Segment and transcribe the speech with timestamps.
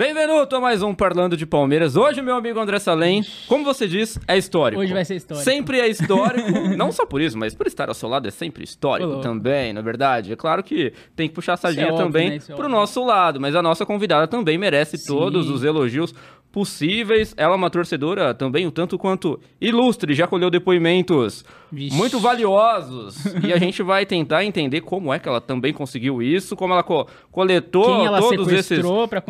[0.00, 1.94] Bem-vindo a mais um Parlando de Palmeiras.
[1.94, 4.80] Hoje, meu amigo André Salem, como você diz, é histórico.
[4.80, 5.44] Hoje vai ser histórico.
[5.44, 8.64] Sempre é histórico, não só por isso, mas por estar ao seu lado é sempre
[8.64, 10.32] histórico Ô, também, na verdade.
[10.32, 12.38] É claro que tem que puxar a sardinha é também né?
[12.48, 15.06] É pro nosso lado, mas a nossa convidada também merece Sim.
[15.06, 16.14] todos os elogios
[16.50, 17.34] possíveis.
[17.36, 21.96] Ela é uma torcedora também um tanto quanto ilustre, já colheu depoimentos Vixe.
[21.96, 23.16] muito valiosos.
[23.44, 26.82] e a gente vai tentar entender como é que ela também conseguiu isso, como ela
[26.82, 28.82] co- coletou Quem ela todos esses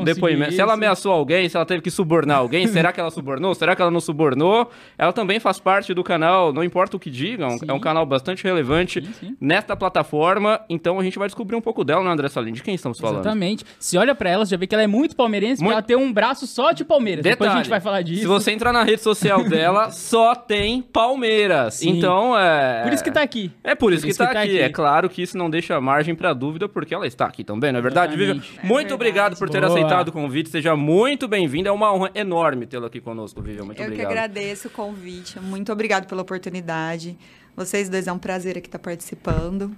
[0.05, 0.55] depoimentos.
[0.55, 3.55] Se ela ameaçou alguém, se ela teve que subornar alguém, será que ela subornou?
[3.55, 4.71] Será que ela não subornou?
[4.99, 7.67] Ela também faz parte do canal, não importa o que digam, Sim.
[7.69, 9.37] é um canal bastante relevante Sim, sim.
[9.41, 10.61] nesta plataforma.
[10.69, 12.53] Então a gente vai descobrir um pouco dela, né, André Salim?
[12.53, 13.21] De quem estamos falando?
[13.21, 13.65] Exatamente.
[13.79, 15.97] Se olha pra ela, você já vê que ela é muito palmeirense, Muito- ela tem
[15.97, 17.23] um braço só de Palmeiras.
[17.23, 18.23] Depois a gente vai falar disso.
[18.23, 21.75] Se você entrar na rede social dela, só tem Palmeiras.
[21.75, 21.97] Sim.
[22.31, 22.83] Então é.
[22.83, 23.53] Por isso que tá aqui.
[23.65, 24.59] É por isso, que, tá, aqui.
[24.59, 27.79] É claro que isso não deixa margem pra dúvida, porque ela está aqui também, não
[27.79, 28.37] é verdade, Vivian?
[28.37, 28.67] Exatamente.
[28.67, 28.95] Muito verdade.
[28.95, 29.73] obrigado por ter Boa.
[29.73, 30.51] aceitado o convite.
[30.51, 31.69] Seja muito bem-vindo.
[31.69, 33.65] É uma honra enorme tê-lo aqui conosco, Vivian.
[33.65, 34.11] Muito Eu que obrigado.
[34.11, 35.41] agradeço o convite.
[35.41, 37.17] Muito obrigado pela oportunidade.
[37.57, 39.75] Vocês dois é um prazer aqui estar participando.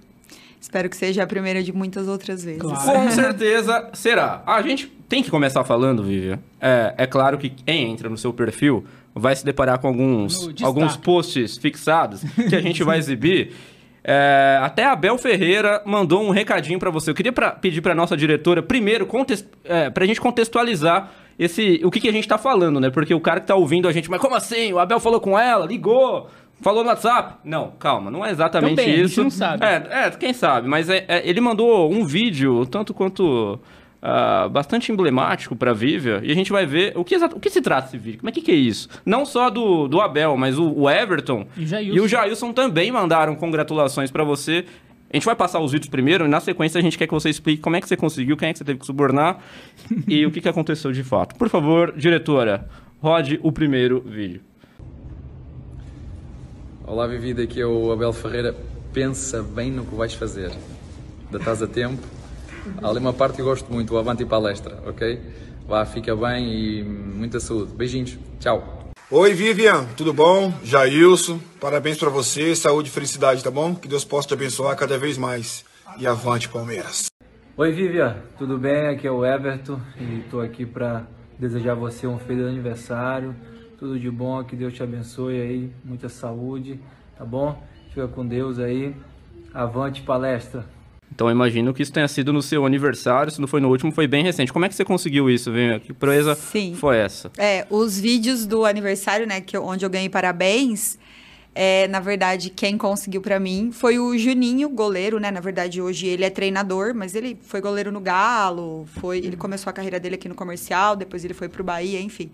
[0.61, 2.61] Espero que seja a primeira de muitas outras vezes.
[2.61, 2.85] Claro.
[2.85, 4.43] Com certeza será.
[4.47, 6.39] A gente tem que começar falando, Vivian.
[6.61, 10.97] É, é claro que quem entra no seu perfil vai se deparar com alguns, alguns
[10.97, 13.53] posts fixados que a gente vai exibir.
[14.05, 17.11] É, até a Bel Ferreira mandou um recadinho pra você.
[17.11, 21.91] Eu queria pra- pedir pra nossa diretora, primeiro, contest, é, pra gente contextualizar esse, o
[21.91, 22.91] que, que a gente tá falando, né?
[22.91, 24.73] Porque o cara que tá ouvindo a gente, mas como assim?
[24.73, 26.29] O Abel falou com ela, ligou,
[26.61, 27.35] falou no WhatsApp.
[27.45, 29.23] Não, calma, não é exatamente Também, a gente isso.
[29.23, 29.65] não sabe.
[29.65, 33.59] É, é, quem sabe, mas é- é, ele mandou um vídeo, tanto quanto
[34.03, 37.63] ah, bastante emblemático pra Vivian, e a gente vai ver o que, o que se
[37.63, 38.89] trata esse vídeo, como é que, que é isso?
[39.07, 41.97] Não só do, do Abel, mas o, o Everton E o Jailson.
[41.97, 44.65] e o Jailson também mandaram congratulações pra você.
[45.13, 47.29] A gente vai passar os vídeos primeiro, e na sequência a gente quer que você
[47.29, 49.39] explique como é que você conseguiu, quem é que você teve que subornar
[50.09, 51.35] e o que, que aconteceu de fato.
[51.37, 52.67] Por favor, diretora,
[53.01, 54.41] rode o primeiro vídeo.
[56.87, 58.57] Olá, Vivi, daqui é o Abel Ferreira.
[58.93, 60.51] Pensa bem no que vais fazer.
[61.27, 62.03] Ainda estás a tempo.
[62.83, 65.21] Há ali uma parte que eu gosto muito, o Avante e Palestra, ok?
[65.67, 67.73] Vá, fica bem e muita saúde.
[67.75, 68.19] Beijinhos.
[68.39, 68.83] Tchau.
[69.11, 70.53] Oi, Vivian, tudo bom?
[70.65, 73.75] Jailson, parabéns pra você, saúde e felicidade, tá bom?
[73.75, 75.65] Que Deus possa te abençoar cada vez mais.
[75.99, 77.07] E avante, Palmeiras.
[77.55, 78.89] Oi Vivian, tudo bem?
[78.89, 81.07] Aqui é o Everton e estou aqui para
[81.39, 83.37] desejar a você um feliz aniversário,
[83.79, 86.81] tudo de bom, que Deus te abençoe aí, muita saúde,
[87.19, 87.63] tá bom?
[87.91, 88.97] Fica com Deus aí,
[89.53, 90.65] avante palestra.
[91.15, 93.93] Então eu imagino que isso tenha sido no seu aniversário, se não foi no último,
[93.93, 94.53] foi bem recente.
[94.53, 95.79] Como é que você conseguiu isso, Vivian?
[95.79, 96.75] Que proeza Sim.
[96.75, 97.31] foi essa?
[97.37, 100.99] É, os vídeos do aniversário, né, que onde eu ganhei parabéns,
[101.55, 105.31] é, na verdade, quem conseguiu pra mim foi o Juninho, goleiro, né?
[105.31, 109.69] Na verdade, hoje ele é treinador, mas ele foi goleiro no Galo, foi, ele começou
[109.69, 112.31] a carreira dele aqui no comercial, depois ele foi pro Bahia, enfim.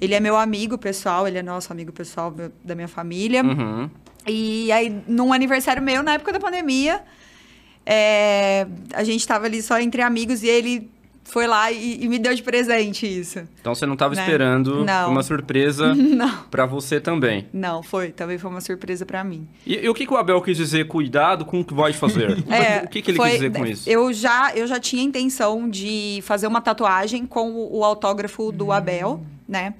[0.00, 3.42] Ele é meu amigo pessoal, ele é nosso amigo pessoal meu- da minha família.
[3.42, 3.90] Uhum.
[4.28, 7.02] E aí, num aniversário meu, na época da pandemia,
[7.84, 10.90] é, a gente tava ali só entre amigos e ele
[11.24, 13.40] foi lá e, e me deu de presente isso.
[13.60, 14.20] Então você não estava Né?
[14.22, 15.10] esperando Não.
[15.12, 16.42] uma surpresa Não.
[16.50, 17.46] pra você também.
[17.52, 18.10] Não, foi.
[18.10, 19.46] Também foi uma surpresa pra mim.
[19.66, 20.88] E, e o que, que o Abel quis dizer?
[20.88, 22.30] Cuidado com o que vai fazer.
[22.84, 23.88] o que, que ele É, foi- quis dizer com isso?
[23.88, 28.72] Eu já, eu já tinha intenção de fazer uma tatuagem com o, o autógrafo do
[28.72, 29.74] Abel, né?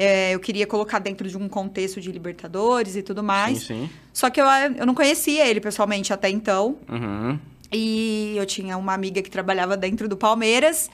[0.00, 3.58] É, eu queria colocar dentro de um contexto de Libertadores e tudo mais.
[3.62, 3.90] Sim, sim.
[4.12, 6.76] Só que eu, eu não conhecia ele pessoalmente até então.
[6.88, 7.36] Uhum.
[7.72, 10.88] E eu tinha uma amiga que trabalhava dentro do Palmeiras.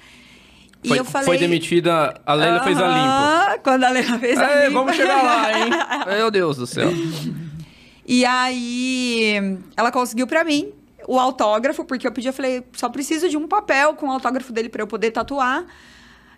[0.82, 1.26] E Foi, eu falei.
[1.26, 2.98] foi demitida, a Leila fez a limpo.
[2.98, 4.78] Aham, Quando a Leila fez a Ei, limpo.
[4.80, 5.70] vamos chegar lá, hein?
[6.16, 6.88] Meu Deus do céu.
[8.06, 10.72] E aí, ela conseguiu pra mim
[11.06, 14.50] o autógrafo, porque eu pedi, eu falei, só preciso de um papel com o autógrafo
[14.52, 15.64] dele pra eu poder tatuar.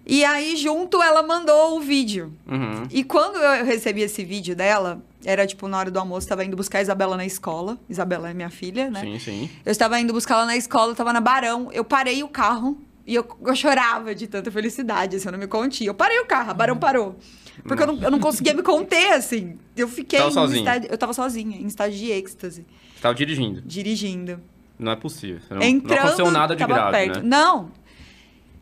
[0.08, 2.32] E aí, junto, ela mandou o vídeo.
[2.46, 2.84] Uhum.
[2.92, 6.56] E quando eu recebi esse vídeo dela, era tipo na hora do almoço, tava indo
[6.56, 7.76] buscar a Isabela na escola.
[7.88, 9.00] Isabela é minha filha, né?
[9.00, 9.50] Sim, sim.
[9.64, 12.78] Eu estava indo buscar ela na escola, eu tava na Barão, eu parei o carro
[13.04, 15.88] e eu, eu chorava de tanta felicidade, assim, eu não me contia.
[15.88, 17.16] Eu parei o carro, a Barão parou.
[17.64, 19.58] Porque eu não, eu não conseguia me conter, assim.
[19.76, 20.20] Eu fiquei.
[20.20, 20.60] Tava sozinha?
[20.60, 22.64] estágio- eu tava sozinha, em estágio de êxtase,
[22.94, 23.60] Você tava dirigindo.
[23.62, 24.40] dirigindo.
[24.78, 25.40] Não é possível.
[25.50, 27.16] Não, Entrando, não aconteceu nada de grave, perto.
[27.20, 27.22] né?
[27.24, 27.72] Não.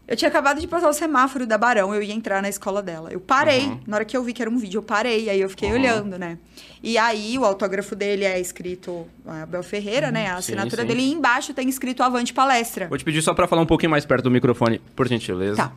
[0.07, 3.11] Eu tinha acabado de passar o semáforo da Barão, eu ia entrar na escola dela.
[3.11, 3.63] Eu parei.
[3.67, 3.81] Uhum.
[3.87, 5.31] Na hora que eu vi que era um vídeo, eu parei.
[5.31, 5.77] Aí eu fiquei Uhum.
[5.77, 6.37] olhando, né?
[6.83, 10.27] E aí o autógrafo dele é escrito Abel Ferreira, né?
[10.27, 10.89] A Sim, assinatura sim.
[10.89, 11.03] dele.
[11.03, 12.87] E embaixo tem escrito Avante Palestra.
[12.89, 15.57] Vou te pedir só pra falar um pouquinho mais perto do microfone, por gentileza.
[15.57, 15.73] Tá.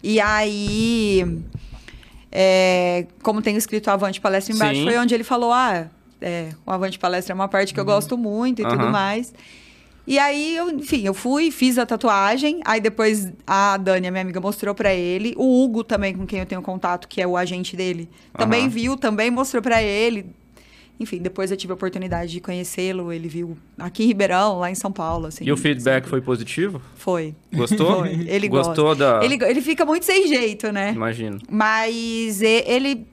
[0.00, 1.24] E aí,
[2.30, 4.86] é, como tem escrito Avante Palestra embaixo, Sim.
[4.86, 5.86] foi onde ele falou: ah,
[6.20, 9.32] é, o Avante Palestra é uma parte que eu gosto muito e tudo mais.
[10.06, 12.60] E aí, eu, enfim, eu fui, fiz a tatuagem.
[12.64, 15.34] Aí depois a Dani, a minha amiga, mostrou pra ele.
[15.36, 18.08] O Hugo também, com quem eu tenho contato, que é o agente dele,
[18.38, 18.68] também Aham.
[18.68, 20.26] viu, também mostrou pra ele.
[20.98, 23.12] Enfim, depois eu tive a oportunidade de conhecê-lo.
[23.12, 25.26] Ele viu aqui em Ribeirão, lá em São Paulo.
[25.26, 26.80] Assim, E o feedback foi positivo?
[26.94, 27.34] Foi.
[27.52, 27.98] Gostou?
[28.00, 28.12] Foi.
[28.26, 29.18] Ele Gostou gosta.
[29.18, 29.24] da...
[29.24, 30.92] Ele, ele fica muito sem jeito, né?
[30.92, 31.38] Imagino.
[31.50, 33.06] Mas ele.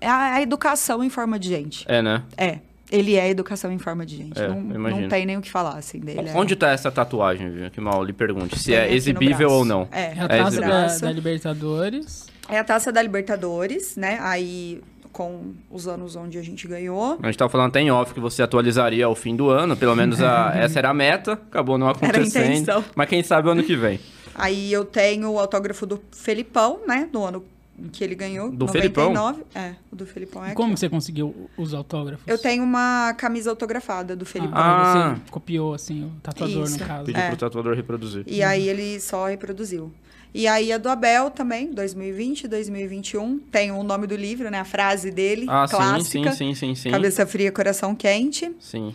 [0.00, 1.84] É a a educação em forma de gente.
[1.88, 2.22] É, né?
[2.36, 2.60] É.
[2.90, 4.40] Ele é educação em forma de gente.
[4.40, 6.28] É, não, não tem nem o que falar, assim, dele.
[6.28, 7.70] é- Onde tá essa tatuagem, viu?
[7.70, 8.58] Que mal lhe pergunte.
[8.58, 9.86] Se Tem é exibível ou não.
[9.92, 10.68] É, É a taça exibível.
[10.70, 12.26] da, da Libertadores.
[12.48, 14.18] É a taça da Libertadores, né?
[14.22, 14.80] Aí,
[15.12, 17.18] com os anos onde a gente ganhou.
[17.22, 19.94] A gente tava falando até em off que você atualizaria ao fim do ano, pelo
[19.94, 22.44] menos a- essa era a meta, acabou não a acontecendo.
[22.52, 22.84] intenção.
[22.94, 24.00] Mas quem sabe o ano que vem.
[24.34, 27.08] Aí eu tenho o autógrafo do Felipão, né?
[27.12, 27.44] No ano
[27.92, 28.50] que ele ganhou.
[28.50, 29.42] Do 99.
[29.54, 30.80] É, o do Felipão é Como aqui.
[30.80, 32.24] você conseguiu os autógrafos?
[32.26, 34.56] Eu tenho uma camisa autografada do Felipão.
[34.56, 35.14] Ah, Ah.
[35.14, 36.78] você copiou, assim, o tatuador, Isso.
[36.78, 37.04] no caso.
[37.04, 37.28] Pediu É.
[37.28, 38.24] pro tatuador reproduzir.
[38.26, 39.92] E aí ele só reproduziu.
[40.34, 43.38] E aí a do Abel também, 2020, 2021.
[43.38, 44.60] Tem o nome do livro, né?
[44.60, 46.32] A frase dele, Ah, sim, clássica.
[46.32, 46.90] sim, sim, sim, sim.
[46.90, 48.50] Cabeça fria, coração quente.
[48.60, 48.94] Sim.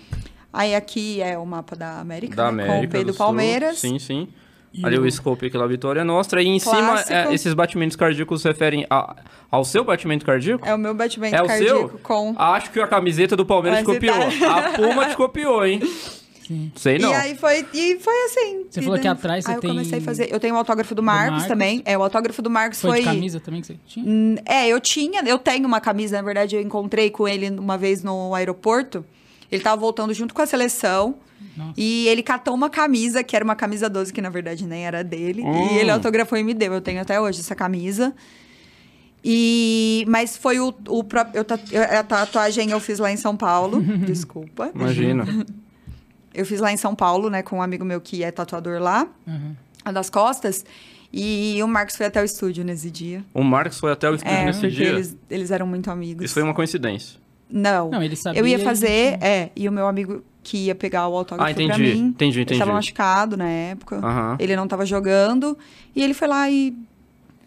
[0.52, 2.64] Aí aqui é o mapa da América, Da né?
[2.66, 2.80] América.
[2.82, 3.26] com o P do do Sul.
[3.26, 3.80] Palmeiras.
[3.80, 4.28] Sim, sim.
[4.74, 6.42] E Ali o o- scope aqui da Vitória Nostra.
[6.42, 7.06] E em Clássico.
[7.08, 9.16] cima, é, esses batimentos cardíacos se referem a-
[9.52, 10.68] ao seu batimento cardíaco?
[10.68, 12.00] É o meu batimento É o cardíaco seu?
[12.00, 12.34] com.
[12.38, 14.16] Acho que a camiseta do Palmeiras Mas copiou.
[14.40, 15.80] tá- A Puma te copiou, hein?
[16.46, 16.72] Sim.
[16.76, 17.10] Sei não.
[17.12, 18.66] E aí foi, e foi assim.
[18.70, 20.34] Você E falou que daí- atrás você aí eu tem- comecei a fazer.
[20.34, 21.48] Eu tenho o autógrafo do Marcos, Marcos.
[21.48, 21.82] também.
[21.86, 23.00] É, o autógrafo do Marcos Foi, foi.
[23.00, 24.06] de camisa também que você tinha?
[24.06, 27.78] Hum, É, eu tinha, eu tenho uma camisa, na verdade, eu encontrei com ele uma
[27.78, 29.06] vez no aeroporto.
[29.50, 31.16] Ele tava voltando junto com a seleção.
[31.56, 31.74] Nossa.
[31.78, 35.04] E ele catou uma camisa, que era uma camisa 12, que na verdade nem era
[35.04, 35.42] dele.
[35.44, 35.68] Hum.
[35.74, 36.74] E ele autografou e me deu.
[36.74, 38.14] Eu tenho até hoje essa camisa.
[39.24, 40.04] E...
[40.08, 41.38] Mas foi o, o próprio...
[41.40, 43.82] Eu, tatu- eu- a tatuagem eu fiz lá em São Paulo.
[44.06, 44.72] Desculpa.
[44.74, 45.26] Imagina.
[46.36, 47.44] Eu fiz lá em São Paulo, né?
[47.44, 49.08] Com um amigo meu que é tatuador lá.
[49.28, 49.56] Uhum.
[49.86, 50.66] A das costas.
[51.14, 53.24] E o Marcos foi até o estúdio nesse dia.
[53.36, 54.88] O Marcos foi até o estúdio É, nesse dia.
[54.90, 56.26] eles, eles eram muito amigos.
[56.26, 57.20] Isso foi uma coincidência.
[57.48, 57.92] Não.
[57.92, 58.42] Não, ele sabia.
[58.42, 61.64] eu ia fazer, é, e o meu amigo que ia pegar o autógrafo Ah, pra
[61.64, 62.00] entendi, mim.
[62.10, 62.60] entendi, Ele entendi.
[62.60, 63.96] tava machucado na época.
[63.98, 64.36] Aham.
[64.40, 65.58] Ele não tava jogando.
[65.96, 66.76] E ele foi lá e.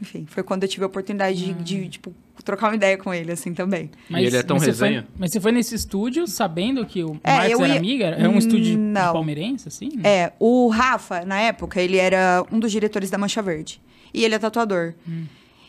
[0.01, 1.63] Enfim, foi quando eu tive a oportunidade de, Ah.
[1.63, 2.13] de, tipo,
[2.45, 3.91] trocar uma ideia com ele, assim, também.
[4.11, 5.07] E ele é tão você foi- resenha?
[5.19, 8.03] mas você foi nesse estúdio sabendo que o É, Marcos era ia- amigo?
[8.03, 9.13] Era era um estúdio Não.
[9.15, 9.91] palmeirense, assim?
[10.05, 13.81] É, o Rafa, na época, ele era um dos diretores da Mancha Verde.
[14.13, 14.95] E ele é tatuador.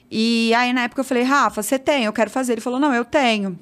[0.09, 2.06] E aí, na época, eu falei, Rafa, você tem?
[2.06, 2.53] Eu quero fazer.
[2.53, 3.57] Ele falou, não, eu tenho.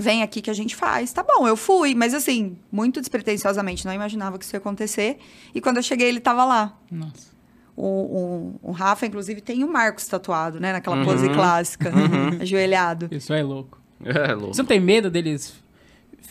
[0.00, 1.12] Vem aqui que a gente faz.
[1.12, 1.94] Tá bom, eu fui.
[1.94, 5.18] Mas, assim, muito despretensiosamente, não imaginava que isso ia acontecer.
[5.54, 6.78] E quando eu cheguei, ele tava lá.
[6.90, 7.30] Nossa.
[7.76, 10.72] O, o, o Rafa, inclusive, tem o Marcos tatuado, né?
[10.72, 11.04] Naquela Uhum.
[11.04, 11.92] pose clássica,
[12.40, 13.08] ajoelhado.
[13.10, 13.80] Isso é louco.
[14.04, 14.54] É, louco.
[14.54, 15.54] Você não tem medo deles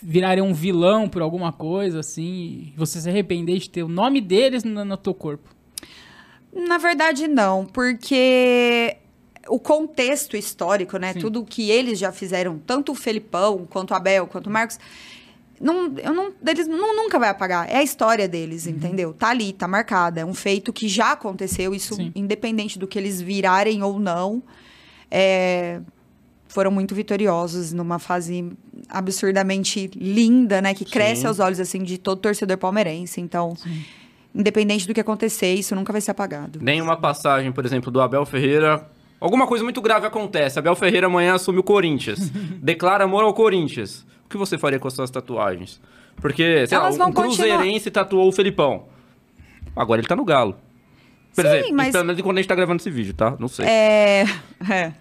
[0.01, 4.21] virarem um vilão por alguma coisa, assim, e você se arrepender de ter o nome
[4.21, 5.49] deles no, no teu corpo?
[6.53, 8.95] Na verdade, não, porque
[9.49, 11.13] o contexto histórico, né?
[11.13, 11.19] Sim.
[11.19, 14.79] Tudo que eles já fizeram, tanto o Felipão, quanto o Abel, quanto o Marcos,
[15.59, 17.69] não, eu não, eles não, nunca vai apagar.
[17.69, 18.71] É a história deles, Uhum.
[18.73, 19.13] entendeu?
[19.13, 20.21] Tá ali, tá marcada.
[20.21, 22.11] É um feito que já aconteceu, isso Sim.
[22.15, 24.41] independente do que eles virarem ou não.
[25.11, 25.81] é,
[26.47, 28.51] foram muito vitoriosos numa fase
[28.87, 30.73] absurdamente linda, né?
[30.73, 31.27] Que cresce Sim.
[31.27, 33.19] aos olhos, assim, de todo torcedor palmeirense.
[33.21, 33.53] Então,
[34.33, 36.59] independente do que acontecer, isso nunca vai ser apagado.
[36.61, 38.87] Nem uma passagem, por exemplo, do Abel Ferreira.
[39.19, 40.57] Alguma coisa muito grave acontece.
[40.59, 42.29] Abel Ferreira amanhã assume o Corinthians.
[42.61, 44.05] declara amor ao Corinthians.
[44.25, 45.79] O que você faria com as suas tatuagens?
[46.17, 48.85] Porque, sei Elas lá, um cruzeirense tatuou o Felipão.
[49.75, 50.55] Agora ele tá no Galo.
[51.35, 53.35] Por Sim, exemplo, mas- pelo menos quando a gente tá gravando esse vídeo, tá?
[53.39, 53.65] Não sei.
[53.65, 54.25] É,
[54.69, 54.93] é.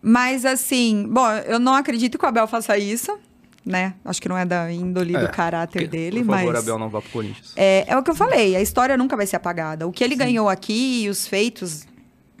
[0.00, 3.16] Mas assim, bom, eu não acredito que o Abel faça isso,
[3.64, 3.94] né?
[4.04, 6.78] Acho que não é da índole É, do caráter Que- dele, Por favor, mas Abel,
[6.78, 7.52] não vá pro Corinthians.
[7.56, 9.86] é, é o que eu falei, a história nunca vai ser apagada.
[9.86, 11.86] O que ele ganhou aqui e os feitos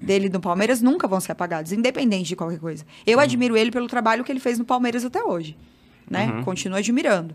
[0.02, 2.84] dele no Palmeiras nunca vão ser apagados, independente de qualquer coisa.
[3.06, 5.56] Eu admiro ele pelo trabalho que ele fez no Palmeiras até hoje,
[6.10, 6.26] né?
[6.26, 6.44] Uhum.
[6.44, 7.34] Continuo admirando.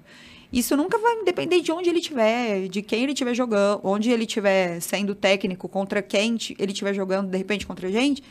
[0.52, 4.24] Isso nunca vai depender de onde ele estiver, de quem ele estiver jogando, onde ele
[4.24, 8.24] estiver sendo técnico, contra quem ele estiver jogando, de repente, contra a gente,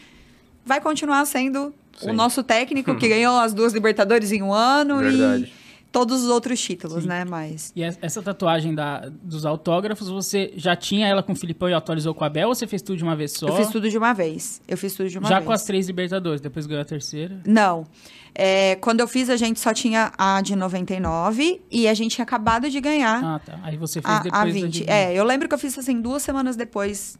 [0.65, 2.11] vai continuar sendo Sim.
[2.11, 5.45] o nosso técnico que ganhou as duas Libertadores em um ano Verdade.
[5.45, 5.66] e
[5.99, 7.25] todos os outros títulos, né?
[7.25, 11.71] Mas E es- essa tatuagem da, dos autógrafos, você já tinha ela com o Filipão
[11.71, 13.47] e atualizou com a Abel ou você fez tudo de uma vez só?
[13.49, 14.61] eu fiz tudo de uma vez.
[14.69, 15.47] Eu fiz tudo de uma já vez.
[15.47, 17.41] com as três Libertadores, depois ganhou a terceira.
[17.47, 17.87] Não.
[18.35, 22.25] É, quando eu fiz, a gente só tinha a de 99 e a gente tinha
[22.25, 23.59] acabado de ganhar Ah, tá.
[23.63, 24.69] Aí você fez a, depois a da 20.
[24.71, 27.19] de É, eu lembro que eu fiz assim duas semanas depois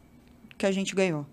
[0.55, 1.25] que a gente ganhou.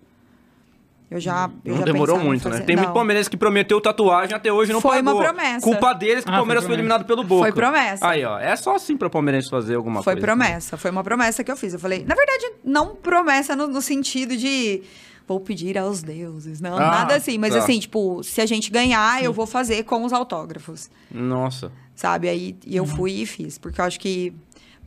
[1.09, 1.49] Eu já.
[1.63, 2.59] eu Não já demorou muito, né?
[2.61, 2.93] Tem muito Não.
[2.93, 5.21] palmeirense que prometeu tatuagem até hoje não Foi uma pagou.
[5.21, 5.61] promessa.
[5.61, 6.95] Culpa deles que Ah, o Palmeiras foi foi promessa.
[6.95, 7.43] eliminado pelo Boca.
[7.43, 8.07] Foi promessa.
[8.07, 8.39] Aí, ó.
[8.39, 10.25] É só assim pra palmeirense fazer alguma Foi coisa.
[10.25, 11.73] promessa, foi uma promessa que eu fiz.
[11.73, 14.81] Eu falei, na verdade, não promessa no, no sentido de
[15.27, 17.37] vou pedir aos deuses, não, Ah, nada assim.
[17.37, 17.59] Mas tá.
[17.59, 21.71] assim, tipo, se a gente ganhar, eu vou fazer com os autógrafos, Nossa.
[21.95, 22.29] sabe?
[22.29, 22.89] Aí e eu Uhum.
[22.95, 24.33] fui e fiz, porque eu acho que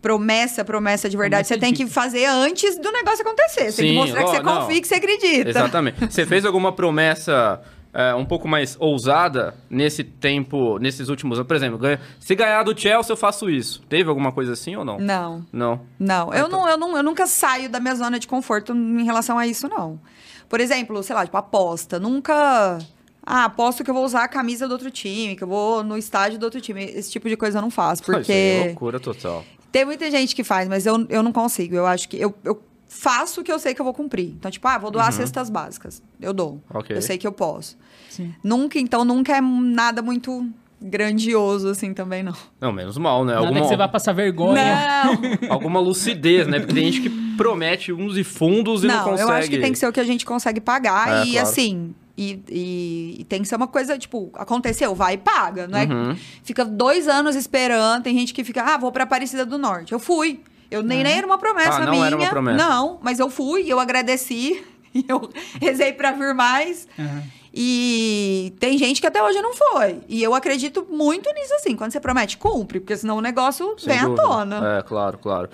[0.01, 3.73] promessa, promessa de verdade, você tem que fazer antes do negócio acontecer.
[3.73, 4.61] Você tem Sim, que mostrar que você não.
[4.61, 5.51] confia e que você acredita.
[5.51, 6.13] Exatamente.
[6.13, 7.61] Você fez alguma promessa
[7.93, 11.49] é, um pouco mais ousada nesse tempo, nesses últimos anos?
[11.49, 11.81] Por exemplo,
[12.21, 13.83] se ganhar do Chelsea, eu faço isso.
[13.89, 14.99] Teve alguma coisa assim ou não?
[14.99, 15.45] Não.
[15.53, 15.81] Não.
[15.99, 16.61] Não, Ah, eu, então.
[16.61, 19.69] não, eu, não, eu nunca saio da minha zona de conforto em relação a isso,
[19.69, 19.99] não.
[20.49, 21.99] Por exemplo, sei lá, tipo, aposta.
[21.99, 22.79] Nunca.
[23.31, 25.99] Ah, aposto que eu vou usar a camisa do outro time, que eu vou no
[25.99, 26.83] estádio do outro time.
[26.85, 28.63] Esse tipo de coisa eu não faço, Isso aí é porque.
[28.69, 29.45] loucura total.
[29.71, 31.75] Tem muita gente que faz, mas eu, eu não consigo.
[31.75, 32.17] Eu acho que.
[32.17, 34.31] Eu, eu faço o que eu sei que eu vou cumprir.
[34.31, 36.03] Então, tipo, ah, vou doar cestas básicas.
[36.21, 36.53] Eu dou.
[36.53, 36.61] Uhum.
[36.75, 36.97] Ok.
[36.97, 37.77] Eu sei que eu posso.
[38.09, 38.35] Sim.
[38.43, 40.49] Nunca, então, nunca é nada muito
[40.81, 42.35] grandioso, assim, também, não.
[42.61, 43.35] Não, menos mal, né?
[43.35, 45.05] Nada Alguma, que você vai passar vergonha.
[45.05, 45.51] Não!
[45.51, 46.61] alguma lucidez, né?
[46.61, 49.31] Porque tem gente que promete uns e fundos e não, não, consegue.
[49.31, 51.09] eu acho que tem que ser o que a gente consegue pagar.
[51.09, 51.49] É, e claro.
[51.49, 55.67] assim, e, e- e tem que ser uma coisa, tipo, aconteceu, vai e paga.
[55.69, 56.17] Não é Uhum.
[56.43, 58.03] fica dois anos esperando.
[58.03, 59.93] Tem gente que fica, ah, vou pra Aparecida do Norte.
[59.93, 60.41] Eu fui.
[60.71, 62.07] Eu nem, nem era uma promessa Ah, não minha.
[62.07, 62.59] era uma promessa.
[62.59, 64.63] Não, mas eu fui, eu agradeci.
[64.95, 65.29] E eu
[65.61, 66.89] rezei pra vir mais.
[66.99, 67.23] Aham.
[67.55, 70.01] E tem gente que até hoje não foi.
[70.09, 71.77] E eu acredito muito nisso, assim.
[71.77, 72.81] Quando você promete, cumpre.
[72.81, 74.23] Porque senão o negócio Sem vem à dúvida.
[74.23, 74.79] tona.
[74.79, 75.51] É, claro, claro.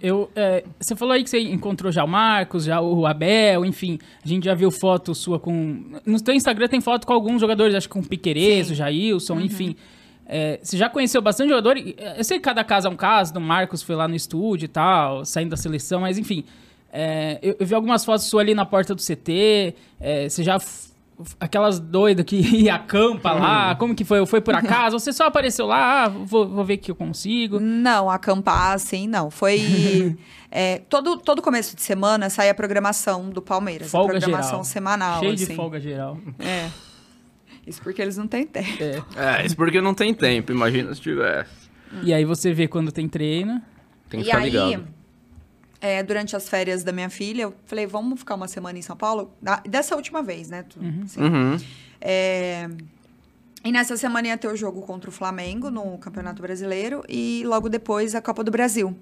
[0.00, 3.98] Eu, é, você falou aí que você encontrou já o Marcos, já o Abel, enfim.
[4.24, 6.00] A gente já viu foto sua com.
[6.06, 9.40] No teu Instagram tem foto com alguns jogadores, acho que com o Piqueires, o Jailson,
[9.40, 9.76] enfim.
[10.26, 11.76] É, você já conheceu bastante jogador?
[11.78, 14.66] É, Eu sei que cada caso é um caso, do Marcos foi lá no estúdio
[14.66, 16.44] e tal, saindo da seleção, mas enfim.
[16.92, 19.74] é, eu, eu vi algumas fotos suas ali na porta do CT.
[20.00, 20.58] é, você já.
[21.40, 24.24] Aquelas doidas que ia acampa lá, como que foi?
[24.26, 24.98] Foi por acaso?
[24.98, 27.58] Você só apareceu lá, ah, vou, vou ver que eu consigo?
[27.58, 29.30] Não, acampar assim, não.
[29.30, 30.16] Foi.
[30.50, 33.90] é, todo, todo começo de semana sai a programação do Palmeiras.
[33.90, 34.64] Folga a programação geral.
[34.64, 35.20] semanal.
[35.20, 35.46] Cheio assim.
[35.46, 36.18] de folga geral.
[36.38, 36.68] É.
[37.66, 38.82] Isso porque eles não têm tempo.
[38.82, 39.40] É.
[39.40, 41.68] É, isso porque não tem tempo, imagina se tivesse.
[42.02, 43.60] E aí você vê quando tem treino.
[44.08, 44.97] Tem que e ficar aí, ligado.
[45.80, 48.96] É, durante as férias da minha filha, eu falei, vamos ficar uma semana em São
[48.96, 49.30] Paulo?
[49.40, 50.64] Da- dessa última vez, né?
[50.68, 51.20] tu- assim.
[51.22, 51.56] Uhum.
[52.00, 52.68] É,
[53.64, 57.68] E nessa semana ia ter o jogo contra o Flamengo no Campeonato Brasileiro e logo
[57.68, 58.96] depois a Copa do Brasil.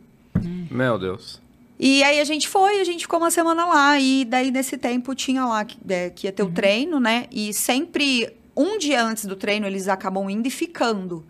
[0.71, 1.41] Meu Deus.
[1.79, 4.01] E aí a gente foi, a gente ficou uma semana lá.
[4.01, 7.27] E daí, nesse tempo, tinha lá que, é, que ia ter o treino, né?
[7.31, 11.23] E sempre, um dia antes do treino, eles acabam indo e ficando.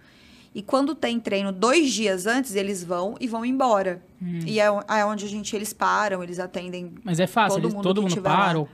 [0.58, 4.00] E quando tem treino dois dias antes, eles vão e vão embora.
[4.46, 6.94] E é, é onde a gente, eles param, eles atendem.
[7.04, 8.68] Mas é fácil, Todo eles- mundo todo mundo para, ou-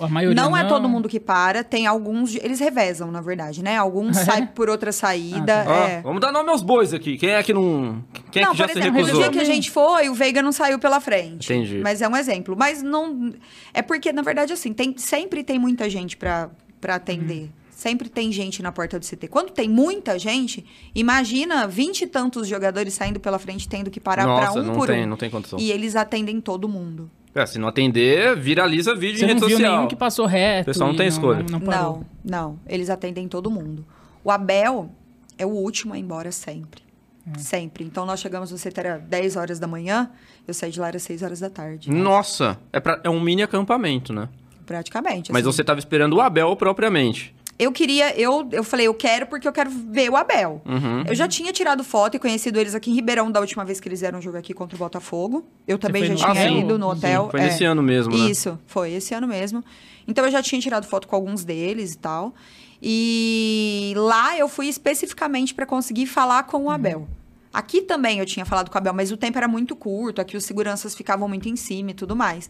[0.00, 0.52] a maioria não.
[0.52, 2.34] Não, é todo mundo que para, tem alguns.
[2.36, 3.76] Eles revezam, na verdade, né?
[3.76, 4.24] Alguns É?
[4.24, 5.66] saem por outra saída.
[5.68, 6.00] Ó, é.
[6.00, 7.18] Vamos dar nome aos bois aqui.
[7.18, 8.02] Quem é que não.
[8.30, 9.22] Quem é não, que já por se exemplo, no recusou?
[9.24, 11.52] dia que a gente foi, o Veiga não saiu pela frente.
[11.52, 11.80] Entendi.
[11.84, 12.56] Mas é um exemplo.
[12.58, 13.34] Mas não.
[13.74, 16.48] É porque, na verdade, assim, tem, sempre tem muita gente pra,
[16.80, 17.42] pra atender.
[17.42, 17.48] Uhum.
[17.78, 19.28] Sempre tem gente na porta do CT.
[19.28, 24.24] Quando tem muita gente, imagina vinte e tantos jogadores saindo pela frente, tendo que parar
[24.24, 25.06] pra Nossa, um não por tem, um.
[25.06, 25.60] não tem condição.
[25.60, 27.08] E eles atendem todo mundo.
[27.32, 29.76] É, se não atender, viraliza vídeo Você em não rede viu social.
[29.76, 30.62] nenhum que passou reto.
[30.62, 31.46] O pessoal não tem escolha.
[31.48, 32.04] Não, parou.
[32.24, 32.60] Não, não.
[32.66, 33.86] Eles atendem todo mundo.
[34.24, 34.90] O Abel
[35.38, 36.82] é o último a ir embora sempre.
[37.24, 37.30] Hum.
[37.38, 37.84] Sempre.
[37.84, 40.10] Então, nós chegamos no CT era 10 horas da manhã,
[40.48, 41.92] eu saí de lá às 6 horas da tarde.
[41.92, 44.28] Nossa, é, pra- é um mini acampamento, né?
[44.66, 45.32] Praticamente.
[45.32, 45.56] Mas assim.
[45.56, 47.34] você tava esperando o Abel propriamente.
[47.58, 50.62] Eu queria, eu, eu falei, eu quero porque eu quero ver o Abel.
[50.64, 51.02] Uhum.
[51.08, 53.88] Eu já tinha tirado foto e conhecido eles aqui em Ribeirão da última vez que
[53.88, 55.44] eles vieram jogar aqui contra o Botafogo.
[55.66, 56.52] Eu também já tinha hotel?
[56.52, 57.28] ido no Sim, hotel.
[57.30, 57.44] foi é.
[57.44, 58.30] nesse ano mesmo, né?
[58.30, 59.64] Isso, foi esse ano mesmo.
[60.06, 62.32] Então eu já tinha tirado foto com alguns deles e tal.
[62.80, 67.08] E lá eu fui especificamente para conseguir falar com o Abel.
[67.52, 70.36] Aqui também eu tinha falado com o Abel, mas o tempo era muito curto, aqui
[70.36, 72.48] os seguranças ficavam muito em cima e tudo mais.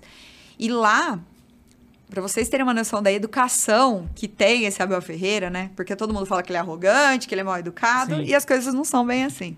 [0.59, 1.19] E lá,
[2.11, 5.71] Pra vocês terem uma noção da educação que tem esse Abel Ferreira, né?
[5.77, 8.23] Porque todo mundo fala que ele é arrogante, que ele é mal educado, Sim.
[8.25, 9.57] e as coisas não são bem assim.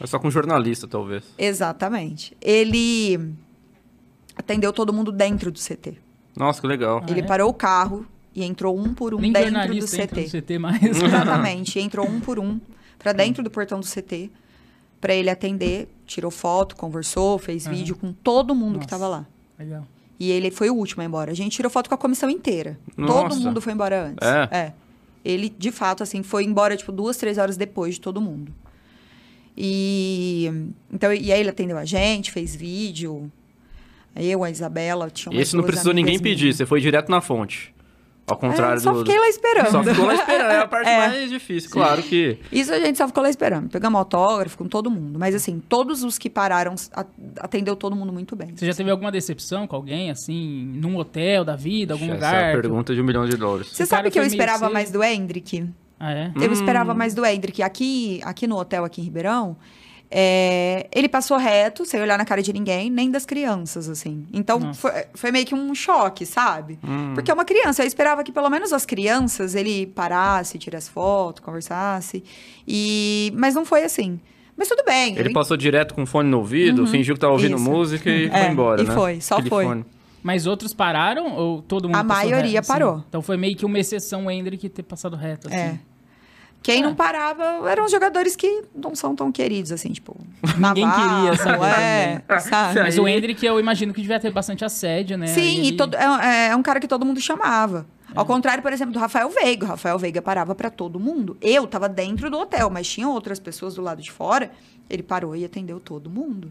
[0.00, 1.24] É só com jornalista, talvez.
[1.36, 2.34] Exatamente.
[2.40, 3.34] Ele
[4.36, 5.98] atendeu todo mundo dentro do CT.
[6.36, 7.02] Nossa, que legal.
[7.02, 7.24] Ah, ele é?
[7.24, 10.20] parou o carro e entrou um por um Nem dentro do CT.
[10.22, 10.80] no CT mais.
[11.02, 11.78] Exatamente.
[11.80, 12.58] Entrou um por um
[12.98, 14.30] pra dentro do portão do CT
[15.00, 17.76] pra ele atender, tirou foto, conversou, fez Aham.
[17.76, 18.88] vídeo com todo mundo que Nossa.
[18.90, 19.26] tava lá.
[19.58, 19.86] Legal.
[20.20, 21.30] E ele foi o último a ir embora.
[21.30, 22.78] A gente tirou foto com a comissão inteira.
[22.96, 23.38] Todo Nossa.
[23.38, 24.26] mundo foi embora antes.
[24.50, 24.72] É?
[25.24, 28.52] Ele, de fato, assim, foi embora, tipo, duas, três horas depois de todo mundo.
[29.56, 30.50] E,
[30.92, 33.30] então, e aí ele atendeu a gente, fez vídeo.
[34.14, 37.72] Eu, a Isabela, tinha Esse não precisou ninguém pedir, você foi direto na fonte.
[38.28, 38.98] Ao contrário É, só do.
[39.00, 39.70] fiquei lá esperando.
[39.70, 40.50] Só ficou lá esperando.
[40.50, 40.96] É a parte É.
[41.08, 42.38] mais difícil, claro que.
[42.52, 43.68] Isso a gente só ficou lá esperando.
[43.70, 45.18] Pegamos autógrafo com todo mundo.
[45.18, 47.04] Mas assim, todos os que pararam, a-
[47.40, 48.54] atendeu todo mundo muito bem.
[48.54, 52.34] Você já teve alguma decepção com alguém, assim, num hotel da vida, algum Essa lugar?
[52.34, 53.68] é a pergunta de um milhão de dólares.
[53.72, 55.68] Você sabe que eu meio esperava mais do Hendrick?
[56.00, 56.32] Ah, é?
[56.36, 57.62] Eu esperava mais do Hendrick.
[57.62, 59.56] Aqui, aqui no hotel, aqui em Ribeirão,
[60.10, 64.26] é, ele passou reto, sem olhar na cara de ninguém, nem das crianças, assim.
[64.32, 66.78] Então, foi, foi meio que um choque, sabe?
[67.14, 67.82] Porque é uma criança.
[67.82, 72.24] Eu esperava que, pelo menos, as crianças, ele parasse, tirasse foto, conversasse.
[72.66, 73.32] E...
[73.36, 74.18] Mas não foi assim.
[74.56, 75.16] Mas tudo bem.
[75.16, 77.64] Ele eu passou direto com fone no ouvido, fingiu que tava ouvindo Isso.
[77.64, 78.94] música e É, foi embora, e né?
[78.94, 79.64] foi, só Aquele foi.
[79.64, 79.84] fone.
[80.20, 82.68] Mas outros pararam ou todo mundo A maioria reto, assim?
[82.72, 83.04] parou.
[83.08, 85.56] Então foi meio que uma exceção o Hendrick ter passado reto, assim.
[85.56, 85.78] É.
[86.62, 90.16] Quem não parava eram os jogadores que não são tão queridos, assim, tipo.
[90.58, 91.64] Ninguém Navarro, queria saber
[92.28, 92.80] É, sabe?
[92.80, 95.28] Mas o Hendrick, eu imagino que devia ter bastante assédio, né?
[95.28, 97.86] Sim, Aí e ele- todo, é, é um cara que todo mundo chamava.
[98.14, 99.66] Ao contrário, por exemplo, do Rafael Veiga.
[99.66, 101.36] O Rafael Veiga parava pra todo mundo.
[101.42, 104.50] Eu tava dentro do hotel, mas tinha outras pessoas do lado de fora.
[104.88, 106.50] Ele parou e atendeu todo mundo.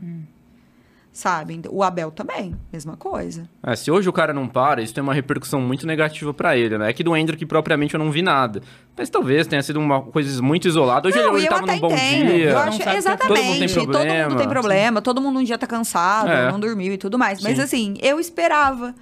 [1.17, 1.59] Sabe?
[1.71, 3.49] O Abel também, mesma coisa.
[3.63, 6.77] É, se hoje o cara não para, isso tem uma repercussão muito negativa pra ele,
[6.77, 6.91] né?
[6.91, 8.61] É que do Hendrick propriamente eu não vi nada.
[8.95, 11.07] Mas talvez tenha sido uma coisa muito isolada.
[11.07, 12.27] Hoje Não, ele e eu tava até num bom entendo.
[12.33, 12.49] dia.
[12.49, 12.95] Eu Não acho, é.
[12.97, 13.33] exatamente.
[13.35, 14.49] Todo mundo tem Todo mundo tem problema.
[14.51, 15.01] problema.
[15.01, 16.51] Todo mundo um dia tá cansado, É.
[16.51, 17.41] não dormiu e tudo mais.
[17.41, 17.63] Mas Sim.
[17.63, 18.93] assim, eu esperava.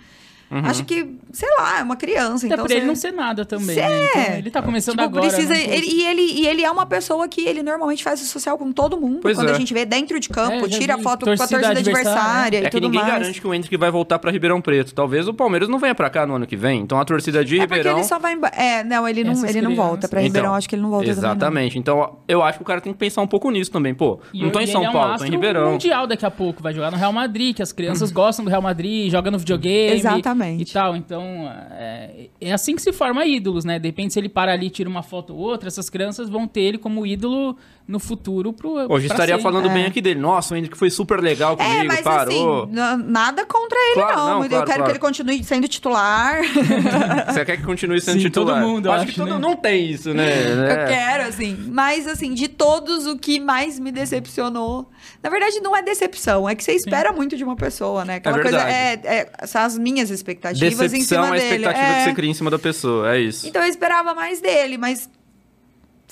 [0.51, 0.61] Uhum.
[0.63, 2.45] Acho que, sei lá, é uma criança.
[2.45, 3.81] Até então ele você- não ser nada também, né?
[3.81, 4.05] é.
[4.21, 5.27] Então, ele tá começando Tipo, agora.
[5.27, 5.53] precisa.
[5.53, 5.63] né?
[5.75, 8.71] ele- e, ele, e ele é uma pessoa que ele normalmente faz o social com
[8.71, 9.19] todo mundo.
[9.21, 9.53] Pois quando é.
[9.53, 12.65] a gente vê dentro de campo, É, tira foto com a Torcida adversária, e É
[12.65, 13.13] que tudo ninguém mais.
[13.13, 14.93] garante que o Hendrick vai voltar pra Ribeirão Preto.
[14.93, 16.81] Talvez o Palmeiras não venha pra cá no ano que vem.
[16.81, 17.97] Então a torcida de É porque Ribeirão.
[17.99, 18.53] ele só vai embora.
[18.55, 20.53] É, não, ele não, Essas ele não volta pra Então, Ribeirão.
[20.55, 21.29] acho que ele não volta também, não.
[21.31, 21.79] Exatamente.
[21.79, 23.93] Então eu acho que o cara tem que pensar um pouco nisso também.
[23.93, 25.71] Pô, E não tô em ele São é Paulo, tô em Ribeirão.
[25.71, 28.61] mundial daqui a pouco, vai jogar no Real Madrid, que as crianças gostam do Real
[28.61, 30.34] Madrid, joga no videogame Exatamente.
[30.43, 30.95] E tal.
[30.95, 31.23] Então,
[31.71, 33.79] é, é assim que se forma ídolos, né?
[33.79, 36.47] De repente, se ele para ali e tira uma foto ou outra, essas crianças vão
[36.47, 37.55] ter ele como ídolo
[37.87, 39.43] no futuro pro Hoje estaria sempre.
[39.43, 39.73] falando É.
[39.73, 40.19] bem aqui dele.
[40.19, 42.63] Nossa, o Hendrick foi super legal comigo, É, mas parou.
[42.63, 42.73] assim,
[43.05, 44.25] nada contra ele, Claro, não.
[44.39, 44.83] não, eu claro, quero claro.
[44.85, 46.41] que ele continue sendo titular.
[47.31, 48.59] Você quer que continue sendo Sim, titular?
[48.61, 49.37] todo mundo, eu acho, acho, que todo né?
[49.39, 50.25] não tem isso, né?
[50.51, 50.85] Eu É.
[50.87, 51.55] quero, assim.
[51.71, 54.89] Mas, assim, de todos, o que mais me decepcionou.
[55.21, 58.15] Na verdade, não é decepção, é que você espera muito de uma pessoa, né?
[58.15, 58.61] Aquela coisa.
[58.61, 61.55] É, é- são as minhas expectativas em Decepção cima é a dele.
[61.55, 61.97] expectativa É.
[61.99, 63.47] que você cria em cima da pessoa, é isso.
[63.47, 65.09] Então eu esperava mais dele, mas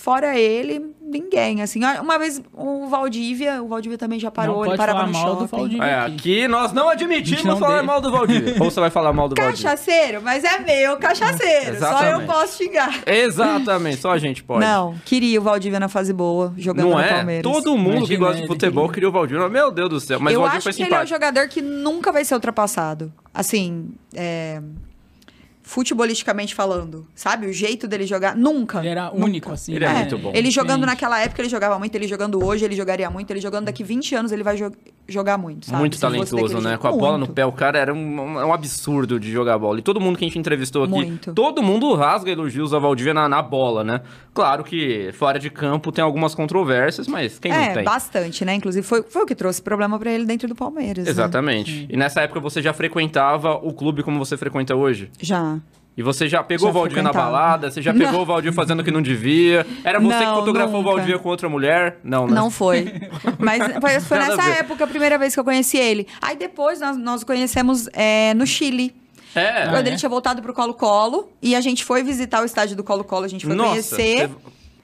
[0.04, 1.62] fora ele, ninguém.
[1.62, 5.13] Assim, Ah, uma vez o Valdívia, o Valdívia também já parou, Não ele parava no
[5.13, 5.56] mal do shopping.
[5.58, 5.84] Valdívia.
[5.86, 6.46] É, aqui.
[6.50, 7.86] nós não admitimos não falar deixa.
[7.86, 8.56] mal do Valdívia.
[8.60, 9.70] Ou você vai falar mal do Valdívia?
[9.70, 11.80] Cachaceiro, mas é meu cachaceiro.
[11.80, 12.26] Só eu Exatamente.
[12.28, 13.02] posso xingar.
[13.08, 14.60] Exatamente, só a gente pode.
[14.60, 17.08] Não, queria o Valdívia na fase boa, jogando Não no é?
[17.13, 17.50] Palmeiras.
[17.52, 19.48] Todo mundo que Imagina gosta de futebol queria o Valdívia.
[19.48, 20.20] Meu Deus do céu.
[20.20, 21.16] Mas o eu Valdívia acho foi que ele é um simpático.
[21.16, 23.12] jogador que nunca vai ser ultrapassado.
[23.34, 24.62] Assim, é,
[25.63, 27.47] futebolisticamente falando, sabe?
[27.47, 28.80] O jeito dele jogar, nunca.
[28.80, 29.73] Ele era único, assim.
[29.73, 29.99] Ele é né?
[30.02, 30.32] muito bom.
[30.36, 31.95] Ele jogando naquela época, ele jogava muito.
[31.95, 33.32] Ele jogando hoje, ele jogaria muito.
[33.32, 34.71] Ele jogando daqui 20 anos, ele vai jo-
[35.08, 35.80] jogar muito, sabe?
[35.80, 36.78] Muito Se talentoso, né?
[36.78, 37.34] Com a bola no Muito.
[37.34, 39.80] pé, o cara era um, é um absurdo de jogar bola.
[39.80, 41.34] E todo mundo que a gente entrevistou aqui, Muito.
[41.34, 44.02] todo mundo rasga elogios a Valdívia na, na bola, né?
[44.34, 47.84] Claro que fora de campo tem algumas controvérsias, mas quem não É, tem?
[47.84, 48.56] bastante, né?
[48.56, 51.06] Inclusive, foi, foi o que trouxe problema pra ele dentro do Palmeiras.
[51.06, 51.12] né?
[51.12, 51.88] Exatamente.
[51.89, 55.12] E nessa época você já frequentava o clube como você frequenta hoje?
[55.20, 55.60] Já.
[55.95, 57.69] E você já pegou Já o Valdívia na balada?
[57.69, 59.65] Você já pegou o Valdívia fazendo o que não devia?
[59.84, 60.89] Era você que Não, fotografou nunca.
[60.89, 61.99] o Valdívia com outra mulher?
[62.03, 62.34] Não, né?
[62.34, 62.91] Não foi.
[63.38, 66.08] Mas foi, foi nessa época a primeira vez que eu conheci ele.
[66.19, 68.95] Aí depois nós, nós o conhecemos é, no Chile.
[69.36, 69.67] É.
[69.67, 69.89] quando é?
[69.89, 71.32] ele tinha voltado pro Colo-Colo.
[71.41, 74.29] E a gente foi visitar o estádio do Colo-Colo, a gente foi Nossa, conhecer.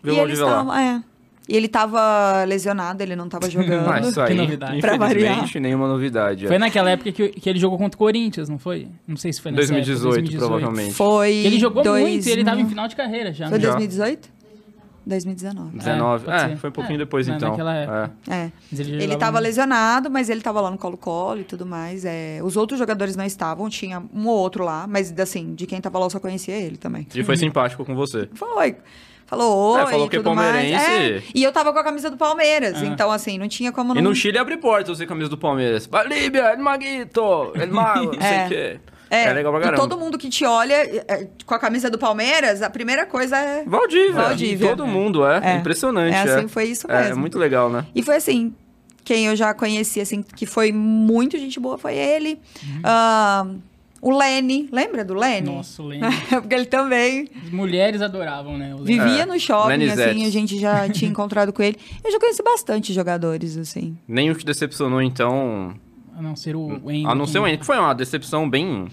[0.03, 0.51] o e ele Valdívia lá.
[0.51, 0.81] estava.
[0.81, 1.01] É.
[1.49, 3.87] E ele tava lesionado, ele não tava jogando.
[3.87, 4.79] Mas isso aí, novidade.
[4.81, 5.45] Pra variar.
[5.59, 6.45] nenhuma novidade.
[6.45, 6.47] é.
[6.47, 8.87] Foi naquela época que, que ele jogou contra o Corinthians, não foi?
[9.07, 10.93] Não sei se foi nessa 2018, época, provavelmente.
[10.93, 11.31] Foi.
[11.31, 13.47] Que ele jogou dois muito e ele tava em final de carreira já.
[13.49, 13.63] Foi né?
[13.63, 13.69] Já.
[13.71, 14.29] 2018?
[15.05, 15.77] 2019.
[15.77, 16.25] 19.
[16.25, 16.57] pode É, ser.
[16.57, 17.49] foi um pouquinho É, depois então.
[17.49, 18.11] naquela época.
[18.29, 18.33] É.
[18.35, 18.51] É.
[18.71, 19.43] Ele Ele tava muito.
[19.45, 22.05] lesionado, mas ele tava lá no colo-colo e tudo mais.
[22.05, 25.81] É, os outros jogadores não estavam, tinha um ou outro lá, mas assim, de quem
[25.81, 27.07] tava lá eu só conhecia ele também.
[27.15, 28.29] E foi simpático com você.
[28.35, 28.75] Foi.
[29.29, 30.51] Falou oi, É, falou que é tudo mais.
[30.51, 30.85] palmeirense.
[30.91, 32.85] É, E eu tava com a camisa do Palmeiras, Ah.
[32.85, 34.09] então assim, não tinha como E não...
[34.09, 35.85] no Chile abre portas você camisa do Palmeiras.
[35.85, 38.45] Bolívia, El Maguito, El Mago, não sei É.
[38.45, 38.79] o quê.
[39.11, 39.81] É, É legal pra e caramba.
[39.87, 43.63] todo mundo que te olha é, com a camisa do Palmeiras, a primeira coisa é...
[43.65, 44.13] Valdívia.
[44.13, 44.69] Valdívia.
[44.69, 45.41] Todo mundo, é.
[45.43, 45.55] É.
[45.57, 46.13] Impressionante.
[46.15, 47.19] É É, assim, foi isso É, mesmo.
[47.19, 47.85] muito legal, né?
[47.95, 48.53] E foi assim,
[49.03, 52.39] quem eu já conheci, assim, que foi muito gente boa foi ele.
[52.63, 52.81] Uhum.
[52.83, 53.45] Ah,
[54.01, 55.49] o Lene, lembra do Lene?
[55.49, 56.05] Nossa, o Lene.
[56.29, 58.73] Porque ele também As mulheres adoravam, né?
[58.73, 58.99] o Lene.
[58.99, 61.77] vivia É, no shopping, Lenny assim, a gente já tinha encontrado com ele.
[62.03, 63.97] Eu já conheci bastante jogadores, assim.
[64.07, 65.73] Nenhum te decepcionou, então.
[66.17, 67.09] A não ser o Wendel.
[67.11, 68.87] A não ser o Wendel, que foi uma decepção bem.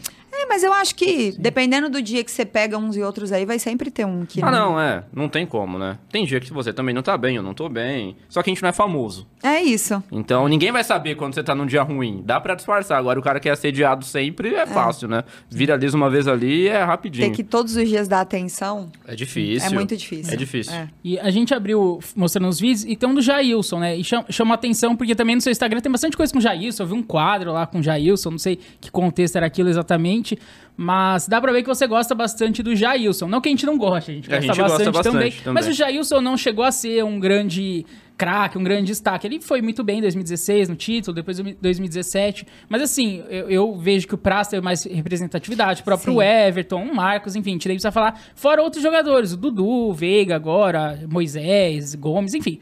[0.47, 3.45] É, mas eu acho que, dependendo do dia que você pega uns e outros aí,
[3.45, 5.05] vai sempre ter um que Ah, não, é.
[5.13, 5.99] Não tem como, né?
[6.11, 8.17] Tem dia que você também não tá bem, eu não tô bem.
[8.29, 9.27] Só que a gente não é famoso.
[9.43, 10.03] É isso.
[10.11, 12.23] Então ninguém vai saber quando você tá num dia ruim.
[12.25, 12.99] Dá pra disfarçar.
[12.99, 15.25] Agora o cara que é assediado sempre é fácil, né?
[15.51, 17.29] Viraliza uma vez ali e é rapidinho.
[17.29, 18.91] Ter que todos os dias dar atenção.
[19.07, 19.69] É difícil.
[19.69, 20.33] É muito difícil.
[20.33, 20.73] É difícil.
[20.73, 20.89] É.
[21.05, 23.97] E a gente abriu mostrando os vídeos e tem um do Jailson, né?
[23.97, 26.83] E chama, chama atenção porque também no seu Instagram tem bastante coisa com o Jailson.
[26.83, 30.36] Eu vi um quadro lá com o Jailson, não sei que contexto era aquilo exatamente.
[30.77, 33.27] Mas dá pra ver que você gosta bastante do Jailson.
[33.29, 35.33] Não que a gente não goste, a gente, A gosta, gente gosta bastante, bastante também,
[35.33, 35.55] também.
[35.55, 39.27] Mas o Jailson não chegou a ser um grande craque, um grande destaque.
[39.27, 42.47] Ele foi muito bem em 2016 no título, depois em 2017.
[42.69, 46.23] Mas assim, eu, eu vejo que o Praz teve mais representatividade, o próprio Sim.
[46.23, 48.21] Everton, o Marcos, enfim, tirei pra falar.
[48.35, 52.59] Fora outros jogadores, o Dudu, o Veiga agora, Moisés, Gomes, enfim.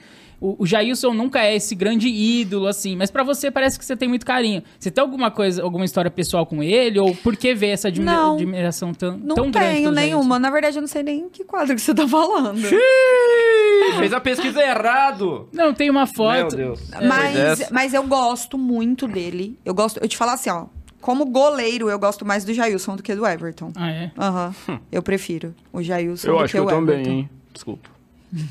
[0.47, 3.97] O, o Jailson nunca é esse grande ídolo, assim, mas pra você parece que você
[3.97, 4.63] tem muito carinho.
[4.79, 6.99] Você tem alguma coisa, alguma história pessoal com ele?
[6.99, 8.35] Ou por que ver essa admira- Não.
[8.35, 10.39] admiração tão, Não tão grande tenho pelo nenhuma.
[10.39, 12.59] Na verdade, eu não sei nem que quadro que você tá falando.
[12.61, 15.49] Ih, Fez a pesquisa errado.
[15.51, 16.57] Não, tem uma Meu foto.
[16.57, 16.81] Deus.
[17.09, 19.59] Mas, mas eu gosto muito dele.
[19.65, 19.99] Eu gosto.
[19.99, 20.67] Eu te falar assim, ó.
[21.01, 23.73] Como goleiro, eu gosto mais do Jailson do que do Everton.
[23.77, 24.11] Ah, é?
[24.19, 24.55] Aham.
[24.93, 27.13] Eu prefiro o Jailson Eu do acho que que eu o também, Everton.
[27.13, 27.31] hein?
[27.53, 27.94] Desculpa.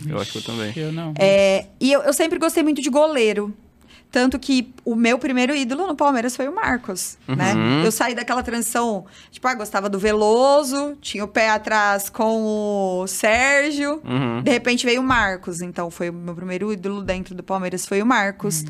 [0.08, 0.72] Eu acho que eu também.
[0.76, 1.14] Eu não.
[1.20, 3.54] É, e eu, eu sempre gostei muito de goleiro.
[4.12, 7.56] Tanto que o meu primeiro ídolo no Palmeiras foi o Marcos, né?
[7.56, 7.84] Uhum.
[7.84, 13.08] Eu saí daquela transição, tipo, ah, gostava do Veloso, tinha o pé atrás com o
[13.08, 14.44] Sérgio, Uhum.
[14.44, 15.62] de repente veio o Marcos.
[15.62, 18.64] Então, foi o meu primeiro ídolo dentro do Palmeiras, foi o Marcos.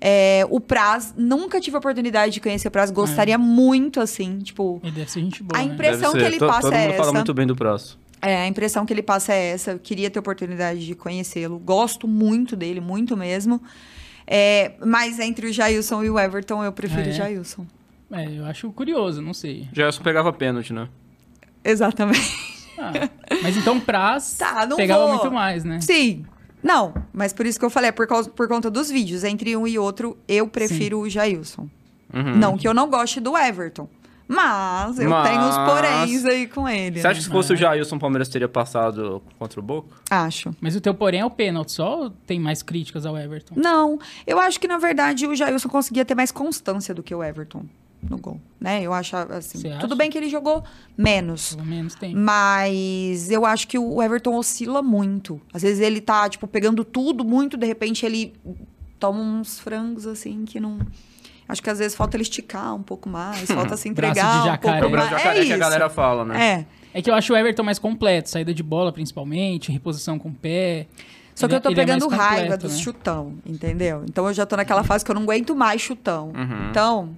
[0.00, 4.80] É, o Praz, nunca tive a oportunidade de conhecer o Praz, gostaria muito, assim, tipo...
[4.82, 5.72] Ele deve ser gente boa, A né?
[5.74, 7.12] impre- impressão Deve que ele passa Todo é mundo fala essa.
[7.12, 8.00] muito bem do próximo.
[8.28, 9.70] É, a impressão que ele passa é essa.
[9.72, 11.58] Eu queria ter oportunidade de conhecê-lo.
[11.58, 13.62] Gosto muito dele, muito mesmo.
[14.26, 17.10] É, mas entre o Jailson e o Everton, eu prefiro Ah, é?
[17.10, 17.66] o Jailson.
[18.10, 19.68] É, eu acho curioso, não sei.
[19.72, 20.88] Gerson pegava pênalti, né?
[21.64, 22.56] Exatamente.
[22.78, 22.92] Ah,
[23.42, 25.14] mas então Praz Tá, não pegava vou.
[25.14, 25.80] muito mais, né?
[25.80, 26.24] Sim.
[26.62, 29.24] Não, mas por isso que eu falei, é por, causa, por conta dos vídeos.
[29.24, 31.68] Entre um e outro, eu prefiro o Jailson.
[32.12, 32.36] Uhum.
[32.36, 33.88] Não que eu não goste do Everton.
[34.28, 37.00] Mas eu Mas- tenho os poréns aí com ele.
[37.00, 37.18] Você acha né?
[37.20, 39.96] que se fosse o Jailson, o Palmeiras teria passado contra o Boca?
[40.10, 40.54] Acho.
[40.60, 43.54] Mas o teu porém é o pênalti, só ou tem mais críticas ao Everton?
[43.56, 47.22] Não, eu acho que na verdade o Jailson conseguia ter mais constância do que o
[47.22, 47.64] Everton
[48.02, 48.82] no gol, né?
[48.82, 49.94] Eu acho assim, Você tudo acha?
[49.96, 50.62] bem que ele jogou
[50.96, 52.14] menos, Pelo menos tem.
[52.14, 55.40] mas eu acho que o Everton oscila muito.
[55.52, 58.34] Às vezes ele tá tipo pegando tudo muito, de repente ele
[58.98, 60.78] toma uns frangos assim que não
[61.48, 64.42] Acho que às vezes falta ele esticar um pouco mais, falta se Braço de entregar
[64.42, 64.78] um jacaré.
[64.78, 65.22] É pouco o braço mais.
[65.22, 65.60] jacaré é que a isso.
[65.60, 66.66] galera fala, né?
[66.92, 66.98] É.
[66.98, 70.32] É que eu acho o Everton mais completo, saída de bola principalmente, reposição com o
[70.34, 70.86] pé.
[71.34, 72.82] Só que Ele- eu tô é mais pegando raiva completo, dos né?
[72.82, 74.02] chutão, entendeu?
[74.08, 76.32] Então eu já tô naquela fase que eu não aguento mais chutão.
[76.34, 76.70] Uhum.
[76.70, 77.16] Então.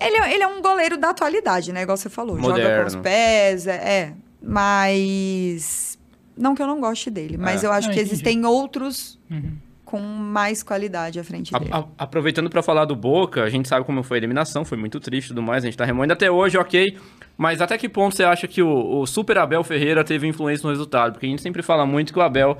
[0.00, 1.82] Ele, é- ele é um goleiro da atualidade, né?
[1.82, 2.36] Igual você falou.
[2.36, 2.80] Joga Moderno.
[2.82, 3.74] com os pés, é.
[3.76, 4.12] é.
[4.42, 5.98] Mas.
[6.36, 7.66] Não que eu não goste dele, mas É.
[7.66, 8.14] eu acho Não, que entendi.
[8.14, 9.52] existem outros Uhum.
[9.92, 11.70] Com mais qualidade à frente A- dele.
[11.70, 14.98] a- aproveitando pra falar do Boca, a gente sabe como foi a eliminação, foi muito
[14.98, 16.96] triste e tudo mais, a gente tá remoendo até hoje, ok.
[17.36, 20.70] Mas até que ponto você acha que o, o Super Abel Ferreira teve influência no
[20.70, 21.12] resultado?
[21.12, 22.56] Porque a gente sempre fala muito que o Abel,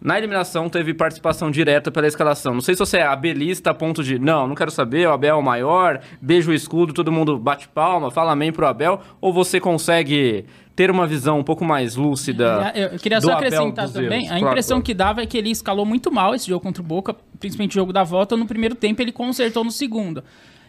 [0.00, 2.54] na eliminação, teve participação direta pela escalação.
[2.54, 5.36] Não sei se você é abelista a ponto de, não, não quero saber, o Abel
[5.36, 9.32] é o maior, beijo o escudo, todo mundo bate palma, fala amém pro Abel, ou
[9.32, 13.46] você consegue ter uma visão um pouco mais lúcida Eu, eu queria do só Abel
[13.48, 14.84] acrescentar dos também, a impressão claro.
[14.84, 17.80] que dava é que ele escalou muito mal esse jogo contra o Boca, principalmente o
[17.80, 20.24] jogo da volta, no primeiro tempo ele consertou no segundo.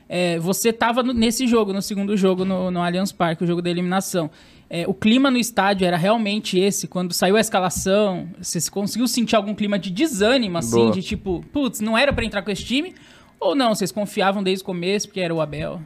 [0.10, 3.62] É, você tava no- nesse jogo, no segundo jogo no, no Allianz Parque, o jogo
[3.62, 4.30] da eliminação.
[4.74, 9.36] É, o clima no estádio era realmente esse, quando saiu a escalação, você conseguiu sentir
[9.36, 10.92] algum clima de desânimo, assim, Boa.
[10.94, 12.96] de tipo, putz, não era pra entrar com esse time?
[13.38, 15.82] Ou não, vocês confiavam desde o começo, porque era o Abel?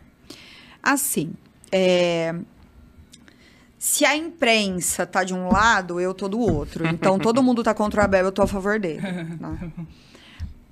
[0.84, 1.34] Assim,
[1.72, 2.36] é,
[3.76, 6.86] se a imprensa tá de um lado, eu tô do outro.
[6.86, 9.02] Então, todo mundo tá contra o Abel, eu tô a favor dele.
[9.02, 9.72] né?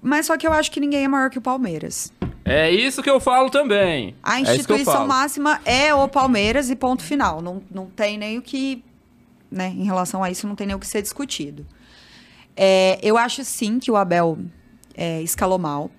[0.03, 2.11] Mas só que eu acho que ninguém é maior que o Palmeiras.
[2.43, 4.13] É isso que eu falo também.
[4.21, 5.07] A é instituição falo.
[5.07, 7.41] máxima é o Palmeiras e ponto final.
[7.41, 8.83] Não, não tem nem o que.
[9.49, 11.65] Né, em relação a isso, não tem nem o que ser discutido.
[12.55, 14.37] É, eu acho sim que o Abel
[14.93, 15.89] é, escalou mal.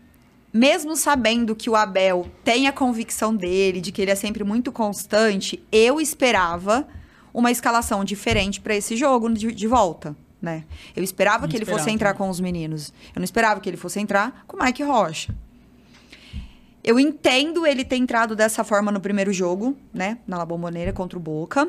[0.52, 4.70] Mesmo sabendo que o Abel tem a convicção dele, de que ele é sempre muito
[4.70, 6.86] constante, eu esperava
[7.32, 10.16] uma escalação diferente para esse jogo de, de volta.
[10.44, 10.64] Né?
[10.94, 12.18] Eu esperava Não que ele esperava, fosse entrar né?
[12.18, 12.92] com os meninos.
[13.14, 15.34] Eu não esperava que ele fosse entrar com o Mike Rocha.
[16.82, 20.18] Eu entendo ele ter entrado dessa forma no primeiro jogo, né?
[20.26, 21.68] Na La Bombonera contra o Boca.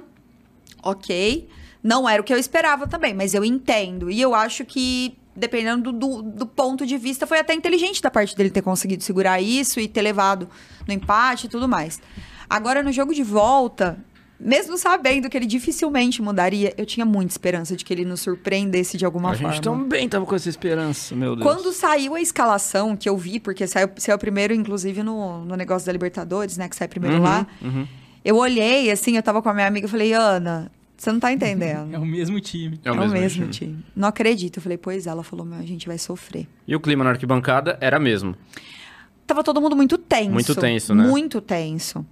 [0.84, 1.48] Ok.
[1.82, 4.12] Não era o que eu esperava também, mas eu entendo.
[4.12, 8.36] E eu acho que dependendo do, do ponto de vista, foi até inteligente da parte
[8.36, 10.50] dele ter conseguido segurar isso e ter levado
[10.88, 12.02] no empate e tudo mais.
[12.50, 13.98] Agora, no jogo de volta,
[14.40, 18.98] mesmo sabendo que ele dificilmente mudaria, eu tinha muita esperança de que ele nos surpreendesse
[18.98, 19.52] de alguma a forma.
[19.54, 21.44] gente também tava com essa esperança, meu Deus.
[21.48, 25.86] Quando saiu a escalação, que eu vi, porque saiu, saiu primeiro, inclusive, no, no negócio
[25.86, 26.68] da Libertadores, né?
[26.68, 27.48] Que sai primeiro Uhum, lá.
[27.62, 27.88] uhum.
[28.24, 31.32] Eu olhei, assim, eu tava com a minha amiga e falei, Ana, você não tá
[31.32, 31.94] entendendo.
[31.96, 32.80] É o mesmo time.
[32.84, 33.70] É o mesmo, time.
[33.72, 33.86] time.
[33.96, 34.58] Não acredito.
[34.58, 35.10] Eu falei, pois é.
[35.12, 36.48] Ela falou, meu, a gente vai sofrer.
[36.68, 38.36] E o clima na arquibancada era mesmo.
[39.28, 40.32] Tava todo mundo muito tenso.
[40.32, 41.04] Muito tenso, né?
[41.08, 42.06] Muito tenso.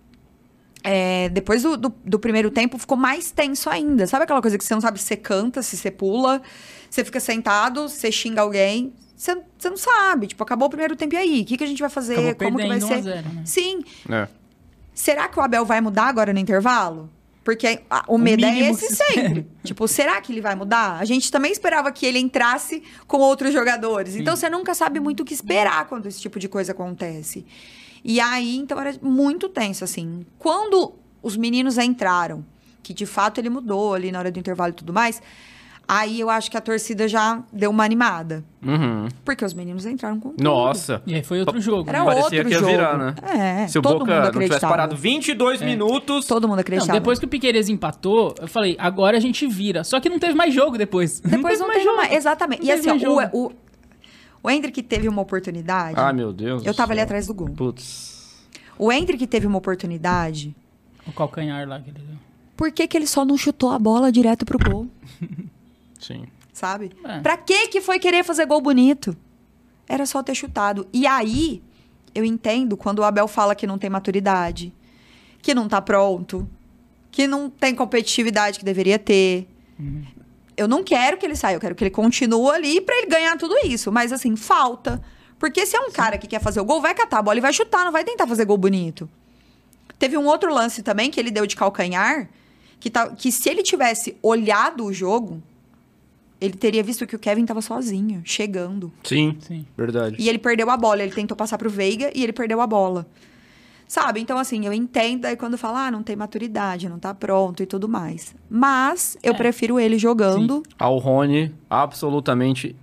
[0.84, 4.06] É, depois do, do, do primeiro tempo, ficou mais tenso ainda.
[4.06, 6.42] Sabe aquela coisa que você não sabe se você canta, se você pula,
[6.90, 8.94] você fica sentado, você xinga alguém.
[9.16, 10.28] Você, você não sabe.
[10.28, 11.42] Tipo, acabou o primeiro tempo e aí?
[11.42, 12.14] O que, que a gente vai fazer?
[12.16, 13.02] Acabou Como que vai perdendo 1 a ser?
[13.24, 13.42] 0, né?
[13.46, 13.82] Sim.
[14.10, 14.28] É.
[14.94, 17.10] Será que o Abel vai mudar agora no intervalo?
[17.44, 19.48] Porque a- o medo é esse sempre.
[19.64, 20.98] tipo, será que ele vai mudar?
[21.00, 24.16] A gente também esperava que ele entrasse com outros jogadores.
[24.16, 27.46] Então você nunca sabe muito o que esperar quando esse tipo de coisa acontece.
[28.04, 30.26] E aí, então era muito tenso, assim.
[30.38, 32.44] Quando os meninos entraram,
[32.82, 35.22] que de fato ele mudou ali na hora do intervalo e tudo mais,
[35.88, 38.44] aí eu acho que a torcida já deu uma animada.
[38.62, 39.08] Uhum.
[39.24, 40.44] Porque os meninos entraram com tudo.
[40.44, 41.02] Nossa.
[41.06, 41.90] E aí foi outro jogo.
[41.90, 42.06] Era né?
[42.06, 42.72] Parecia outro que ia jogo.
[42.72, 43.16] virar, né?
[43.64, 44.74] É, Se o todo Boca mundo não tivesse acreditava.
[44.74, 46.26] parado 22 minutos.
[46.26, 47.00] Todo mundo Não, acreditava.
[47.00, 49.84] depois que o Piqueires empatou, eu falei, agora a gente vira.
[49.86, 51.20] Só que não teve mais jogo depois.
[51.22, 52.12] Depois não, teve mais.
[52.14, 52.62] Exatamente.
[52.62, 53.22] Não E assim, mais ó, jogo.
[53.34, 53.52] o, o,
[54.44, 55.98] o Hendrick teve uma oportunidade.
[55.98, 56.66] Ai, meu Deus.
[56.66, 57.50] eu tava ali atrás do gol.
[57.50, 58.46] Putz.
[58.78, 60.54] O Hendrick teve uma oportunidade.
[61.08, 62.18] O calcanhar lá que ele deu.
[62.58, 64.88] Por que, que ele só não chutou a bola direto pro gol?
[66.00, 66.26] Sim.
[66.52, 66.92] Sabe?
[67.04, 67.20] É.
[67.22, 69.16] Pra que que foi querer fazer gol bonito?
[69.88, 70.88] Era só ter chutado.
[70.92, 71.62] E aí,
[72.14, 74.74] eu entendo quando o Abel fala que não tem maturidade,
[75.42, 76.48] que não tá pronto,
[77.12, 79.48] que não tem competitividade que deveria ter.
[80.56, 83.38] Eu não quero que ele saia, eu quero que ele continue ali pra ele ganhar
[83.38, 83.92] tudo isso.
[83.92, 85.02] Mas assim, falta.
[85.40, 87.42] Porque se é um cara que quer fazer o gol, vai catar a bola e
[87.42, 89.10] vai chutar, não vai tentar fazer gol bonito.
[90.00, 92.30] Teve um outro lance também que ele deu de calcanhar,
[92.80, 95.42] que, tá, que se ele tivesse olhado o jogo,
[96.40, 98.92] ele teria visto que o Kevin tava sozinho, chegando.
[99.04, 99.38] Sim.
[99.40, 99.66] Sim.
[99.78, 100.18] Verdade.
[100.20, 101.02] E ele perdeu a bola.
[101.02, 103.08] Ele tentou passar pro Veiga e ele perdeu a bola.
[103.88, 104.20] Sabe?
[104.20, 107.66] Então, assim, eu entendo aí quando fala, ah, não tem maturidade, não tá pronto e
[107.66, 108.34] tudo mais.
[108.50, 109.38] Mas eu É.
[109.38, 110.64] prefiro ele jogando.
[110.80, 112.76] Ao Rony, absolutamente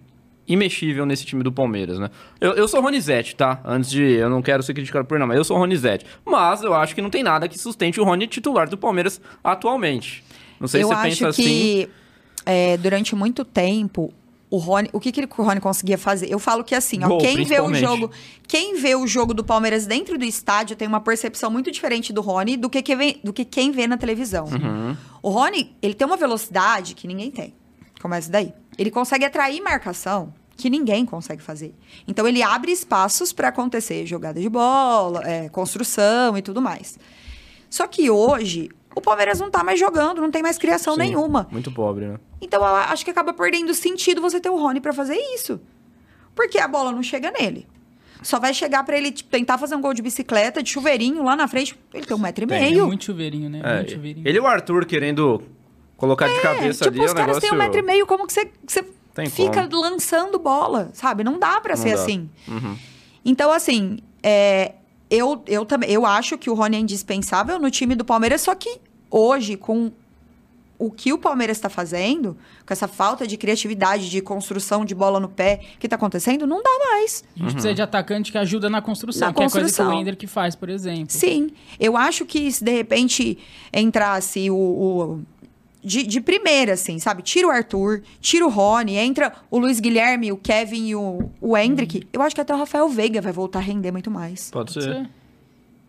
[0.47, 2.11] imexível nesse time do Palmeiras, né?
[2.41, 3.61] Eu, eu sou Ronizete, tá?
[3.65, 4.03] Antes de.
[4.03, 6.05] Eu não quero ser criticado por não, mas eu sou Ronizete.
[6.25, 10.25] Mas eu acho que não tem nada que sustente o Rony titular do Palmeiras atualmente.
[10.59, 11.43] Não sei eu se você acho pensa assim.
[11.45, 11.89] que
[12.45, 14.13] é, durante muito tempo
[14.51, 16.27] o Rony, o que, que o Rony conseguia fazer?
[16.29, 18.11] Eu falo que assim, ó, Gol, quem vê o jogo,
[18.49, 22.21] quem vê o jogo do Palmeiras dentro do estádio tem uma percepção muito diferente do
[22.21, 24.47] Rony do que, que vê- do que quem vê na televisão.
[24.47, 24.97] Uhum.
[25.23, 27.55] O Rony, ele tem uma velocidade que ninguém tem.
[28.03, 28.53] Começa daí.
[28.77, 31.75] Ele consegue atrair marcação que ninguém consegue fazer.
[32.09, 36.99] Então ele abre espaços para acontecer jogada de bola, é, construção e tudo mais.
[37.71, 41.47] Só que hoje o Palmeiras não tá mais jogando, não tem mais criação Sim, nenhuma.
[41.51, 42.19] Muito pobre, né?
[42.41, 45.61] Então eu acho que acaba perdendo sentido você ter o Rony pra fazer isso.
[46.35, 47.67] Porque a bola não chega nele.
[48.23, 51.35] Só vai chegar pra ele tipo, tentar fazer um gol de bicicleta, de chuveirinho lá
[51.37, 51.79] na frente.
[51.93, 52.87] Ele tem um metro e Tem, É meio.
[52.87, 53.61] muito chuveirinho, né?
[53.65, 54.29] É, muito chuveirinho.
[54.29, 55.43] ele e o Arthur querendo
[55.97, 57.49] colocar de É, cabeça tipo, ali os o caras negócio.
[57.49, 59.81] têm um metro e meio, como que você, você Tem fica como.
[59.83, 61.25] lançando bola, sabe?
[61.25, 62.03] Não dá pra Não ser dá.
[62.03, 62.29] assim.
[62.47, 62.77] Uhum.
[63.25, 64.73] Então, assim, é,
[65.11, 68.55] eu, eu, também, eu acho que o Rony é indispensável no time do Palmeiras, só
[68.55, 69.91] que hoje, com
[70.81, 75.21] o que o Palmeiras está fazendo, com essa falta de criatividade, de construção de bola
[75.21, 77.23] no pé que está acontecendo, não dá mais.
[77.37, 79.95] A gente precisa de atacante que ajuda na construção, Na que é coisa que construção.
[79.95, 81.07] o Ender faz, por exemplo.
[81.11, 83.39] Sim, eu acho que se de repente
[83.73, 84.57] entrasse o.
[84.57, 85.21] o-
[85.83, 87.23] de, de primeira, assim, sabe?
[87.23, 91.57] Tira o Arthur, tira o Rony, entra o Luiz Guilherme, o Kevin e o, o
[91.57, 92.07] Hendrick.
[92.13, 94.51] Eu acho que até o Rafael Veiga vai voltar a render muito mais.
[94.51, 95.09] Pode Pode ser.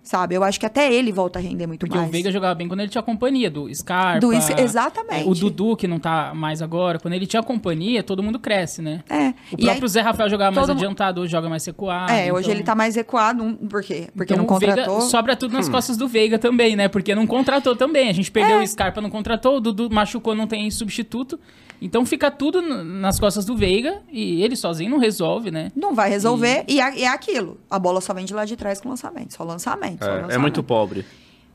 [0.04, 0.34] Sabe?
[0.34, 2.10] Eu acho que até ele volta a render muito Porque mais.
[2.10, 4.20] o Veiga jogava bem quando ele tinha companhia do Scarpa.
[4.20, 5.28] Do Is- exatamente.
[5.28, 6.98] é, O Dudu, que não tá mais agora.
[7.00, 9.04] Quando ele tinha companhia, todo mundo cresce, né?
[9.08, 9.28] É.
[9.30, 12.12] O E próprio aí, Zé Rafael jogava mais adiantado, hoje joga mais recuado.
[12.12, 13.44] é, hoje então- ele tá mais recuado.
[13.44, 14.08] um- Por quê?
[14.16, 15.02] Porque então não o Veiga contratou.
[15.02, 15.58] sobra tudo Hum.
[15.58, 16.88] nas costas do Veiga também, né?
[16.88, 18.10] Porque não contratou também.
[18.10, 18.64] A gente perdeu É.
[18.64, 19.58] o Scarpa, não contratou.
[19.58, 21.40] O Dudu machucou, não tem substituto.
[21.82, 25.72] Então fica tudo nas costas do Veiga e ele sozinho não resolve, né?
[25.76, 26.64] Não vai resolver.
[26.68, 27.58] E é, é aquilo.
[27.70, 29.34] A bola só vem de lá de trás com lançamento.
[29.34, 30.04] Só lançamento.
[30.06, 30.42] só É, é lançamento.
[30.42, 31.04] muito pobre.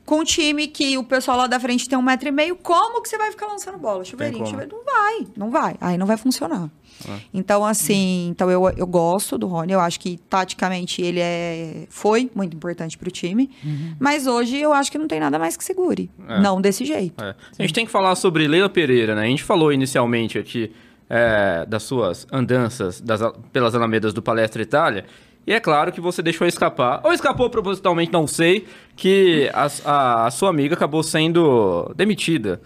[0.07, 3.01] Com um time que o pessoal lá da frente tem um metro e meio, como
[3.01, 4.05] que você vai ficar lançando bola?
[4.05, 4.77] Chuveirinho, chuveirinho.
[4.77, 5.75] Não vai, não vai.
[5.81, 6.69] Aí não vai funcionar.
[7.05, 7.19] É.
[7.33, 9.73] Então, assim, então eu, eu gosto do Rony.
[9.73, 13.51] Eu acho que, taticamente, ele é, foi muito importante pro time.
[13.99, 16.09] Mas hoje eu acho que não tem nada mais que segure.
[16.25, 16.39] É.
[16.39, 17.21] Não desse jeito.
[17.21, 17.35] É.
[17.59, 19.23] A gente tem que falar sobre Leila Pereira, né?
[19.23, 20.71] A gente falou inicialmente aqui
[21.09, 23.19] é, das suas andanças das,
[23.51, 25.03] pelas alamedas do Palestra Itália.
[25.47, 30.25] E é claro que você deixou escapar, ou escapou propositalmente, não sei, que a, a,
[30.25, 32.59] a sua amiga acabou sendo demitida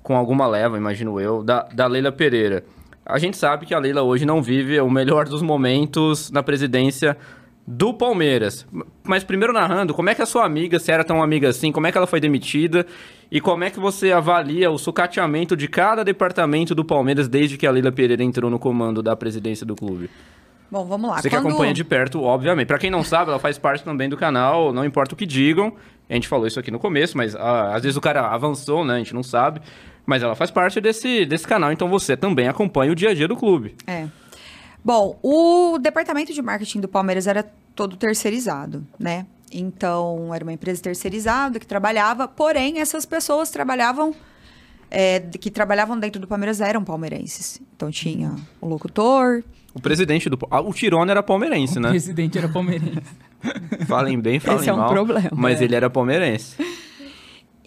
[0.00, 2.62] com alguma leva, imagino eu, da, da Leila Pereira.
[3.04, 7.16] A gente sabe que a Leila hoje não vive o melhor dos momentos na presidência
[7.66, 8.64] do Palmeiras.
[9.02, 11.88] Mas primeiro narrando, como é que a sua amiga, se era tão amiga assim, como
[11.88, 12.86] é que ela foi demitida
[13.28, 17.66] e como é que você avalia o sucateamento de cada departamento do Palmeiras desde que
[17.66, 20.08] a Leila Pereira entrou no comando da presidência do clube?
[20.70, 21.16] Bom, vamos lá.
[21.20, 22.66] Você que Quando- acompanha de perto, obviamente.
[22.66, 25.72] Pra quem não sabe, ela faz parte também do canal, não importa o que digam.
[26.08, 28.94] A gente falou isso aqui no começo, mas ah, às vezes o cara avançou, né?
[28.94, 29.60] A gente não sabe.
[30.06, 33.26] Mas ela faz parte desse, desse canal, então você também acompanha o dia a dia
[33.26, 33.74] do clube.
[33.86, 34.06] É.
[34.84, 37.42] Bom, o departamento de marketing do Palmeiras era
[37.74, 39.26] todo terceirizado, né?
[39.50, 44.14] Então, era uma empresa terceirizada que trabalhava, porém, essas pessoas trabalhavam,
[44.90, 47.62] é, que trabalhavam dentro do Palmeiras eram palmeirenses.
[47.74, 49.42] Então, tinha o locutor,
[49.74, 50.38] O presidente do.
[50.50, 51.90] Ah, o Tirone era palmeirense, O né?
[51.90, 53.02] presidente era palmeirense.
[53.86, 54.88] Falem bem, falem Esse é um mal.
[54.88, 55.30] problema.
[55.34, 55.64] Mas É.
[55.64, 56.56] ele era palmeirense.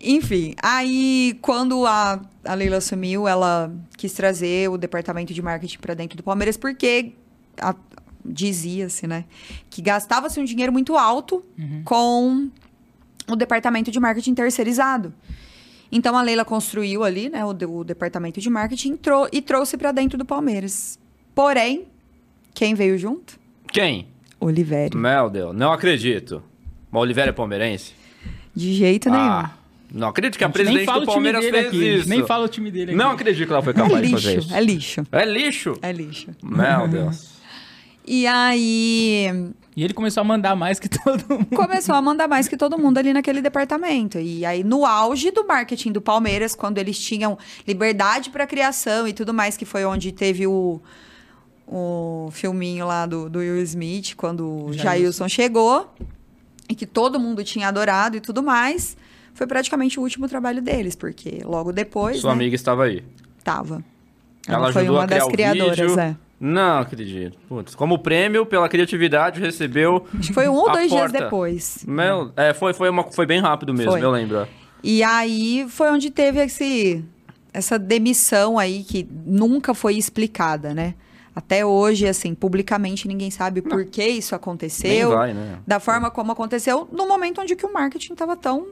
[0.01, 5.93] Enfim, aí quando a, a Leila assumiu, ela quis trazer o departamento de marketing para
[5.93, 7.13] dentro do Palmeiras, porque
[8.23, 9.25] dizia-se, né,
[9.69, 11.43] que gastava-se um dinheiro muito alto
[11.83, 12.49] com
[13.29, 15.13] o departamento de marketing terceirizado.
[15.91, 19.91] Então a Leila construiu ali, né, o, o departamento de marketing trou- e trouxe para
[19.91, 20.99] dentro do Palmeiras.
[21.33, 21.85] Porém,
[22.57, 23.37] quem veio junto?
[23.71, 24.07] Quem?
[24.39, 24.97] Oliveira.
[24.97, 26.41] Meu Deus, não acredito.
[26.91, 27.93] Mas o Oliveira é palmeirense?
[28.55, 29.21] De jeito nenhum.
[29.23, 29.51] Ah,
[29.93, 31.95] não acredito que a, A presidente fala do o time Palmeiras dele fez aqui.
[31.99, 32.09] isso.
[32.09, 32.97] Nem fala o time dele aqui.
[32.97, 34.55] Não acredito que ela foi é capaz de fazer lixo, isso.
[34.55, 35.73] é lixo, É lixo?
[35.83, 36.31] é lixo.
[36.41, 37.37] Meu Deus.
[38.05, 39.27] E aí,
[39.75, 41.55] E ele começou a mandar mais que todo mundo.
[41.55, 44.17] começou a mandar mais que todo mundo ali naquele departamento.
[44.17, 49.13] E aí, no auge do marketing do Palmeiras, quando eles tinham liberdade para criação e
[49.13, 50.81] tudo mais, que foi onde teve o,
[51.67, 55.27] o filminho lá do, do Will Smith, quando o Jailson.
[55.27, 55.93] Chegou,
[56.69, 58.95] e que todo mundo tinha adorado e tudo mais,
[59.33, 63.03] foi praticamente o último trabalho deles, porque logo depois, Sua né, amiga estava aí.
[63.43, 63.83] tava.
[64.47, 65.99] Ela, Ela foi uma das criadoras, vídeo.
[65.99, 66.15] é.
[66.39, 67.37] Não acredito.
[67.49, 70.05] Putz, como prêmio pela criatividade recebeu.
[70.17, 71.19] Acho que foi um ou dois dias porta.
[71.23, 71.83] depois.
[71.87, 74.03] Meu, é, foi, foi, uma, foi bem rápido mesmo, Foi.
[74.03, 74.47] eu lembro.
[74.83, 77.03] E aí foi onde teve esse,
[77.51, 80.93] essa demissão aí que nunca foi explicada, né?
[81.37, 85.59] Até hoje, assim, publicamente ninguém sabe por que isso aconteceu, vai, né?
[85.67, 88.69] da forma como aconteceu, no momento onde que o marketing estava tão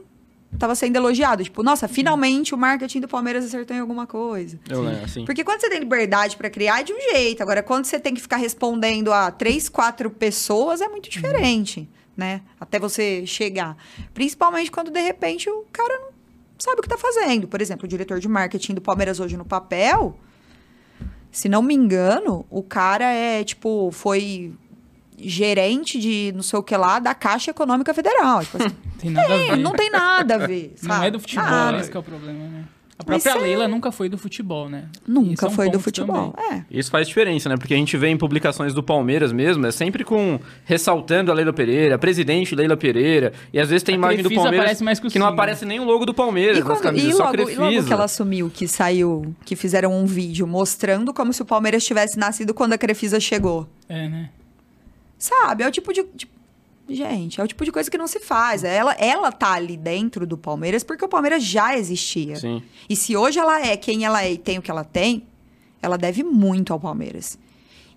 [0.58, 4.58] tava sendo elogiado, tipo, nossa, finalmente o marketing do Palmeiras acertou em alguma coisa.
[4.68, 5.24] Eu lembro, assim.
[5.24, 8.12] Porque quando você tem liberdade para criar é de um jeito, agora quando você tem
[8.12, 12.40] que ficar respondendo a três, quatro pessoas é muito diferente, né?
[12.58, 13.76] Até você chegar.
[14.12, 16.10] Principalmente quando de repente o cara não
[16.58, 17.46] sabe o que tá fazendo.
[17.46, 20.18] Por exemplo, o diretor de marketing do Palmeiras hoje no papel,
[21.30, 24.52] se não me engano, o cara é tipo foi
[25.18, 28.40] gerente de não sei o que lá da Caixa Econômica Federal.
[28.44, 29.56] Tipo assim, Tem nada a ver.
[29.56, 31.06] não tem nada a ver, Não sabe?
[31.06, 31.78] é do futebol, Nada.
[31.78, 32.64] esse que é o problema, né?
[32.98, 34.86] A Mas própria é- Leila nunca foi do futebol, né?
[35.06, 36.32] Nunca é um foi do futebol.
[36.32, 36.60] também.
[36.60, 36.64] É.
[36.70, 37.56] Isso faz diferença, né?
[37.58, 41.52] Porque a gente vê em publicações do Palmeiras mesmo, é sempre com ressaltando a Leila
[41.52, 44.82] Pereira, a presidente Leila Pereira, e às vezes tem A imagem do Crefisa Palmeiras aparece
[44.84, 47.10] mais que o que não aparece nem o logo do Palmeiras E, nas quando, camisas,
[47.12, 47.60] e, só logo, e Crefisa.
[47.62, 51.84] logo que ela assumiu, que saiu, que fizeram um vídeo mostrando como se o Palmeiras
[51.84, 53.68] tivesse nascido quando a Crefisa chegou.
[53.90, 54.30] É, né?
[55.18, 55.62] Sabe?
[55.64, 56.02] É o tipo de.
[56.14, 56.35] de-
[56.88, 58.62] gente, é o tipo de coisa que não se faz.
[58.64, 62.36] Ela, ela tá ali dentro do Palmeiras porque o Palmeiras já existia.
[62.36, 62.62] Sim.
[62.88, 65.26] E se hoje ela é quem ela é e tem o que ela tem,
[65.82, 67.38] ela deve muito ao Palmeiras.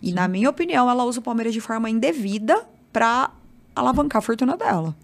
[0.02, 3.32] E, na minha opinião, ela usa o Palmeiras de forma indevida pra
[3.76, 4.96] alavancar a fortuna dela.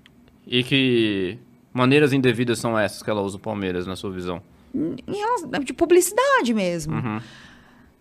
[0.47, 1.37] E que
[1.73, 4.41] maneiras indevidas são essas que ela usa o Palmeiras, na sua visão?
[4.73, 6.95] em relação- de publicidade mesmo.
[6.95, 7.21] Uhum.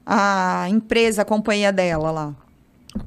[0.04, 2.34] A empresa, a companhia dela lá.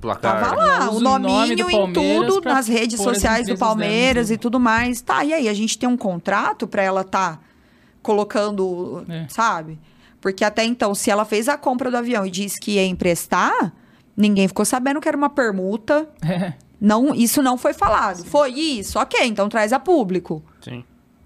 [0.02, 0.42] Placar.
[0.42, 3.58] Tava lá, Ela o usa o nome nominho em tudo, pra nas redes sociais do
[3.58, 4.36] Palmeiras tudo.
[4.36, 5.02] e tudo mais.
[5.02, 5.48] Tá, e aí?
[5.48, 7.40] A gente tem um contrato pra ela tá
[8.02, 9.26] colocando, É.
[9.30, 9.80] sabe?
[10.22, 13.74] Porque até então, se ela fez a compra do avião e disse que ia emprestar,
[14.16, 16.08] ninguém ficou sabendo que era uma permuta.
[16.28, 16.54] É.
[16.80, 18.24] Não, isso não foi falado.
[18.26, 20.44] Foi isso, ok, então traz a público.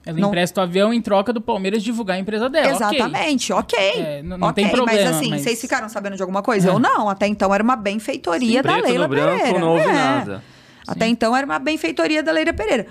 [0.04, 0.10] Sim.
[0.10, 2.72] Ela Não- empresta o avião em troca do Palmeiras divulgar a empresa dela.
[2.74, 3.78] Exatamente, ok.
[3.80, 6.70] É, não- não Ok, tem problema, Mas assim, mas- vocês ficaram sabendo de alguma coisa?
[6.70, 6.72] É.
[6.72, 7.08] Eu não.
[7.08, 9.60] Até então era uma benfeitoria da Preto Leila no branco, Pereira.
[9.60, 9.93] não houve É.
[9.93, 10.43] nada.
[10.88, 12.88] Até então era uma benfeitoria da Leila Pereira.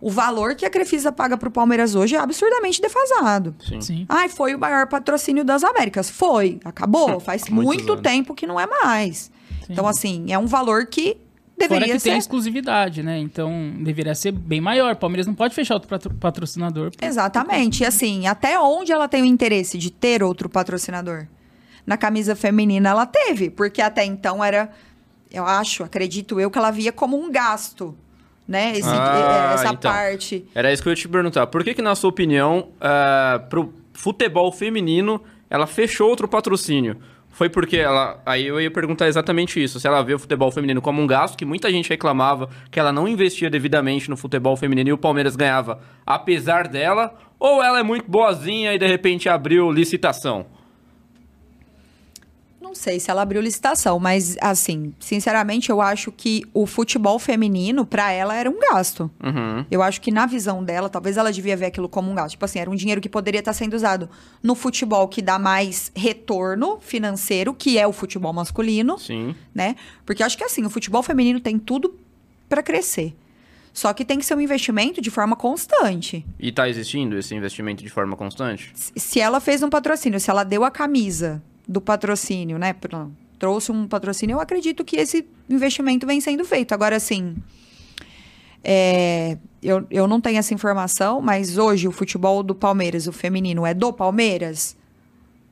[0.00, 3.54] O valor que a Crefisa paga pro Palmeiras hoje é absurdamente defasado.
[3.66, 3.80] Sim.
[3.80, 4.06] Sim.
[4.08, 6.10] Ai, foi o maior patrocínio das Américas.
[6.10, 7.20] Foi, acabou.
[7.20, 8.02] Faz muito anos.
[8.02, 9.30] tempo que não é mais.
[9.66, 9.72] Sim.
[9.72, 11.16] Então, assim, é um valor que
[11.56, 12.18] Fora deveria que tem a ser.
[12.18, 13.18] exclusividade, né?
[13.18, 14.92] Então deveria ser bem maior.
[14.94, 16.90] O Palmeiras não pode fechar outro patro- patrocinador.
[16.90, 17.82] por- Exatamente.
[17.82, 21.26] E assim, até onde ela tem o interesse de ter outro patrocinador?
[21.86, 24.70] na camisa feminina ela teve, porque até então era,
[25.30, 27.94] eu acho, acredito eu, que ela via como um gasto,
[28.48, 28.72] né?
[28.72, 29.92] Esse- Ah, essa então.
[29.92, 30.46] parte.
[30.54, 31.46] Era isso que eu ia te perguntar.
[31.48, 36.96] Por que, que na sua opinião, ah, pro futebol feminino, ela fechou outro patrocínio?
[37.34, 38.22] Foi porque ela.
[38.24, 39.80] Aí eu ia perguntar exatamente isso.
[39.80, 42.92] Se ela vê o futebol feminino como um gasto, que muita gente reclamava que ela
[42.92, 47.82] não investia devidamente no futebol feminino e o Palmeiras ganhava apesar dela, ou ela é
[47.82, 50.46] muito boazinha e de repente abriu licitação?
[52.74, 57.86] Não sei se ela abriu licitação, mas assim, sinceramente, eu acho que o futebol feminino,
[57.86, 59.08] pra ela, era um gasto.
[59.22, 59.64] Uhum.
[59.70, 62.32] Eu acho que na visão dela, talvez ela devia ver aquilo como um gasto.
[62.32, 64.10] Tipo assim, era um dinheiro que poderia estar sendo usado
[64.42, 69.36] no futebol que dá mais retorno financeiro, que é o futebol masculino, Sim.
[69.54, 69.76] né?
[70.04, 71.94] Porque eu acho que assim, o futebol feminino tem tudo
[72.48, 73.14] pra crescer.
[73.72, 76.26] Só que tem que ser um investimento de forma constante.
[76.40, 78.72] E tá existindo esse investimento de forma constante?
[78.74, 82.74] se ela fez um patrocínio, se ela deu a camisa do patrocínio, né?
[83.38, 86.72] Trouxe um patrocínio, eu acredito que esse investimento vem sendo feito.
[86.72, 87.36] Agora, assim,
[88.62, 93.66] é, eu, eu não tenho essa informação, mas hoje o futebol do Palmeiras, o feminino,
[93.66, 94.76] é do Palmeiras?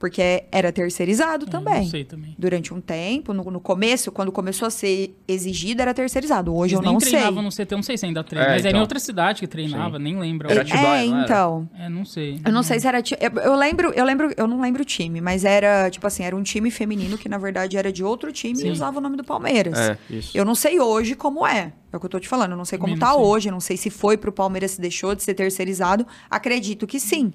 [0.03, 1.83] Porque era terceirizado É, também.
[1.83, 2.35] Não sei também.
[2.37, 6.53] Durante um tempo, no, no começo, quando começou a ser exigido, era terceirizado.
[6.53, 7.11] Hoje Eles eu nem não sei.
[7.13, 8.47] treinavam no CT, eu não sei se ainda treina.
[8.49, 8.79] É, mas era então.
[8.79, 10.51] em outra cidade que treinava, nem lembro.
[10.51, 11.25] Era É, Atibaia, não era?
[11.25, 11.71] então.
[11.79, 12.41] É, não sei.
[12.45, 12.99] Eu não sei se era.
[12.99, 16.35] Eu, eu lembro, eu lembro, eu não lembro o time, mas era, tipo assim, era
[16.35, 18.71] um time feminino que, na verdade, era de outro time e Sim.
[18.73, 19.79] usava o nome do Palmeiras.
[19.79, 20.37] É, isso.
[20.37, 21.73] Eu não sei hoje como é.
[21.93, 22.53] É o que eu tô te falando.
[22.53, 23.23] Eu não sei como Também tá sei.
[23.23, 23.49] hoje.
[23.51, 26.05] Eu não sei se foi pro Palmeiras, se deixou de ser terceirizado.
[26.29, 27.33] Acredito que sim.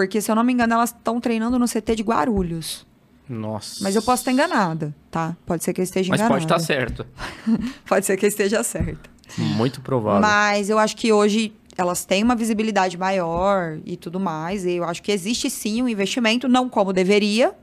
[0.00, 2.86] Porque, se eu não me engano, elas estão treinando no CT de Guarulhos.
[3.28, 3.84] Nossa.
[3.84, 5.36] Mas eu posso estar enganada, tá?
[5.44, 6.40] Pode ser que eu esteja Mas enganada.
[6.40, 7.06] pode estar certo.
[7.86, 9.10] Pode ser que eu esteja certa.
[9.36, 10.22] Muito provável.
[10.22, 14.64] Mas eu acho que hoje elas têm uma visibilidade maior e tudo mais.
[14.64, 17.54] E eu acho que existe sim um investimento, não como deveria,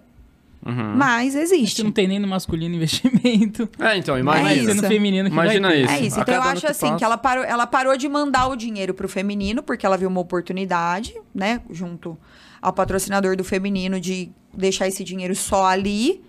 [0.67, 0.95] Uhum.
[0.97, 1.81] mas existe.
[1.83, 3.69] não tem nem no masculino investimento.
[3.79, 4.49] É, então, imagina.
[4.49, 4.81] ser isso.
[4.81, 5.93] no feminino que Imagina isso.
[5.93, 6.19] É isso.
[6.19, 6.97] Então eu acho que assim passa.
[6.97, 10.19] que ela parou, ela parou de mandar o dinheiro pro feminino, porque ela viu uma
[10.19, 11.61] oportunidade, né?
[11.69, 12.17] Junto
[12.61, 16.21] ao patrocinador do feminino de deixar esse dinheiro só ali.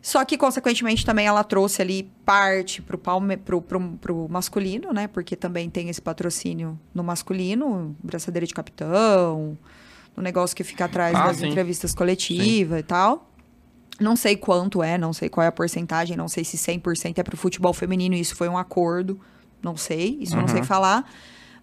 [0.00, 5.06] Só que, consequentemente, também ela trouxe ali parte pro, palme, pro, pro, pro masculino, né?
[5.06, 9.56] Porque também tem esse patrocínio no masculino, braçadeira de capitão,
[10.16, 11.46] no negócio que fica atrás Ah, das sim.
[11.48, 13.31] entrevistas coletivas e tal.
[14.02, 17.22] Não sei quanto é, não sei qual é a porcentagem, não sei se 100% é
[17.22, 19.18] pro futebol feminino, isso foi um acordo,
[19.62, 21.04] não sei, isso eu não sei falar.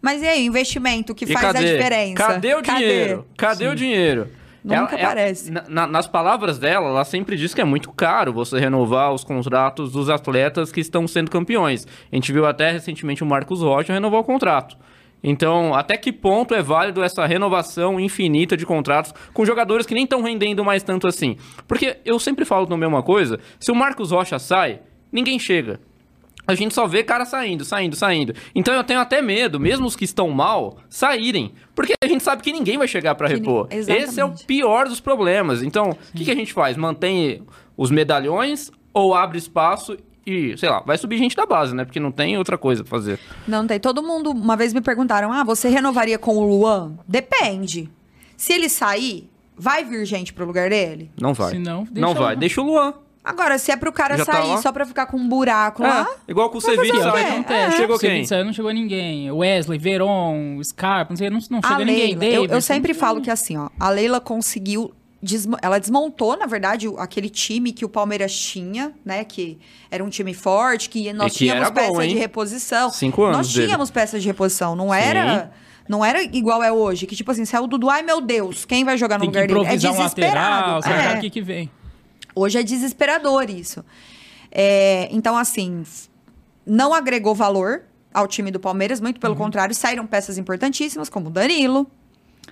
[0.01, 1.31] Mas e aí, investimento que Uhum.
[1.31, 1.57] E faz cadê?
[1.57, 2.13] a diferença?
[2.15, 3.27] Cadê o dinheiro?
[3.37, 4.29] Cadê o dinheiro?
[4.63, 5.49] Nunca aparece.
[5.51, 9.23] na- na- nas palavras dela, ela sempre diz que é muito caro você renovar os
[9.23, 11.87] contratos dos atletas que estão sendo campeões.
[12.11, 14.77] A gente viu até recentemente o Marcos Rocha renovar o contrato.
[15.21, 20.05] Então, até que ponto é válido essa renovação infinita de contratos com jogadores que nem
[20.05, 21.35] estão rendendo mais tanto assim?
[21.67, 24.79] Porque eu sempre falo também uma coisa: se o Marcos Rocha sai,
[25.11, 25.79] ninguém chega.
[26.47, 28.33] A gente só vê cara saindo, saindo, saindo.
[28.55, 31.51] Então eu tenho até medo, mesmo os que estão mal, saírem.
[31.75, 33.67] Porque a gente sabe que ninguém vai chegar Que repor.
[33.69, 34.45] ni- Esse é o Exatamente.
[34.45, 35.61] pior dos problemas.
[35.61, 36.75] Então, o que, que a gente faz?
[36.75, 37.43] Mantém
[37.77, 39.95] os medalhões ou abre espaço
[40.29, 41.83] e, sei lá, vai subir gente da base, né?
[41.85, 43.19] Porque não tem outra coisa pra fazer.
[43.47, 43.79] Não tem.
[43.79, 46.93] Todo mundo, uma vez me perguntaram: ah, você renovaria com o Luan?
[47.07, 47.89] Depende.
[48.37, 51.11] Se ele sair, vai vir gente pro lugar dele?
[51.19, 51.51] Não vai.
[51.51, 52.23] Se não, deixa não vai.
[52.23, 52.33] lá.
[52.35, 52.93] Deixa o Luan.
[53.21, 54.57] Agora, se é pro cara Já tá sair lá?
[54.61, 56.07] só pra ficar com um buraco lá.
[56.27, 56.73] É, igual com o quê?
[56.75, 57.29] sai.
[57.31, 57.77] Acontece.
[57.77, 58.25] Chegou Se quem?
[58.25, 59.29] saiu, não chegou ninguém.
[59.29, 62.13] Wesley, Veron, Scarpa, não sei, não, não A chega ninguém.
[62.13, 64.93] Eu, eu Davidson, sempre não- falo que assim, ó, a Leila conseguiu.
[65.21, 69.23] Desmo- ela desmontou, na verdade, o- aquele time que o Palmeiras tinha, né?
[69.23, 69.57] Que
[69.91, 72.89] era um time forte, que nós que tínhamos era bom, de reposição.
[72.91, 73.67] Cinco anos Nós dele.
[73.67, 75.51] tínhamos peças de reposição, não era.
[75.87, 78.63] Não era igual é hoje, que tipo assim, se é o Dudu, ai meu Deus,
[78.63, 79.53] quem vai jogar no Tem lugar dele?
[79.59, 80.71] É improvisar um desesperado.
[80.75, 81.17] lateral, É.
[81.17, 81.71] o que vem.
[82.35, 83.83] Hoje é desesperador isso.
[84.51, 85.83] É, então, assim,
[86.65, 89.21] não agregou valor ao time do Palmeiras, muito Uhum.
[89.21, 91.89] pelo contrário, saíram peças importantíssimas, como o Danilo,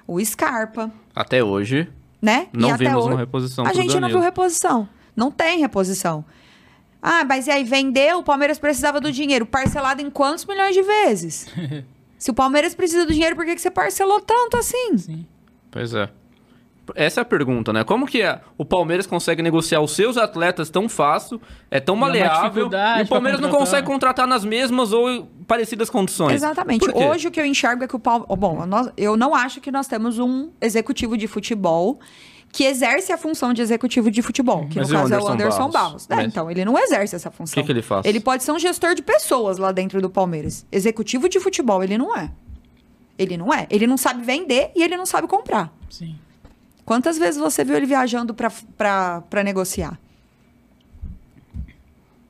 [0.07, 1.87] o Scarpa, Até hoje,
[2.27, 2.47] né?
[2.51, 4.19] não e vimos hoje, uma reposição A gente não Danilo.
[4.19, 4.89] viu reposição.
[5.15, 6.25] Não tem reposição.
[7.01, 9.45] Ah, mas e aí, vendeu, o Palmeiras precisava do dinheiro.
[9.45, 11.47] Parcelado em quantos milhões de vezes?
[12.19, 14.97] Se o Palmeiras precisa do dinheiro, por que, que você parcelou tanto assim?
[14.97, 15.25] Sim.
[15.71, 16.09] Pois é.
[16.95, 17.83] Essa é a pergunta, né?
[17.83, 18.39] Como que é?
[18.57, 22.69] o Palmeiras consegue negociar os seus atletas tão fácil, é tão uma maleável,
[22.99, 26.35] e o Palmeiras não consegue contratar nas mesmas ou parecidas condições?
[26.35, 26.85] Exatamente.
[26.93, 28.37] Hoje o que eu enxergo é que o Palmeiras.
[28.37, 31.99] Bom, nós- eu não acho que nós temos um executivo de futebol
[32.51, 35.33] que exerce a função de executivo de futebol, que Mas no caso é o Anderson
[35.33, 35.73] Anderson Barros?
[35.73, 36.07] Barros.
[36.09, 37.51] É, Mas- então, ele não exerce essa função.
[37.51, 38.05] O que que ele faz?
[38.05, 40.65] Ele pode ser um gestor de pessoas lá dentro do Palmeiras.
[40.71, 42.31] Executivo de futebol, ele não é.
[43.19, 43.67] Ele não é.
[43.69, 45.73] Ele não sabe vender e ele não sabe comprar.
[45.89, 46.15] Sim.
[46.87, 49.99] Quantas vezes você viu ele viajando pra negociar?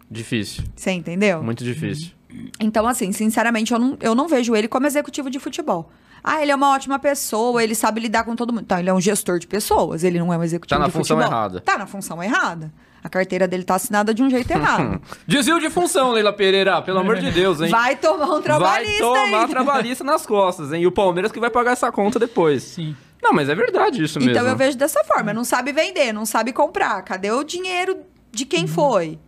[0.10, 0.64] Difícil.
[0.76, 1.44] Você entendeu?
[1.44, 2.12] Muito difícil.
[2.60, 5.92] Então, assim, sinceramente, eu não, eu não vejo ele como executivo de futebol.
[6.24, 8.64] Ah, ele é uma ótima pessoa, ele sabe lidar com todo mundo.
[8.64, 10.92] Então, ele é um gestor de pessoas, ele não é um executivo Tá na de
[10.92, 11.38] função futebol.
[11.38, 11.62] errada.
[11.62, 12.74] Tá na função errada.
[13.04, 15.00] A carteira dele tá assinada de um jeito errado.
[15.28, 17.70] Desvio de função, Leila Pereira, pelo amor de Deus, hein?
[17.70, 19.48] Vai tomar um Vai trabalhista tomar aí.
[19.50, 20.82] trabalhista nas costas, hein?
[20.82, 22.64] E o Palmeiras que vai pagar essa conta depois.
[22.64, 22.96] Sim.
[23.28, 24.32] Não, mas é verdade isso mesmo.
[24.32, 27.02] Então eu vejo dessa forma, não sabe vender, não sabe comprar.
[27.02, 27.98] Cadê o dinheiro
[28.32, 28.68] de quem Uhum.
[28.68, 29.20] foi?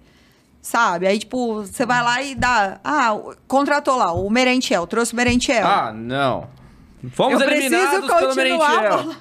[0.62, 1.06] Sabe?
[1.08, 2.80] Aí, tipo, você vai lá e dá.
[2.84, 5.66] Ah, contratou lá, o Merentiel, trouxe o Merentiel.
[5.68, 6.47] Ah, não.
[7.12, 8.82] Fomos eu preciso eliminados pelo continuar.
[8.82, 9.16] Merentiel.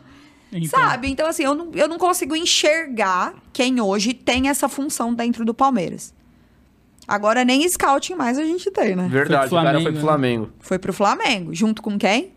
[0.52, 1.10] Então, Sabe?
[1.10, 5.52] Então, assim, eu não, eu não consigo enxergar quem hoje tem essa função dentro do
[5.52, 6.14] Palmeiras.
[7.06, 9.08] Agora, nem scouting mais a gente tem, né?
[9.10, 10.00] Verdade, Foi o cara foi Flamengo, pro né?
[10.00, 10.50] Flamengo.
[10.60, 11.54] Foi pro Flamengo.
[11.54, 12.32] Junto com quem?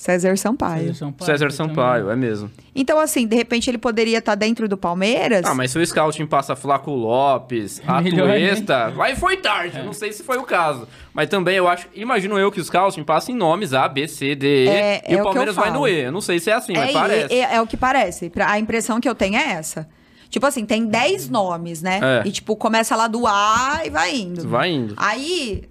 [0.00, 0.94] César Sampaio.
[0.94, 1.26] César Sampaio.
[1.26, 1.50] César.
[1.50, 2.50] Sampaio, é mesmo.
[2.74, 5.44] Então, assim, de repente ele poderia estar dentro do Palmeiras.
[5.44, 9.82] Ah, mas se o scouting passa Flaco Lopes, Melhor, Atuesta, vai foi tarde, É.
[9.82, 10.88] não sei se foi o caso.
[11.12, 14.34] Mas também eu acho, imagino eu que o scouting passa em nomes A, B, C,
[14.34, 16.00] D, E, É- e é o o Palmeiras eu vai no E.
[16.04, 17.34] Eu não sei se é assim, mas é, parece.
[17.34, 18.32] é- é o que parece.
[18.46, 19.86] A impressão que eu tenho é essa.
[20.30, 22.00] Tipo assim, tem 10 nomes, né?
[22.02, 22.26] É.
[22.26, 24.48] E tipo, começa lá do A e vai indo.
[24.48, 24.94] Vai indo.
[24.96, 25.68] Aí,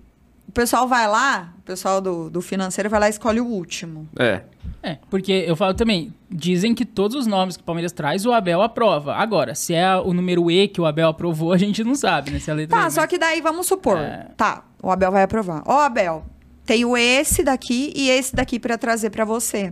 [0.47, 4.07] o pessoal vai lá, pessoal do, do financeiro vai lá e escolhe o último.
[4.17, 4.41] É.
[4.81, 8.31] É, porque eu falo também, dizem que todos os nomes que o Palmeiras traz, o
[8.33, 9.13] Abel aprova.
[9.13, 12.39] Agora, se é o número E que o Abel aprovou, a gente não sabe, né?
[12.39, 13.97] Se é a letra Tá, E, só mas- que daí vamos supor.
[13.97, 14.27] É.
[14.35, 15.61] Tá, o Abel vai aprovar.
[15.67, 16.25] Ó, Abel,
[16.65, 19.71] tenho esse daqui e esse daqui pra trazer pra você.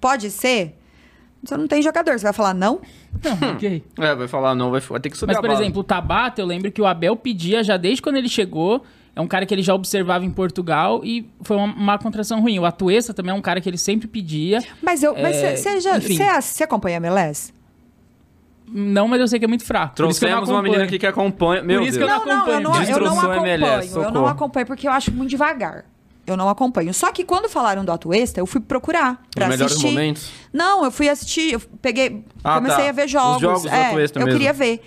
[0.00, 0.78] Pode ser?
[1.42, 2.80] Você não tem jogador, você vai falar não?
[3.22, 3.84] Não, ok.
[3.98, 6.40] É, vai falar não, vai, vai ter que subir Mas, a por exemplo, o Tabata,
[6.40, 8.84] eu lembro que o Abel pedia já desde quando ele chegou.
[9.14, 12.58] É um cara que ele já observava em Portugal e foi uma, uma contratação ruim.
[12.58, 14.62] O Atuesta também é um cara que ele sempre pedia.
[14.82, 17.52] Mas eu, mas É, você já, você você acompanha a MLS?
[18.74, 19.94] Não, mas eu sei que é muito fraco.
[19.98, 20.88] Eu não Trouxemos uma menina acompanho.
[20.88, 21.62] aqui que acompanha.
[21.62, 22.10] Meu Por isso Deus.
[22.10, 22.56] que eu não acompanho.
[22.56, 23.46] eu não, eu não Destroçou a acompanho.
[23.54, 25.84] MLS, eu não acompanho porque eu acho muito devagar.
[26.26, 26.94] Eu não acompanho.
[26.94, 29.88] Só que quando falaram do Atuesta, eu fui procurar pra Os melhores assistir.
[29.90, 30.30] momentos.
[30.52, 32.88] Não, eu fui assistir, eu peguei, Ah, comecei tá.
[32.88, 33.40] a ver Os jogos.
[33.42, 34.38] jogos do é, Atuesta eu mesmo.
[34.38, 34.80] queria ver.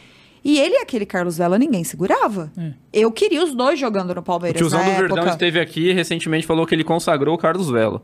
[0.45, 2.51] E ele e aquele Carlos Vela, ninguém segurava.
[2.55, 2.71] É.
[2.93, 5.31] Eu queria os dois jogando no O Palmeiras tiozão na do Verdão época.
[5.31, 8.03] esteve aqui e recentemente falou que ele consagrou o Carlos Vela.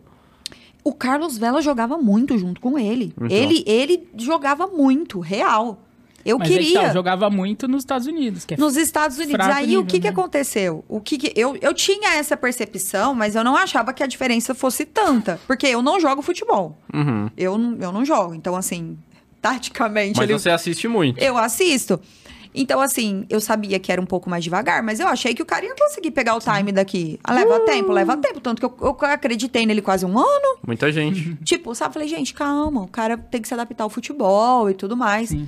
[0.83, 3.13] O Carlos Vela jogava muito junto com ele.
[3.15, 3.27] Então.
[3.29, 5.83] Ele, ele jogava muito, real.
[6.25, 6.81] Eu Mas que queria.
[6.81, 8.45] tá, jogava muito nos Estados Unidos.
[8.45, 9.45] Que é Nos Estados Unidos.
[9.47, 10.09] Aí nível, o que, que né?
[10.11, 10.83] aconteceu?
[10.87, 14.53] O que, que eu, eu tinha essa percepção, mas eu não achava que a diferença
[14.55, 15.39] fosse tanta.
[15.47, 16.77] Porque eu não jogo futebol.
[16.93, 17.29] Uhum.
[17.37, 18.33] Eu, não- eu não jogo.
[18.35, 18.97] Então, assim,
[19.41, 21.19] taticamente Mas ele- você assiste muito.
[21.19, 21.99] eu assisto.
[22.53, 25.45] Então, assim, eu sabia que era um pouco mais devagar, mas eu achei que o
[25.45, 27.17] cara ia conseguir pegar o time daqui.
[27.23, 27.65] Ah, leva Uh!
[27.65, 28.41] tempo, leva tempo.
[28.41, 30.57] Tanto que eu, eu acreditei nele quase um ano.
[30.67, 31.35] Muita gente.
[31.45, 31.93] Tipo, sabe?
[31.93, 35.29] Falei, gente, calma, o cara tem que se adaptar ao futebol e tudo mais.
[35.29, 35.47] Sim.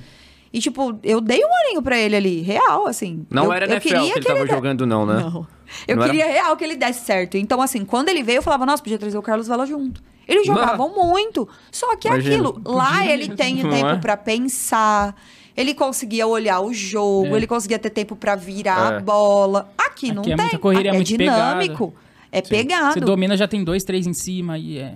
[0.50, 3.26] E, tipo, eu dei um aninho pra ele ali, real, assim.
[3.28, 5.14] Não eu, era eu NFL que ele tava jogando, não, né?
[5.20, 5.46] Não.
[5.86, 7.36] Eu Não era- queria real que ele desse certo.
[7.36, 10.00] Então, assim, quando ele veio, eu falava, nossa, podia trazer o Carlos Vela junto.
[10.26, 11.48] Eles jogavam muito.
[11.70, 12.34] Só que é Imagina.
[12.34, 13.96] aquilo, lá ele tem o Não tempo é?
[13.96, 15.14] pra pensar.
[15.56, 17.36] Ele conseguia olhar o jogo, É.
[17.36, 18.96] ele conseguia ter tempo pra virar É.
[18.96, 19.70] a bola.
[19.78, 20.44] Aqui, não Aqui é tem.
[20.44, 21.94] muita correria, Aqui é muito dinâmico.
[22.32, 23.00] É Você pegado.
[23.00, 24.94] domina, já tem dois, três em cima e é...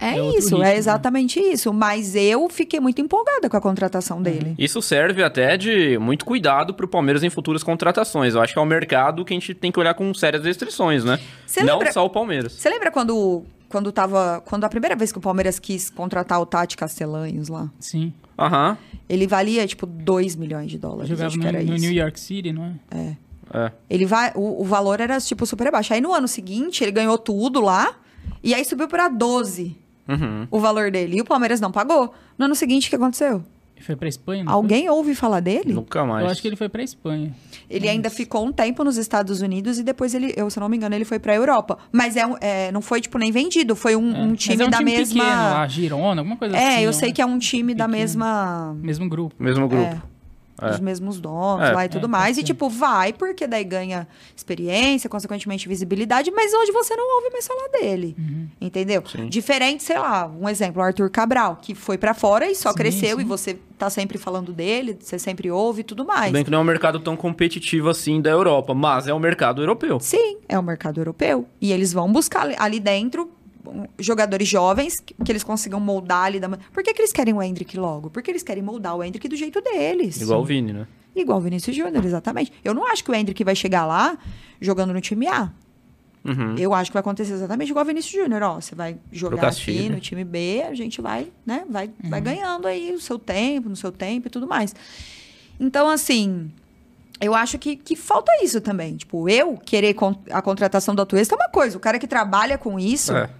[0.00, 0.76] É, é isso, ritmo, é né?
[0.76, 1.72] exatamente isso.
[1.72, 4.54] Mas eu fiquei muito empolgada com a contratação dele.
[4.58, 8.34] Isso serve até de muito cuidado pro Palmeiras em futuras contratações.
[8.34, 11.04] Eu acho que é um mercado que a gente tem que olhar com sérias restrições,
[11.04, 11.20] né?
[11.46, 12.52] Você não lembra- só o Palmeiras.
[12.54, 14.42] Você lembra quando, quando tava.
[14.46, 17.70] Quando a primeira vez que o Palmeiras quis contratar o Tati Castelanhos lá?
[17.80, 18.12] Sim.
[18.38, 18.76] Aham.
[19.08, 21.08] Ele valia, tipo, 2 milhões de dólares.
[21.08, 21.84] Jogava acho no, que era no isso.
[21.86, 23.16] New York City, não é?
[23.54, 23.72] É.
[23.88, 25.94] Ele vai, o, o valor era, tipo, super baixo.
[25.94, 27.94] Aí no ano seguinte, ele ganhou tudo lá.
[28.42, 29.76] E aí subiu pra 12
[30.08, 30.46] Uhum.
[30.50, 31.16] o valor dele.
[31.16, 32.12] E o Palmeiras não pagou.
[32.38, 33.42] No ano seguinte, o que aconteceu?
[33.76, 35.74] Ele foi pra Espanha, não Alguém ouve falar dele?
[35.74, 36.08] Nunca foi?
[36.08, 36.24] mais.
[36.24, 37.30] Eu acho que ele foi pra Espanha.
[37.68, 40.68] Ele ainda ficou um tempo nos Estados Unidos e depois ele, eu, se eu não
[40.68, 41.76] me engano, ele foi pra Europa.
[41.92, 43.76] Mas é, é, não foi, tipo, nem vendido.
[43.76, 44.18] Foi um, É.
[44.18, 45.20] um Mas time é um da time mesma.
[45.24, 46.80] pequeno, lá, Girona, alguma coisa é, assim.
[46.84, 47.98] eu não sei que é um time da Pequeno.
[48.00, 48.76] mesma.
[48.80, 49.34] Mesmo grupo.
[49.38, 50.02] Mesmo grupo.
[50.60, 50.66] É.
[50.68, 50.70] É.
[50.70, 51.72] Os mesmos donos É.
[51.72, 52.36] lá e tudo É, mais.
[52.36, 57.30] pode E, tipo, vai, porque daí ganha experiência, consequentemente visibilidade, mas hoje você não ouve
[57.30, 58.14] mais falar dele.
[58.18, 58.48] Uhum.
[58.60, 59.02] Entendeu?
[59.28, 62.76] Diferente, sei lá, um exemplo, o Arthur Cabral, que foi pra fora e só Sim,
[62.76, 63.22] cresceu sim.
[63.22, 66.26] e você tá sempre falando dele, você sempre ouve e tudo mais.
[66.26, 69.18] Tudo bem que não é um mercado tão competitivo assim da Europa, mas é um
[69.18, 70.00] mercado europeu.
[70.00, 71.46] Sim, é o mercado europeu.
[71.60, 73.28] E eles vão buscar ali- dentro um,
[73.98, 76.40] jogadores jovens que, que eles consigam moldar ali.
[76.40, 76.48] Da...
[76.48, 78.10] Por que, que eles querem o Hendrick logo?
[78.10, 80.20] Porque eles querem moldar o Hendrick do jeito deles.
[80.20, 80.86] Igual o Vini, né?
[81.14, 82.52] Igual o Vinícius Júnior, exatamente.
[82.62, 84.18] Eu não acho que o Hendrick vai chegar lá
[84.60, 85.50] jogando no time A.
[86.58, 88.60] Eu acho que vai acontecer exatamente igual a Vinícius Júnior, ó.
[88.60, 89.94] Você vai jogar aqui né?
[89.94, 91.64] no time B, a gente vai, né?
[91.70, 94.74] Vai, vai ganhando aí o seu tempo, no seu tempo e tudo mais.
[95.60, 96.50] Então, assim,
[97.20, 98.96] eu acho que, que falta isso também.
[98.96, 101.76] Tipo, eu querer con- a contratação do Atuesta é uma coisa.
[101.76, 103.14] O cara que trabalha com isso.
[103.16, 103.30] É.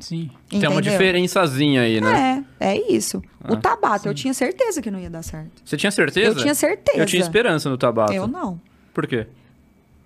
[0.00, 0.30] Sim.
[0.48, 0.80] Tem uma entendeu?
[0.92, 2.44] diferençazinha aí, né?
[2.58, 3.22] É, é isso.
[3.42, 5.62] Ah, o Tabata, eu tinha certeza que não ia dar certo.
[5.64, 6.30] Você tinha certeza?
[6.38, 6.98] Eu tinha certeza.
[6.98, 8.12] Eu tinha esperança no Tabata.
[8.14, 8.60] Eu não.
[8.92, 9.26] Por quê?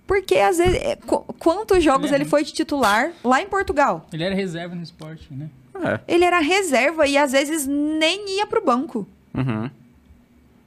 [0.07, 0.75] Porque às vezes.
[0.75, 2.15] é, qu- quantos jogos É.
[2.15, 4.07] ele foi de titular lá em Portugal?
[4.13, 5.49] Ele era reserva no esporte, né?
[5.83, 5.99] É.
[6.07, 9.07] Ele era reserva e às vezes nem ia pro banco.
[9.33, 9.69] Uhum.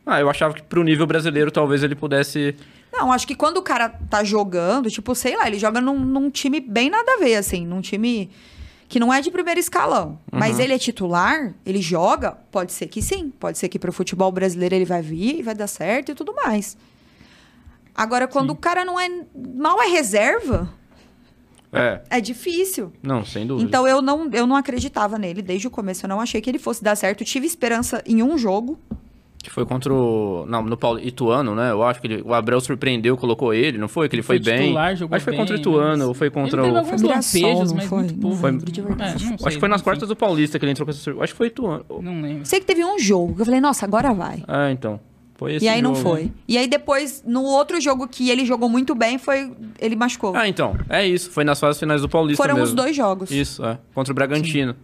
[0.04, 2.54] Ah, eu achava que pro nível brasileiro talvez ele pudesse.
[2.92, 6.30] Não, acho que quando o cara tá jogando, tipo, sei lá, ele joga num, num
[6.30, 8.30] time bem nada a ver, assim, num time
[8.88, 10.18] que não é de primeiro escalão.
[10.32, 13.30] Mas ele é titular, ele joga, pode ser que sim.
[13.38, 16.34] Pode ser que pro futebol brasileiro ele vai vir e vai dar certo e tudo
[16.34, 16.76] mais.
[17.94, 19.08] Agora, quando o cara não é.
[19.56, 20.72] mal é reserva,
[21.72, 22.00] É.
[22.08, 22.92] é difícil.
[23.02, 23.68] Não, sem dúvida.
[23.68, 26.06] Então eu não, eu não acreditava nele desde o começo.
[26.06, 27.24] Eu não achei que ele fosse dar certo.
[27.24, 28.78] Tive esperança em um jogo.
[29.40, 30.44] Que foi contra o.
[30.48, 31.70] Não, no Paulo Ituano, né?
[31.70, 34.08] Eu acho que ele- o Abreu surpreendeu, colocou ele, não foi?
[34.08, 34.62] Que ele foi, bem.
[34.62, 37.00] titular, jogou acho que foi contra o Ituano, mas ou foi contra ele teve o.
[37.02, 37.98] Mirassol, lampejos, não mas foi?
[38.02, 39.24] muito Não de verdade.
[39.24, 41.10] É, não Acho sei, que foi nas quartas do Paulista que ele entrou com essa.
[41.22, 41.84] Acho que foi Ituano.
[42.02, 42.44] Não lembro.
[42.46, 44.42] Sei que teve um jogo que eu falei, nossa, agora vai.
[44.48, 44.98] Ah, então.
[45.36, 46.08] Foi esse e aí não jogo.
[46.10, 46.32] foi.
[46.48, 49.52] E aí depois, no outro jogo que ele jogou muito bem, foi.
[49.78, 50.34] Ele machucou.
[50.34, 50.76] Ah, então.
[50.88, 51.30] É isso.
[51.30, 52.66] Foi nas fases finais do Paulista Foram mesmo.
[52.70, 53.30] os dois jogos.
[53.30, 53.78] Isso, é.
[53.94, 54.74] Contra o Bragantino.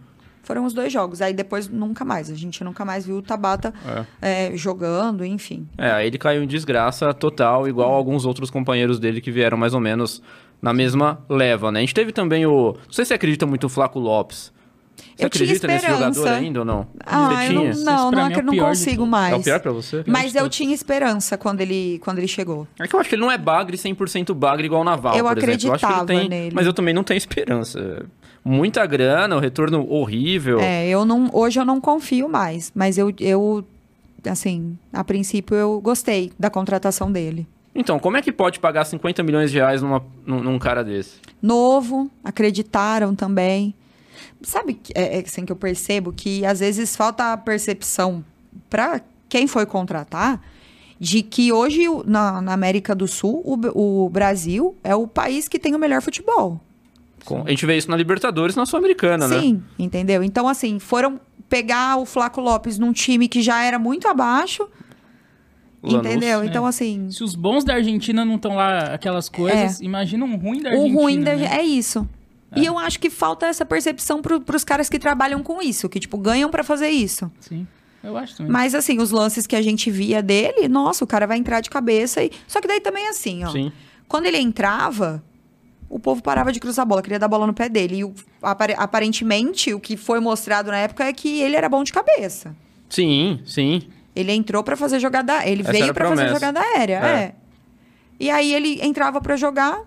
[0.45, 1.21] Foram os dois jogos.
[1.21, 2.31] Aí depois nunca mais.
[2.31, 3.75] A gente nunca mais viu o Tabata
[4.23, 5.67] é, jogando, enfim.
[5.77, 9.75] É, aí ele caiu em desgraça total, igual alguns outros companheiros dele que vieram mais
[9.75, 10.23] ou menos
[10.63, 11.81] na mesma leva, né?
[11.81, 12.73] A gente teve também o.
[12.73, 14.53] Não sei se você acredita muito no Flaco Lopes.
[14.97, 16.87] Você Eu tinha acredita nesse jogador ainda ou não?
[17.05, 19.33] Ah, você eu não, não, não, é que é eu o não consigo mais.
[19.33, 20.05] É o pior pra você?
[20.07, 22.67] Mas eu tinha esperança quando ele, quando ele chegou.
[22.79, 25.25] É que eu acho que ele não é bagre 100% bagre igual o Naval, Eu
[25.25, 25.69] por exemplo.
[25.69, 26.55] Eu acreditava nele.
[26.55, 28.07] Mas eu também não tenho esperança.
[28.45, 30.61] Muita grana, o retorno horrível.
[30.61, 33.65] É, eu não, hoje eu não confio mais, mas eu, eu,
[34.29, 37.47] assim, a princípio eu gostei da contratação dele.
[37.75, 41.17] Então, como é que pode pagar 50 milhões de reais numa, num, num cara desse?
[41.43, 43.75] Novo, acreditaram também.
[44.43, 48.25] Sabe, é, é assim que eu percebo que às vezes falta a percepção
[48.69, 50.41] para quem foi contratar
[51.01, 55.59] de que hoje na, na América do Sul o, o Brasil é o país que
[55.59, 56.61] tem o melhor futebol.
[57.25, 59.41] Com- A gente vê isso na Libertadores e na Sul-Americana, né?
[59.41, 60.23] Sim, entendeu?
[60.23, 64.69] Então, assim, foram pegar o Flaco Lopes num time que já era muito abaixo,
[65.83, 66.07] Lanús.
[66.07, 66.43] entendeu?
[66.43, 66.47] É.
[66.47, 70.63] Então, assim, Se os bons da Argentina não estão lá, aquelas coisas, imagina um ruim
[70.63, 70.99] da Argentina.
[70.99, 71.49] o ruim da, né?
[71.59, 72.09] é isso.
[72.57, 75.99] E eu acho que falta essa percepção pro, pros caras que trabalham com isso, que,
[75.99, 77.29] tipo, ganham pra fazer isso.
[77.41, 77.67] Sim,
[78.03, 78.53] eu acho também.
[78.53, 81.69] Mas, assim, os lances que a gente via dele, nossa, o cara vai entrar de
[81.69, 82.31] cabeça e...
[82.47, 83.51] Só que daí também, assim, ó.
[83.51, 83.73] Sim.
[84.07, 85.21] Quando ele entrava,
[85.95, 87.99] o povo parava de cruzar a bola, queria dar bola no pé dele.
[87.99, 91.85] E o- apare- aparentemente, o que foi mostrado na época é que ele era bom
[91.85, 92.55] de cabeça.
[92.91, 93.83] Sim, sim.
[94.15, 97.09] Ele entrou pra fazer jogada, ele Essa veio era a pra fazer jogada aérea, É.
[97.23, 97.35] é.
[98.19, 99.83] E aí ele entrava pra jogar,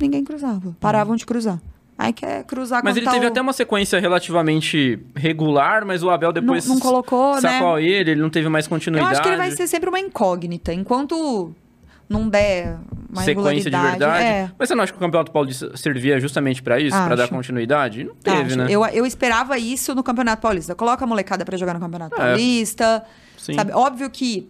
[0.00, 1.60] ninguém cruzava, paravam de cruzar.
[1.96, 6.32] Aí quer cruzar Mas ele teve o- até uma sequência relativamente regular, mas o Abel
[6.32, 7.40] depois Não- não colocou, né?
[7.40, 9.12] sacou ele, ele não teve mais Eu continuidade.
[9.14, 11.52] acho que ele vai ser sempre uma incógnita, enquanto
[12.08, 12.78] não der
[13.10, 14.24] uma sequência de regularidade, verdade.
[14.24, 14.50] É.
[14.58, 18.04] Mas você não acha que o Campeonato Paulista servia justamente pra isso, Pra dar continuidade?
[18.04, 18.56] Não teve, Acho.
[18.58, 18.66] né?
[18.70, 20.74] eu, eu esperava isso no Campeonato Paulista.
[20.74, 22.18] Coloca a molecada pra jogar no Campeonato É.
[22.18, 23.04] Paulista.
[23.36, 23.54] Sim.
[23.54, 23.72] Sabe?
[23.72, 24.48] Óbvio que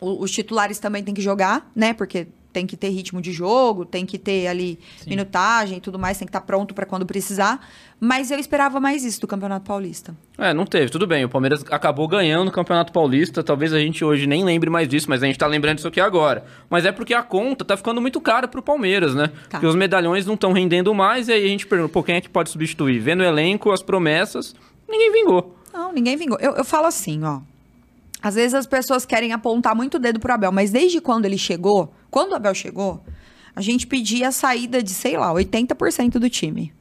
[0.00, 1.92] os titulares também têm que jogar, né?
[1.92, 6.18] Porque tem que ter ritmo de jogo, tem que ter ali minutagem e tudo mais,
[6.18, 7.66] tem que estar pronto pra quando precisar.
[7.98, 10.16] Mas eu esperava mais isso do Campeonato Paulista.
[10.38, 11.24] É, não teve, tudo bem.
[11.24, 13.42] O Palmeiras acabou ganhando o Campeonato Paulista.
[13.42, 16.00] Talvez a gente hoje nem lembre mais disso, mas a gente tá lembrando disso aqui
[16.00, 16.44] agora.
[16.70, 19.28] Mas é porque a conta tá ficando muito cara pro Palmeiras, né?
[19.28, 19.34] Tá.
[19.50, 22.20] Porque os medalhões não estão rendendo mais, e aí a gente pergunta, pô, quem é
[22.22, 22.98] que pode substituir?
[23.00, 24.54] Vendo o elenco, as promessas,
[24.88, 25.56] ninguém vingou.
[25.72, 26.38] Não, ninguém vingou.
[26.40, 27.40] Eu, eu falo assim, ó.
[28.22, 31.38] Às vezes as pessoas querem apontar muito o dedo pro Abel, mas desde quando ele
[31.38, 33.02] chegou, quando o Abel chegou,
[33.54, 36.72] a gente pedia a saída de, sei lá, 80% do time.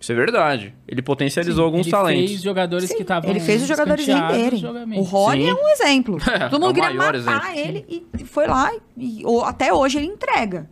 [0.00, 0.74] Isso é verdade.
[0.88, 2.30] Ele potencializou alguns ele talentos.
[2.30, 4.64] fez jogadores Sim, que estavam ele fez os jogadores renderem.
[4.96, 5.50] O Rony Sim.
[5.50, 6.16] é um exemplo.
[6.26, 7.84] É, Todo mundo é o queria maior matar ele
[8.16, 10.70] e foi lá e ou- até hoje ele entrega.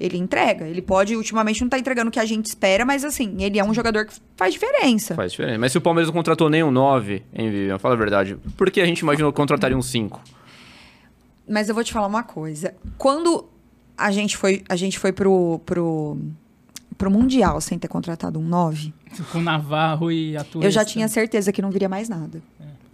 [0.00, 0.66] Ele entrega.
[0.66, 3.64] Ele pode, ultimamente, não tá entregando o que a gente espera, mas assim, ele é
[3.64, 5.14] um jogador que faz diferença.
[5.14, 5.58] Faz diferença.
[5.58, 7.78] Mas se o Palmeiras não contratou nem um 9, hein, Vivian?
[7.78, 8.36] Fala a verdade.
[8.56, 10.20] Por que a gente imaginou que contrataria um 5?
[11.48, 12.74] Mas eu vou te falar uma coisa.
[12.98, 13.44] Quando
[13.96, 16.16] a gente foi, a gente foi pro, pro,
[16.98, 18.92] pro Mundial sem ter contratado um 9,
[19.30, 20.66] Com Navarro e Atuesta.
[20.66, 22.42] eu já tinha certeza que não viria mais nada.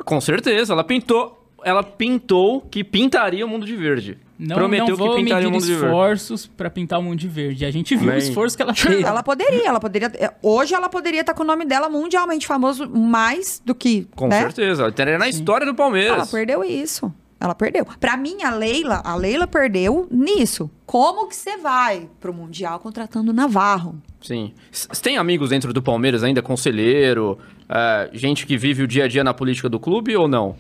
[0.05, 1.37] Com certeza, ela pintou.
[1.65, 4.19] Ela pintou que pintaria o mundo de verde.
[4.39, 5.87] Não, Prometeu não que vou pintaria o mundo de verde.
[5.87, 7.65] esforços pra pintar o mundo de verde.
[7.65, 8.15] A gente viu Bem.
[8.15, 9.03] o esforço que ela fez.
[9.05, 10.13] Ela poderia, ela poderia.
[10.15, 14.07] é, Hoje ela poderia estar com o nome dela mundialmente famoso mais do que.
[14.15, 14.43] Com né?
[14.43, 14.83] certeza.
[14.83, 16.13] Ela estaria na história do Palmeiras.
[16.19, 17.13] Ela perdeu isso.
[17.41, 17.87] Ela perdeu.
[18.01, 20.69] Pra mim, a Leila, a Leila perdeu nisso.
[20.87, 23.97] Como que você vai pro Mundial contratando Navarro?
[24.21, 24.53] Sim.
[24.73, 29.09] Você tem amigos dentro do Palmeiras ainda, conselheiro, é, gente que vive o dia a
[29.09, 30.57] dia na política do clube ou não?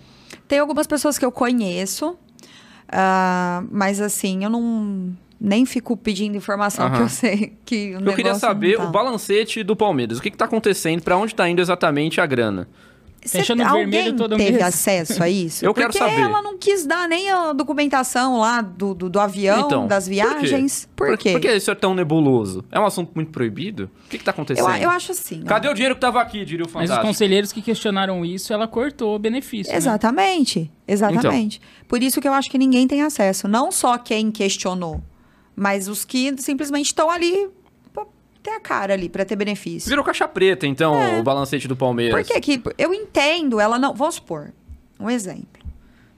[0.46, 2.16] Tem algumas pessoas que eu conheço,
[2.90, 5.12] ah, mas assim, eu não.
[5.40, 6.90] Nem fico pedindo informação, Aham.
[6.90, 8.84] porque eu sei que o Eu queria saber tá.
[8.84, 10.18] o balancete do Palmeiras.
[10.18, 11.00] O que, que tá acontecendo?
[11.00, 12.66] Pra onde tá indo exatamente a grana?
[13.24, 14.62] Cê- Fecha no alguém vermelho todo teve mês.
[14.64, 15.64] acesso a isso?
[15.64, 16.20] Eu quero Porque saber.
[16.20, 20.10] ela não quis dar nem a documentação lá do, do, do avião, Então, das por
[20.14, 20.14] quê?
[20.22, 20.88] viagens.
[20.96, 21.32] Por quê?
[21.32, 22.64] Por que isso é tão nebuloso?
[22.70, 23.90] É um assunto muito proibido?
[24.06, 24.68] O que, que tá acontecendo?
[24.68, 25.42] Eu, eu acho assim.
[25.44, 25.48] ó.
[25.48, 27.06] Cadê o dinheiro que tava aqui, diria o Mas os Fantástico?
[27.06, 29.70] conselheiros que questionaram isso, ela cortou o benefício.
[29.72, 29.76] né?
[29.78, 31.58] Exatamente, exatamente.
[31.58, 31.86] Então.
[31.88, 33.46] Por isso que eu acho que ninguém tem acesso.
[33.48, 35.02] Não só quem questionou,
[35.56, 37.48] mas os que simplesmente estão ali
[38.42, 39.88] ter a cara ali, pra ter benefício.
[39.88, 41.18] Virou caixa preta, então, É.
[41.18, 42.26] o balancete do Palmeiras.
[42.26, 42.62] Por que que...
[42.76, 43.94] Eu entendo, ela não...
[43.94, 44.52] Vamos supor,
[44.98, 45.46] um exemplo.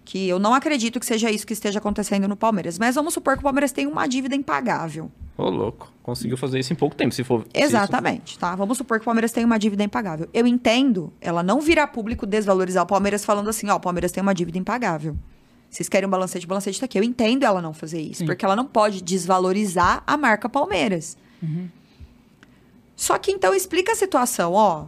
[0.04, 2.78] Que eu não acredito que seja isso que esteja acontecendo no Palmeiras.
[2.78, 5.10] Mas vamos supor que o Palmeiras tem uma dívida impagável.
[5.38, 5.92] Ô, louco.
[6.02, 7.42] Conseguiu fazer isso em pouco tempo, se for...
[7.54, 8.56] se Exatamente, tá?
[8.56, 10.28] Vamos supor que o Palmeiras tem uma dívida impagável.
[10.34, 14.20] Eu entendo ela não virar público desvalorizar o Palmeiras falando assim, ó, o Palmeiras tem
[14.20, 15.16] uma dívida impagável.
[15.70, 16.98] Vocês querem um balancete, o balancete tá aqui.
[16.98, 18.26] Eu entendo ela não fazer isso, Sim.
[18.26, 21.16] porque ela não pode desvalorizar a marca Palmeiras.
[23.00, 24.84] Só que então explica a situação, ó.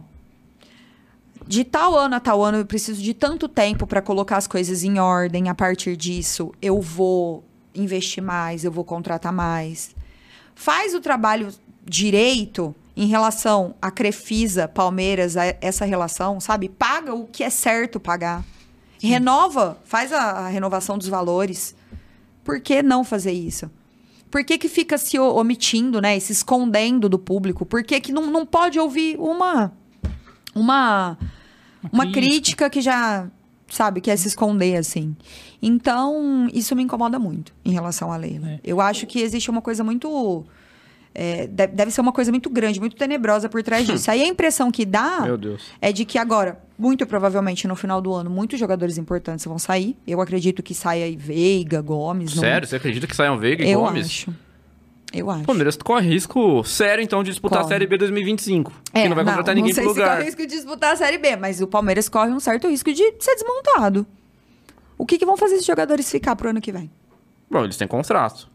[1.47, 4.83] De tal ano a tal ano eu preciso de tanto tempo para colocar as coisas
[4.83, 5.49] em ordem.
[5.49, 7.43] A partir disso, eu vou
[7.73, 9.95] investir mais, eu vou contratar mais.
[10.53, 11.51] Faz o trabalho
[11.83, 16.69] direito em relação a Crefisa, Palmeiras, a essa relação, sabe?
[16.69, 18.45] Paga o que é certo pagar.
[19.01, 21.75] Renova, faz a, a renovação dos valores.
[22.43, 23.71] Por que não fazer isso?
[24.33, 26.17] Por que, que fica se omitindo, né?
[26.17, 27.67] e Se escondendo do público?
[27.67, 29.71] Por que, que não, não pode ouvir uma,
[30.55, 31.19] uma,
[31.91, 32.19] uma crítica.
[32.19, 33.27] crítica que já,
[33.69, 35.15] sabe, quer se esconder, assim?
[35.61, 38.53] Então, isso me incomoda muito em relação à Leila.
[38.53, 38.59] É.
[38.63, 40.43] Eu acho que existe uma coisa muito...
[41.15, 44.09] é, de- deve ser uma coisa muito grande, muito tenebrosa por trás disso.
[44.11, 45.19] Aí a impressão que dá
[45.81, 49.95] é de que agora, muito provavelmente no final do ano, muitos jogadores importantes vão sair.
[50.07, 52.33] Eu acredito que saia Veiga, Gomes.
[52.35, 52.67] não- Sério?
[52.67, 54.05] Você acredita que saiam Veiga e Eu Gomes?
[54.07, 54.33] acho.
[55.13, 55.43] Eu acho.
[55.43, 57.71] O Palmeiras corre risco sério, então, de disputar Corre.
[57.71, 58.73] a Série B 2025.
[58.91, 60.15] É, que não vai contratar ninguém não sei pro se lugar.
[60.15, 63.03] corre risco de disputar a Série B, mas o Palmeiras corre um certo risco de
[63.19, 64.07] ser desmontado.
[64.97, 66.89] O que, que vão fazer esses jogadores ficar pro ano que vem?
[67.47, 68.49] Bom, eles têm contrato.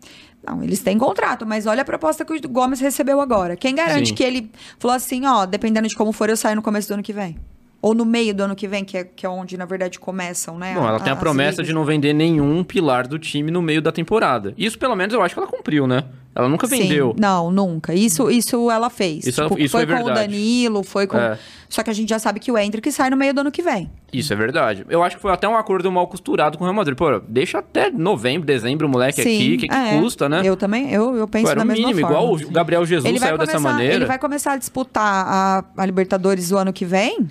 [0.47, 3.57] Não, eles têm contrato, mas olha a proposta que o Gomes recebeu agora.
[3.57, 4.15] Quem garante Sim.
[4.15, 7.03] que ele falou assim, ó, dependendo de como for, eu saio no começo do ano
[7.03, 7.37] que vem?
[7.81, 10.59] Ou no meio do ano que vem, que é, que é onde, na verdade, começam,
[10.59, 10.75] né?
[10.75, 13.93] Bom, ela tem a promessa de não vender nenhum pilar do time no meio da
[13.93, 14.53] temporada.
[14.59, 16.03] Isso, pelo menos, eu acho que ela cumpriu, né?
[16.35, 17.15] Ela nunca Sim, vendeu.
[17.19, 17.95] Não, nunca.
[17.95, 19.27] Isso, isso ela fez.
[19.27, 20.21] Isso ela- Tipo, isso foi é com o verdade.
[20.29, 21.19] Danilo, foi com.
[21.19, 21.39] É.
[21.69, 23.61] Só que a gente já sabe que o Hendrick sai no meio do ano que
[23.61, 23.91] vem.
[24.11, 24.87] Isso é verdade.
[24.89, 26.97] Eu acho que foi até um acordo mal costurado com o Real Madrid.
[26.97, 29.55] Pô, deixa até novembro, dezembro o moleque aqui.
[29.57, 30.01] O que, que é.
[30.01, 30.41] custa, né?
[30.45, 32.17] Eu também, eu, eu penso Pô, era da mesma mínimo, forma.
[32.17, 33.95] igual o Gabriel Jesus ele vai saiu começar, dessa maneira.
[33.95, 37.29] Ele vai começar a disputar a, a Libertadores o ano que vem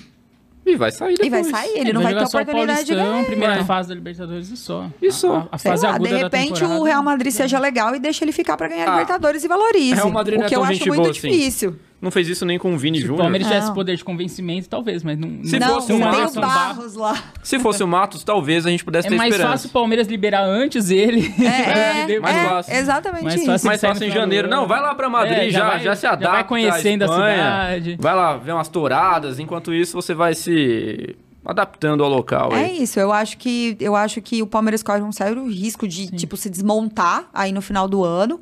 [0.67, 1.27] E vai sair depois.
[1.27, 1.79] e vai sair.
[1.79, 3.25] Ele não vai ter oportunidade de ganhar.
[3.25, 3.63] primeira É.
[3.63, 4.85] fase da Libertadores e só.
[5.01, 5.47] E só.
[5.51, 8.23] A, a Sei fase lá, aguda de repente o Real Madrid seja legal e deixa
[8.23, 9.95] ele ficar pra ganhar a Ah, Libertadores e valorize.
[9.95, 11.27] Real Madrid o não é que eu acho muito assim.
[11.27, 11.75] difícil.
[11.99, 13.23] Não fez isso nem com o Vini Se o Júnior.
[13.23, 15.43] Palmeiras tivesse poder de convencimento, talvez, mas não.
[15.43, 17.23] Se não, fosse um tem Alisson o Barros lá.
[17.41, 19.53] Se fosse o Matos, talvez a gente pudesse É ter mais esperança.
[19.53, 21.33] fácil o Palmeiras liberar antes ele.
[21.43, 22.73] É, é, Mais é, fácil.
[22.75, 23.45] exatamente Mais isso.
[23.47, 23.67] fácil.
[23.67, 24.47] Mais fácil em janeiro.
[24.47, 26.39] Não, vai lá pra Madrid, É, já, já já, vai- se já vai adapta.
[26.39, 27.97] à conhecendo a cidade.
[27.99, 29.39] Vai lá ver umas touradas.
[29.39, 32.51] Enquanto isso, você vai se adaptando ao local.
[32.51, 32.83] É aí.
[32.83, 36.37] isso, eu acho que eu acho que o Palmeiras corre um sério risco de, tipo,
[36.37, 38.39] se desmontar aí no final do ano.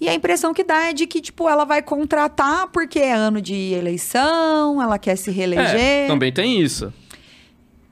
[0.00, 3.40] E a impressão que dá é de que, tipo, ela vai contratar porque é ano
[3.40, 5.80] de eleição, ela quer se reeleger.
[5.80, 6.92] É, também tem isso.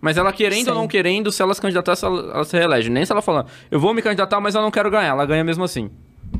[0.00, 0.82] Mas ela querendo ou Sei.
[0.82, 2.90] não querendo, se ela se candidatar, ela, se reelege.
[2.90, 5.08] Nem se ela falar, eu vou me candidatar, mas eu não quero ganhar.
[5.08, 5.90] Ela ganha mesmo assim.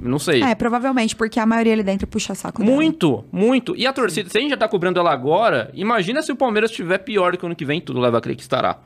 [0.02, 0.42] Não sei.
[0.42, 2.74] É, provavelmente, porque a maioria ali dentro puxa saco dela.
[2.74, 3.74] Muito, muito.
[3.74, 6.70] E a torcida, se a gente já tá cobrando ela agora, imagina se o Palmeiras
[6.70, 8.78] estiver pior do que o ano que vem, tudo leva a crer que estará.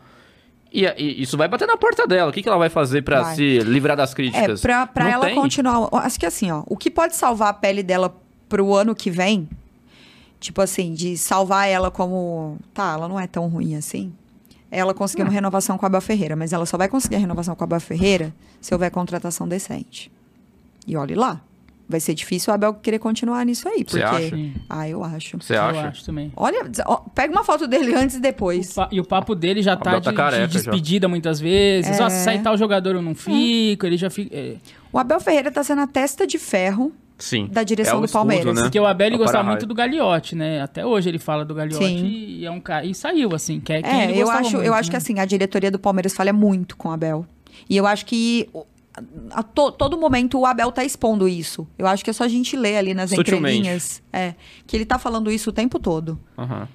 [0.72, 2.30] E, e isso vai bater na porta dela.
[2.30, 3.34] O que, que ela vai fazer pra Vai.
[3.36, 4.60] se livrar das É, críticas?
[4.60, 5.34] pra, pra Não ela tem.
[5.34, 5.88] continuar.
[5.92, 8.14] Acho que assim, ó, o que pode salvar a pele dela
[8.48, 9.48] pro ano que vem,
[10.38, 12.58] tipo assim, de salvar ela como.
[12.74, 14.12] Tá, ela não é tão ruim assim.
[14.70, 17.18] é Ela conseguir uma renovação com a Abel Ferreira, mas ela só vai conseguir a
[17.18, 20.10] renovação com a Abel Ferreira se houver contratação decente.
[20.86, 21.40] E olhe lá.
[21.88, 23.84] Vai ser difícil o Abel querer continuar nisso aí.
[23.86, 24.02] Você Porque...
[24.04, 24.36] acha?
[24.68, 25.38] Ah, eu acho.
[25.40, 25.88] Você Eu acha?
[25.88, 26.30] acho também.
[26.36, 28.74] Olha, ó, pega uma foto dele antes e O depois.
[28.74, 30.46] pa- E o papo dele já tá, Abel de, tá de careca já.
[30.46, 31.98] despedida muitas vezes.
[31.98, 32.02] É.
[32.04, 34.36] Ó, se sair tal jogador eu não fico, ele já fica...
[34.36, 34.56] é.
[34.92, 37.48] O Abel Ferreira tá sendo a testa de ferro Sim.
[37.50, 38.54] da direção É o do escudo, Palmeiras.
[38.54, 38.62] né?
[38.62, 40.60] Porque o Abel ele É o gostava muito do Gagliotti, né?
[40.62, 42.06] Até hoje ele fala do Gagliotti Sim.
[42.06, 44.66] e é um cara e saiu assim, que é quem É, ele eu acho, muito,
[44.66, 44.90] eu acho né?
[44.92, 47.26] que assim, a diretoria do Palmeiras falha muito com o Abel.
[47.68, 48.64] E eu acho que o-
[49.32, 51.66] a to- todo momento o Abel tá expondo isso.
[51.78, 53.58] Eu acho que é só a gente ler ali nas Sutilmente.
[53.58, 54.02] entrelinhas.
[54.12, 54.34] É,
[54.66, 56.18] que ele tá falando isso o tempo todo.
[56.36, 56.68] Aham.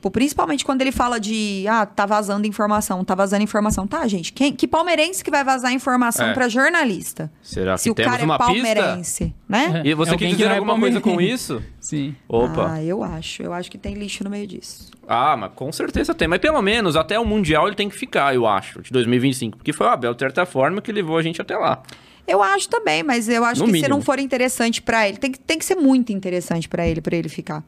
[0.00, 3.86] Tipo, principalmente quando ele fala de, ah, tá vazando informação, tá vazando informação.
[3.86, 6.32] Tá, gente, quem, que palmeirense que vai vazar informação É.
[6.32, 7.30] pra jornalista?
[7.42, 8.50] Será que Se o cara é uma pista?
[8.54, 9.82] palmeirense, né?
[9.84, 11.34] E você É quer alguém que dizer não é alguma coisa com palmeirense.
[11.52, 11.62] isso?
[11.78, 12.14] Sim.
[12.26, 12.72] Opa.
[12.72, 13.42] Ah, eu acho.
[13.42, 14.90] Eu acho que tem lixo no meio disso.
[15.06, 16.26] Ah, mas com certeza tem.
[16.26, 19.58] Mas pelo menos até o Mundial ele tem que ficar, eu acho, de 2025.
[19.58, 21.82] Porque foi o Abel, de certa forma, que levou a gente até lá.
[22.26, 23.96] Eu acho também, mas eu acho No que se mínimo.
[23.96, 27.14] não for interessante pra ele, tem que, tem que ser muito interessante pra ele, pra
[27.14, 27.62] ele ficar.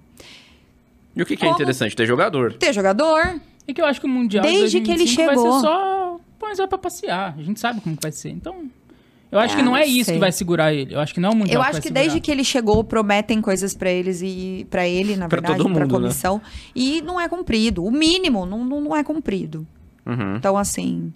[1.14, 1.56] E o que, que é Como?
[1.58, 1.94] interessante?
[1.96, 2.52] Ter jogador.
[2.54, 5.34] Ter jogador, É que eu acho que o Mundial Desde de que ele 2025 vai
[5.36, 5.52] chegou.
[5.60, 6.20] ser só...
[6.38, 7.34] Pô, só pra passear.
[7.38, 8.30] A gente sabe como que vai ser.
[8.30, 8.64] Então...
[9.30, 10.14] Eu acho Ah, que não é isso sei.
[10.14, 10.94] que vai segurar ele.
[10.94, 12.02] Eu acho que não é o Mundial eu que acho vai que segurar.
[12.02, 15.72] desde que ele chegou, prometem coisas pra eles e para ele, na Pra verdade, todo
[15.72, 16.00] pra mundo, né?
[16.00, 16.38] comissão,
[16.76, 17.82] e não é cumprido.
[17.82, 19.66] O mínimo não, não, não é cumprido.
[20.04, 20.36] Uhum.
[20.36, 21.14] Então, assim,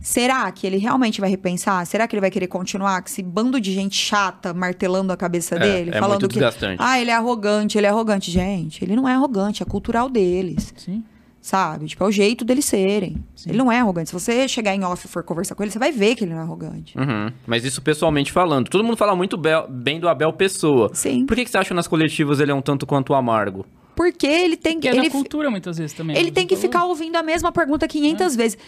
[0.00, 1.84] será que ele realmente vai repensar?
[1.86, 5.56] Será que ele vai querer continuar com esse bando de gente chata martelando a cabeça
[5.56, 6.76] É, dele, é falando muito que desgastante.
[6.78, 8.84] ah, ele é arrogante, ele é arrogante, gente.
[8.84, 10.72] Ele não é arrogante, é cultural deles.
[10.76, 11.02] Sim.
[11.42, 11.86] Sabe?
[11.86, 13.16] Tipo, é o jeito deles serem.
[13.46, 14.10] Ele não é arrogante.
[14.10, 16.32] Se você chegar em off e for conversar com ele, você vai ver que ele
[16.34, 16.98] não é arrogante.
[16.98, 17.32] Uhum.
[17.46, 18.68] Mas isso pessoalmente falando.
[18.68, 19.38] Todo mundo fala muito
[19.70, 20.90] bem do Abel Pessoa.
[20.92, 21.24] Sim.
[21.24, 23.64] Por que, que você acha nas coletivas ele é um tanto quanto amargo?
[23.96, 24.88] Porque ele tem Que que.
[24.88, 26.14] é Ele, da cultura muitas vezes também.
[26.16, 26.68] ele Você tem que falou.
[26.70, 28.58] ficar ouvindo a mesma pergunta 500 vezes.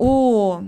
[0.00, 0.62] O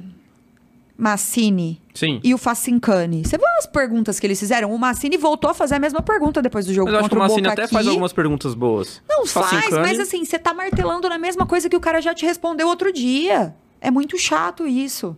[0.99, 2.21] Massini Sim.
[2.23, 3.23] e o Facincani.
[3.25, 4.73] Você viu as perguntas que eles fizeram?
[4.75, 7.15] O Massini voltou a fazer a mesma pergunta depois do jogo Mas eu acho que
[7.15, 7.73] contra o Massini até aqui.
[7.73, 9.01] faz algumas perguntas boas.
[9.09, 12.13] Não faz, Facincani- mas assim, você tá martelando na mesma coisa que o cara já
[12.13, 13.55] te respondeu outro dia.
[13.81, 15.17] É muito chato isso.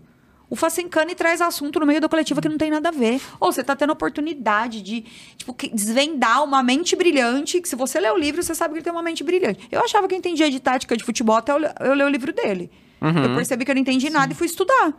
[0.49, 3.21] O Facincani traz assunto no meio da coletiva que não tem nada a ver.
[3.41, 5.03] Ou você tá tendo oportunidade de,
[5.37, 8.85] tipo, desvendar uma mente brilhante, que se você ler o livro, você sabe que ele
[8.85, 9.67] tem uma mente brilhante.
[9.73, 12.71] Eu achava que eu entendia de tática de futebol até eu ler o livro dele.
[13.03, 14.93] Eu percebi que eu não entendi nada e fui estudar.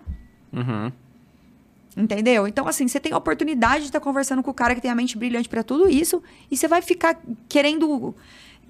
[0.51, 0.91] Uhum.
[1.95, 2.47] Entendeu?
[2.47, 4.95] Então, assim, você tem a oportunidade de estar conversando com o cara que tem a
[4.95, 8.16] mente brilhante pra tudo isso, e você vai ficar querendo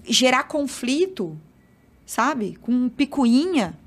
[0.05, 1.37] gerar conflito,
[2.05, 2.57] sabe?
[2.61, 3.77] Com picuinha.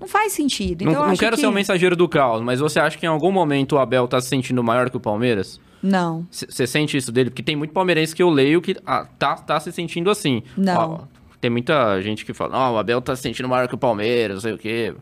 [0.00, 0.82] Não faz sentido.
[0.82, 1.42] Então, não eu não acho quero que...
[1.42, 4.18] ser um mensageiro do caos, mas você acha que em algum momento o Abel tá
[4.18, 5.60] se sentindo maior que o Palmeiras?
[5.82, 6.26] Não.
[6.30, 7.30] Você sente isso dele?
[7.30, 10.42] Porque tem muito palmeirense que eu leio que ah, tá, tá se sentindo assim.
[10.56, 10.90] Não.
[10.92, 13.78] Ó, tem muita gente que fala, não, o Abel tá se sentindo maior que o
[13.78, 14.94] Palmeiras, não sei o quê.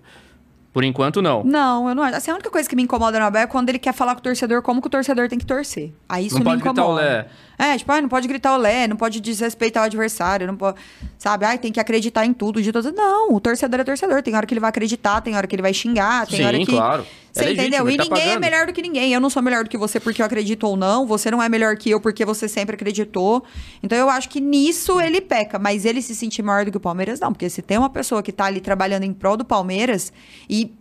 [0.72, 1.42] Por enquanto, não.
[1.42, 2.16] Não, eu não acho.
[2.16, 4.20] Assim, a única coisa que me incomoda no Abel é quando ele quer falar com
[4.20, 5.92] o torcedor como que o torcedor tem que torcer.
[6.08, 6.92] Aí isso Não me pode gritar incomoda.
[6.92, 7.26] o Lé.
[7.58, 10.78] É, tipo, ai, não pode gritar o Lé, não pode desrespeitar o adversário, não pode.
[11.18, 12.92] Sabe, ai, tem que acreditar em tudo, de todo.
[12.92, 14.22] Não, o torcedor é torcedor.
[14.22, 16.58] Tem hora que ele vai acreditar, tem hora que ele vai xingar, tem Sim, hora
[16.58, 16.66] que.
[16.66, 17.04] claro.
[17.42, 17.90] É Você legítimo, entendeu?
[17.90, 19.12] E tá ninguém é melhor do que ninguém.
[19.12, 21.06] Eu não sou melhor do que você porque eu acredito ou não.
[21.06, 23.44] Você não é melhor que eu porque você sempre acreditou.
[23.82, 25.58] Então eu acho que nisso ele peca.
[25.58, 27.32] Mas ele se sentir maior do que o Palmeiras, não.
[27.32, 30.12] Porque se tem uma pessoa que tá ali trabalhando em prol do Palmeiras
[30.48, 30.72] e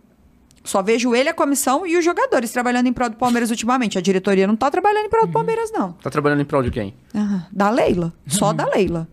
[0.64, 3.96] só vejo ele, a comissão e os jogadores trabalhando em prol do Palmeiras ultimamente.
[3.96, 5.92] A diretoria não tá trabalhando em prol do Palmeiras, não.
[5.92, 6.94] Tá trabalhando em prol de quem?
[7.14, 8.12] Ah, da Leila.
[8.26, 9.08] Só da Leila.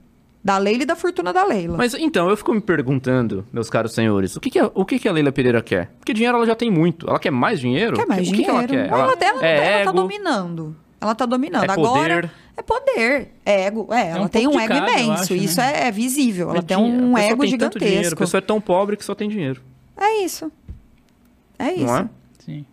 [0.45, 1.75] Da Leila e da fortuna da Leila.
[1.75, 4.99] Mas então, eu fico me perguntando, meus caros senhores, o que, que, a, o que,
[4.99, 5.89] que a Leila Pereira quer?
[5.97, 7.09] Porque dinheiro ela já tem muito.
[7.09, 7.95] Ela quer mais dinheiro?
[7.95, 8.67] quer mais o que dinheiro?
[8.67, 8.87] Que ela quer?
[8.93, 10.75] Ela, ela, ela, é ela tá ego, dominando.
[11.01, 11.63] Ela tá dominando.
[11.63, 12.31] É Agora poder.
[12.55, 13.31] é poder.
[13.43, 13.87] É ego.
[13.91, 15.23] É, ela um tem um ego cada, eu imenso.
[15.23, 15.73] acho, Isso né?
[15.83, 16.51] é, é visível.
[16.51, 18.19] Ela é tem um ego tem tanto dinheiro, A gigantesco.
[18.19, 19.63] pessoa é tão pobre que só tem dinheiro.
[19.97, 20.51] É isso.
[21.57, 21.85] É isso.
[21.85, 22.09] Não é?
[22.37, 22.65] Sim.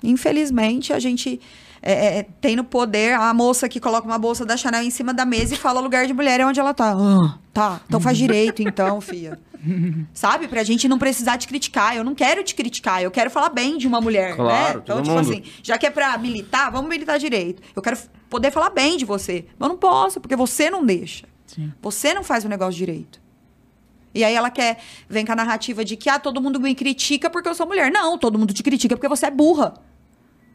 [0.00, 1.40] Infelizmente, a gente
[1.86, 5.14] é, é, tem no poder a moça que coloca uma bolsa da Chanel em cima
[5.14, 6.96] da mesa e fala lugar de mulher é onde ela tá.
[6.98, 9.38] Ah, tá, então faz direito, então, filha.
[10.12, 10.48] Sabe?
[10.48, 11.96] Pra gente não precisar te criticar.
[11.96, 14.80] Eu não quero te criticar, eu quero falar bem de uma mulher, Claro, né?
[14.82, 15.30] Então, tipo mundo.
[15.30, 17.62] assim, já que é pra militar, vamos militar direito.
[17.74, 17.96] Eu quero
[18.28, 19.46] poder falar bem de você.
[19.56, 21.24] Mas eu não posso, porque você não deixa.
[21.46, 21.72] Sim.
[21.80, 23.20] Você não faz o negócio direito.
[24.12, 24.78] E aí ela quer,
[25.08, 27.92] vem com a narrativa de que ah, todo mundo me critica porque eu sou mulher.
[27.92, 29.74] Não, todo mundo te critica porque você é burra.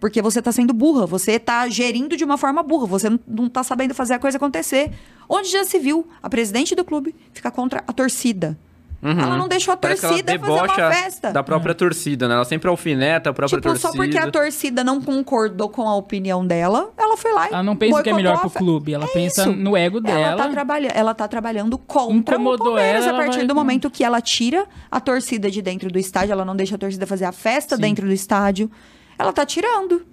[0.01, 3.47] Porque você tá sendo burra, você tá gerindo de uma forma burra, você não, não
[3.47, 4.91] tá sabendo fazer a coisa acontecer.
[5.29, 8.57] Onde já se viu a presidente do clube ficar contra a torcida?
[9.03, 9.79] Ela não deixou a Uhum.
[9.81, 11.31] Parece ela torcida fazer uma festa.
[11.31, 12.35] da própria torcida, né?
[12.35, 13.87] Ela sempre alfineta a própria Tipo, torcida.
[13.91, 17.63] só porque a torcida não concordou com a opinião dela, ela foi lá e Ela
[17.63, 19.51] não pensa que é melhor pro clube, ela É pensa isso.
[19.53, 20.43] no ego Ela dela.
[20.43, 23.55] tá, trabalha ela tá trabalhando contra Incomodou o Palmeiras ela, a ela partir vai- do
[23.55, 27.07] momento que ela tira a torcida de dentro do estádio, ela não deixa a torcida
[27.07, 28.69] fazer a festa dentro do estádio.
[29.21, 30.03] Ela tá tirando.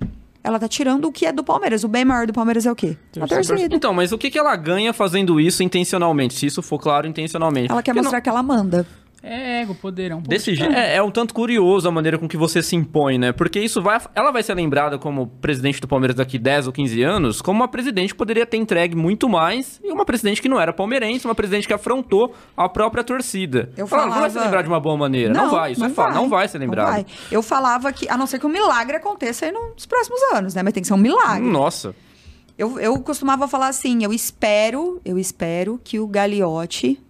[0.45, 1.83] ela tá tirando o que é do Palmeiras.
[1.85, 2.97] O bem maior do Palmeiras é o quê?
[3.21, 3.75] A torcida.
[3.75, 6.35] Então, mas o que, que ela ganha fazendo isso intencionalmente?
[6.35, 7.71] Se isso for claro, intencionalmente.
[7.71, 8.87] Ela quer Porque mostrar que ela manda.
[9.21, 10.21] É ego, poderão.
[10.21, 10.73] Desse jeito.
[10.73, 13.33] É, é um tanto curioso a maneira com que você se impõe, né?
[13.33, 14.01] Porque isso vai.
[14.15, 17.69] Ela vai ser lembrada como presidente do Palmeiras daqui 10 ou 15 anos, como uma
[17.69, 21.35] presidente que poderia ter entregue muito mais, e uma presidente que não era palmeirense, uma
[21.35, 23.71] presidente que afrontou a própria torcida.
[23.77, 25.33] Eu Ela não vai se falava- lembrar de uma boa maneira.
[25.35, 26.15] Não, vai, isso é fato.
[26.15, 26.93] Não vai ser lembrado.
[26.93, 27.07] vai.
[27.31, 30.63] Eu falava que, a não ser que um milagre aconteça aí nos próximos anos, né?
[30.63, 31.45] Mas tem que ser um milagre.
[31.49, 31.93] Nossa.
[32.57, 37.01] Eu, eu costumava falar assim, eu espero, eu espero que o Gagliotti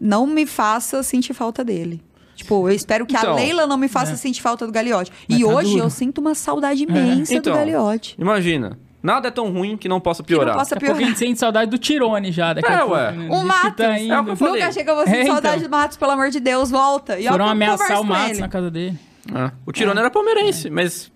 [0.00, 2.02] não me faça sentir falta dele.
[2.34, 4.16] Tipo, eu espero que Então, a Leila não me faça é.
[4.16, 5.10] sentir falta do Gagliotti.
[5.28, 5.84] Mas E tá hoje duro.
[5.84, 8.14] eu sinto uma saudade imensa Então, do Gagliotti.
[8.18, 8.78] imagina.
[9.02, 10.56] Nada é tão ruim que não possa Que não piorar.
[10.58, 11.16] possa Daqui a pouco a piorar.
[11.16, 12.52] gente sente saudade do Tirone já.
[12.52, 13.12] Daqui É, a pouco, ué.
[13.12, 13.28] né?
[13.30, 13.76] O gente Matos.
[13.76, 14.60] tá É o que eu falei.
[14.62, 15.68] Nunca chega você É, de saudade então.
[15.70, 17.18] do Matos, pelo amor de Deus, volta.
[17.18, 18.40] E Foram ameaçar o Matos ele.
[18.40, 18.98] na casa dele.
[19.34, 19.50] É.
[19.64, 21.10] O Tirone era palmeirense, mas.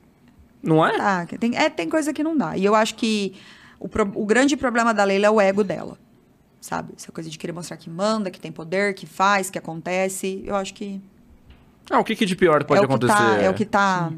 [0.62, 0.96] Não é?
[0.96, 2.56] Tá, que tem, é, tem coisa que não dá.
[2.56, 3.34] E eu acho que
[3.78, 5.98] o, pro- o grande problema da Leila é o ego dela.
[6.60, 6.92] Sabe?
[6.96, 10.42] Essa coisa de querer mostrar que manda, que tem poder, que faz, que acontece.
[10.44, 11.00] Eu acho que
[11.90, 13.12] Ah, o que, que de pior pode é que acontecer?
[13.14, 13.36] tá.
[13.40, 14.12] É o que tá.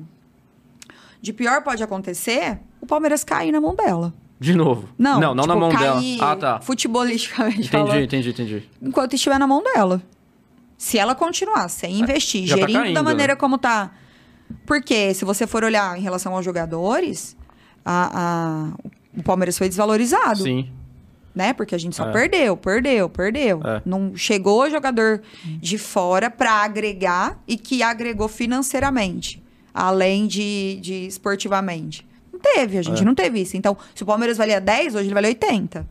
[1.20, 4.12] De pior pode acontecer o Palmeiras cair na mão dela.
[4.40, 4.88] De novo.
[4.99, 5.95] Não, não, não na tipo, mão dela.
[5.97, 6.61] cair Ah, tá.
[6.61, 8.68] Futebolisticamente Entendi, falando, entendi, entendi.
[8.82, 10.03] enquanto estiver na mão dela.
[10.76, 13.38] Se ela continuar sem investir, já tá gerindo caindo, da maneira né?
[13.38, 13.93] como tá.
[14.66, 17.36] Porque se você for olhar em relação aos jogadores,
[17.84, 20.43] a, a- o Palmeiras foi desvalorizado.
[20.43, 20.72] Sim.
[21.34, 21.52] Né?
[21.54, 22.12] Porque a gente só É.
[22.12, 23.60] perdeu, perdeu, perdeu.
[23.64, 23.80] É.
[23.86, 32.06] Não chegou jogador de fora para agregar e que agregou financeiramente, além de, de esportivamente.
[32.30, 33.04] Não teve, a gente É.
[33.04, 33.56] não teve isso.
[33.56, 35.86] Então, se o Palmeiras valia 10, hoje ele vale 80.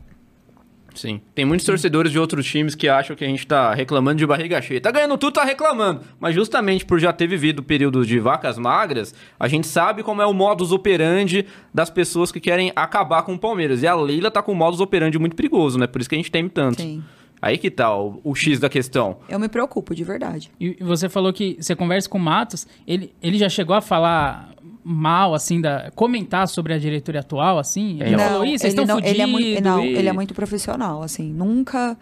[0.94, 1.20] Sim.
[1.34, 4.60] Tem muitos torcedores de outros times que acham que a gente tá reclamando de barriga
[4.60, 4.80] cheia.
[4.80, 6.02] Tá ganhando tudo, tá reclamando.
[6.20, 10.20] Mas justamente por já ter vivido o período de vacas magras, a gente sabe como
[10.20, 13.82] é o modus operandi das pessoas que querem acabar com o Palmeiras.
[13.82, 15.86] E a Leila tá com um modus operandi muito perigoso, né?
[15.86, 16.82] Por isso que a gente teme tanto.
[16.82, 17.02] Sim.
[17.40, 19.18] Aí que tá o, o X da questão.
[19.28, 20.50] Eu me preocupo, de verdade.
[20.60, 23.80] E e você falou que você conversa com o Matos, ele, ele já chegou a
[23.80, 24.52] falar
[24.84, 28.00] mal, assim, da, comentar sobre a diretoria atual, assim?
[28.00, 29.10] Ele Não, falou isso, vocês ele estão não, fodidos.
[29.12, 31.32] ele é muito, não, e- ele é muito profissional, assim.
[31.32, 31.96] Nunca,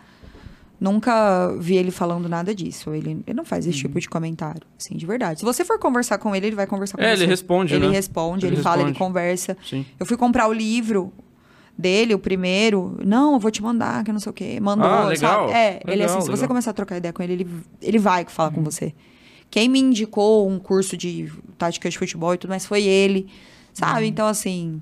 [0.80, 2.94] nunca vi ele falando nada disso.
[2.94, 5.40] Ele, ele não faz esse tipo de comentário, assim, de verdade.
[5.40, 7.22] Se você for conversar com ele, ele vai conversar com É, você.
[7.22, 7.92] ele responde, Ele né?
[7.92, 9.56] responde, Ele ele, fala, ele conversa.
[9.68, 9.84] Sim.
[9.98, 11.12] Eu fui comprar o livro
[11.76, 12.96] dele, o primeiro.
[13.04, 14.58] Não, eu vou te mandar, que não sei o quê.
[14.60, 15.48] Mandou, Ah, legal.
[15.48, 15.52] sabe?
[15.58, 16.48] É, ele Legal, assim, se você legal.
[16.48, 17.48] começar a trocar ideia com ele, ele,
[17.82, 18.94] ele vai falar com você.
[19.50, 23.26] Quem me indicou um curso de tática de futebol e tudo mais foi ele,
[23.74, 24.06] sabe?
[24.06, 24.80] Então, assim,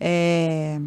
[0.00, 0.78] é...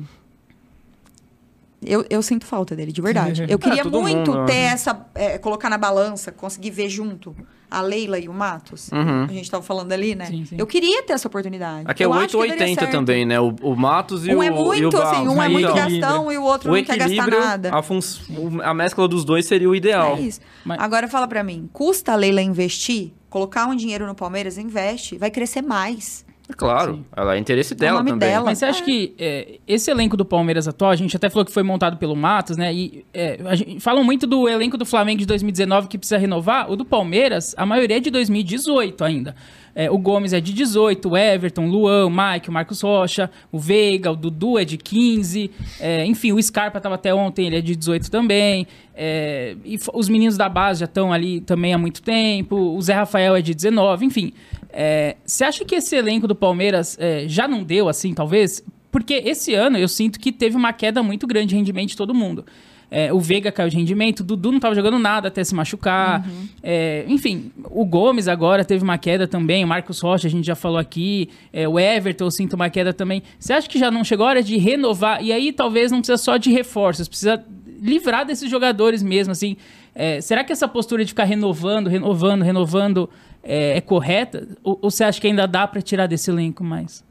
[1.85, 3.45] Eu, eu sinto falta dele, de verdade.
[3.47, 4.63] Eu queria todo muito mundo, ter né?
[4.65, 5.05] essa...
[5.13, 7.35] é, colocar na balança, conseguir ver junto
[7.69, 8.89] a Leila e o Matos.
[8.91, 9.25] Uhum.
[9.25, 10.25] A gente tava falando ali, né?
[10.25, 10.55] Sim, sim.
[10.57, 11.83] Eu queria ter essa oportunidade.
[11.85, 12.91] Aqui é Eu acho que daria 880 certo.
[12.91, 13.39] também, né?
[13.39, 15.33] O, o Matos e Um o é e o muito, assim, Barros.
[15.35, 17.69] um é muito Então, gastão e o outro o não quer gastar nada.
[17.75, 17.99] A, fun-
[18.29, 20.15] o- a mescla dos dois seria o ideal.
[20.17, 20.39] É isso.
[20.65, 23.11] Mas- Agora fala pra mim, custa a Leila investir?
[23.29, 26.25] Colocar um dinheiro no Palmeiras, investe, vai crescer mais.
[26.49, 28.29] É Claro, ela é interesse dela nome também.
[28.29, 28.45] dela.
[28.45, 28.85] Mas você acha É.
[28.85, 32.15] que é, esse elenco do Palmeiras atual, a gente até falou que foi montado pelo
[32.15, 32.73] Matos, né?
[32.73, 36.71] E é, a gente- falam muito do elenco do Flamengo de 2019 que precisa renovar.
[36.71, 39.35] O do Palmeiras, a maioria é de 2018 ainda.
[39.79, 43.59] É, o Gomes é de 18, o Everton, Luan, o Mike, o Marcos Rocha, o
[43.59, 45.51] Veiga, o Dudu é de 15.
[45.79, 48.65] é, enfim, o Scarpa estava até ontem, ele é de 18 também.
[48.95, 52.55] é, e os meninos da base já estão ali também há muito tempo.
[52.55, 54.33] O Zé Rafael é de 19, enfim.
[54.73, 58.63] É, Você acha que esse elenco do Palmeiras é, já não deu, assim, talvez?
[58.91, 62.15] Porque esse ano eu sinto que teve uma queda muito grande de rendimento de todo
[62.15, 62.43] mundo.
[62.89, 66.25] É, o Veiga caiu de rendimento, o Dudu não estava jogando nada até se machucar.
[66.63, 70.55] É, enfim, o Gomes agora teve uma queda também, o Marcos Rocha, a gente já
[70.55, 73.21] falou aqui, é, o Everton eu sinto uma queda também.
[73.37, 75.21] Você acha que já não chegou a hora de renovar?
[75.21, 77.43] E aí talvez não precisa só de reforços, precisa
[77.81, 79.57] livrar desses jogadores mesmo, assim.
[79.93, 83.09] É, será que essa postura de ficar renovando, renovando, renovando
[83.43, 84.47] é, é correta?
[84.63, 87.03] Ou, ou você acha que ainda dá para tirar desse elenco mais?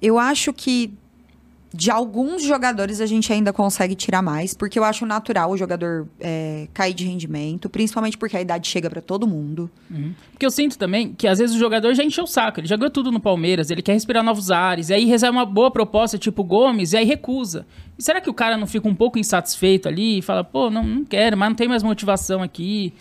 [0.00, 0.92] Eu acho que
[1.72, 6.08] de alguns jogadores a gente ainda consegue tirar mais, porque eu acho natural o jogador
[6.20, 9.70] é, cair de rendimento, principalmente porque a idade chega pra todo mundo.
[10.32, 12.76] Porque eu sinto também que às vezes o jogador já encheu o saco, ele já
[12.76, 16.18] ganhou tudo no Palmeiras, ele quer respirar novos ares, e aí recebe uma boa proposta
[16.18, 17.64] tipo Gomes, e aí recusa.
[17.96, 20.82] E será que o cara não fica um pouco insatisfeito ali e fala, pô, não,
[20.82, 22.92] não quero, mas não tem mais motivação aqui?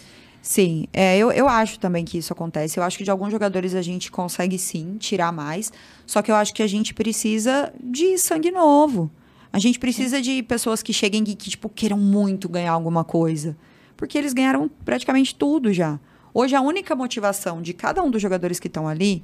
[0.42, 2.80] Sim, é, eu, eu acho também que isso acontece.
[2.80, 5.72] Eu acho que de alguns jogadores a gente consegue sim tirar mais.
[6.06, 9.12] Só que eu acho que a gente precisa de sangue novo.
[9.52, 13.58] A gente precisa de pessoas que cheguem e que, tipo, queiram muito ganhar alguma coisa.
[13.98, 16.00] Porque eles ganharam praticamente tudo já.
[16.34, 19.24] Hoje a única motivação de cada um dos jogadores que estão ali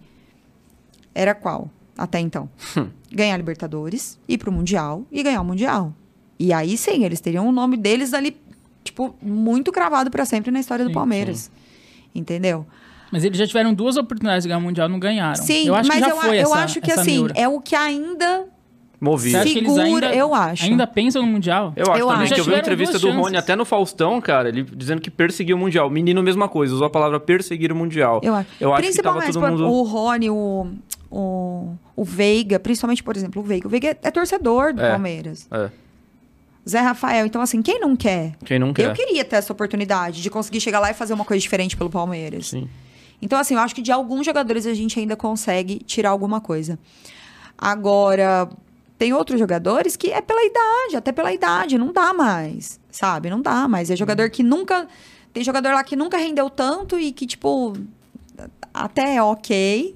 [1.14, 1.70] era qual?
[1.98, 2.50] até então.
[2.78, 2.90] Hum.
[3.12, 5.94] ganhar Libertadores, ir pro Mundial e ganhar o Mundial.
[6.38, 8.38] E aí sim, eles teriam o nome deles ali,
[8.86, 11.52] tipo, muito cravado pra sempre na história do Sim, Palmeiras.
[12.14, 12.66] Entendeu?
[13.12, 15.36] Mas eles já tiveram duas oportunidades de ganhar o Mundial, não ganharam.
[15.36, 17.34] Sim, eu acho mas que já eu, foi eu essa, acho que assim, neura.
[17.36, 18.46] é o que ainda
[19.00, 19.44] Movido.
[19.44, 20.64] Segura, ainda, eu acho.
[20.66, 21.74] ainda pensam no Mundial?
[21.76, 22.34] Eu acho Eu também acho.
[22.34, 25.58] que eu vi uma entrevista do Rony até no Faustão, cara, ele dizendo que perseguiu
[25.58, 25.90] o Mundial.
[25.90, 28.22] Menino, mesma coisa, usou a palavra perseguir o Mundial.
[28.24, 28.50] Eu acho.
[28.60, 29.70] Eu acho que tava principalmente todo por- mundo...
[29.70, 30.68] o Rony, o,
[31.12, 33.68] o, o Veiga, principalmente, por exemplo, o Veiga.
[33.68, 34.90] O Veiga é, é torcedor do É.
[34.90, 35.48] Palmeiras.
[35.52, 35.70] É,
[36.68, 38.36] Zé Rafael, então assim, quem não quer?
[38.44, 38.86] quem não quer.
[38.86, 41.90] Eu queria ter essa oportunidade de conseguir chegar lá e fazer uma coisa diferente pelo
[41.90, 42.50] Palmeiras.
[42.50, 42.68] Sim.
[43.22, 46.78] Então, assim, eu acho que de alguns jogadores a gente ainda consegue tirar alguma coisa.
[47.58, 48.50] Agora,
[48.98, 53.30] tem outros jogadores que é pela idade, até pela idade, não dá mais, sabe?
[53.30, 53.90] Não dá mais.
[53.90, 54.88] É jogador que nunca.
[55.34, 57.74] Tem jogador lá que nunca rendeu tanto e que, tipo,
[58.74, 59.96] até é ok.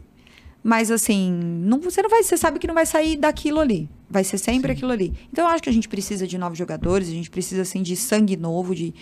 [0.63, 3.89] Mas assim, não, você não vai, você sabe que não vai sair daquilo ali.
[4.09, 5.13] Vai ser sempre aquilo ali.
[5.31, 7.95] Então eu acho que a gente precisa de novos jogadores, a gente precisa assim de
[7.95, 8.93] sangue novo, de,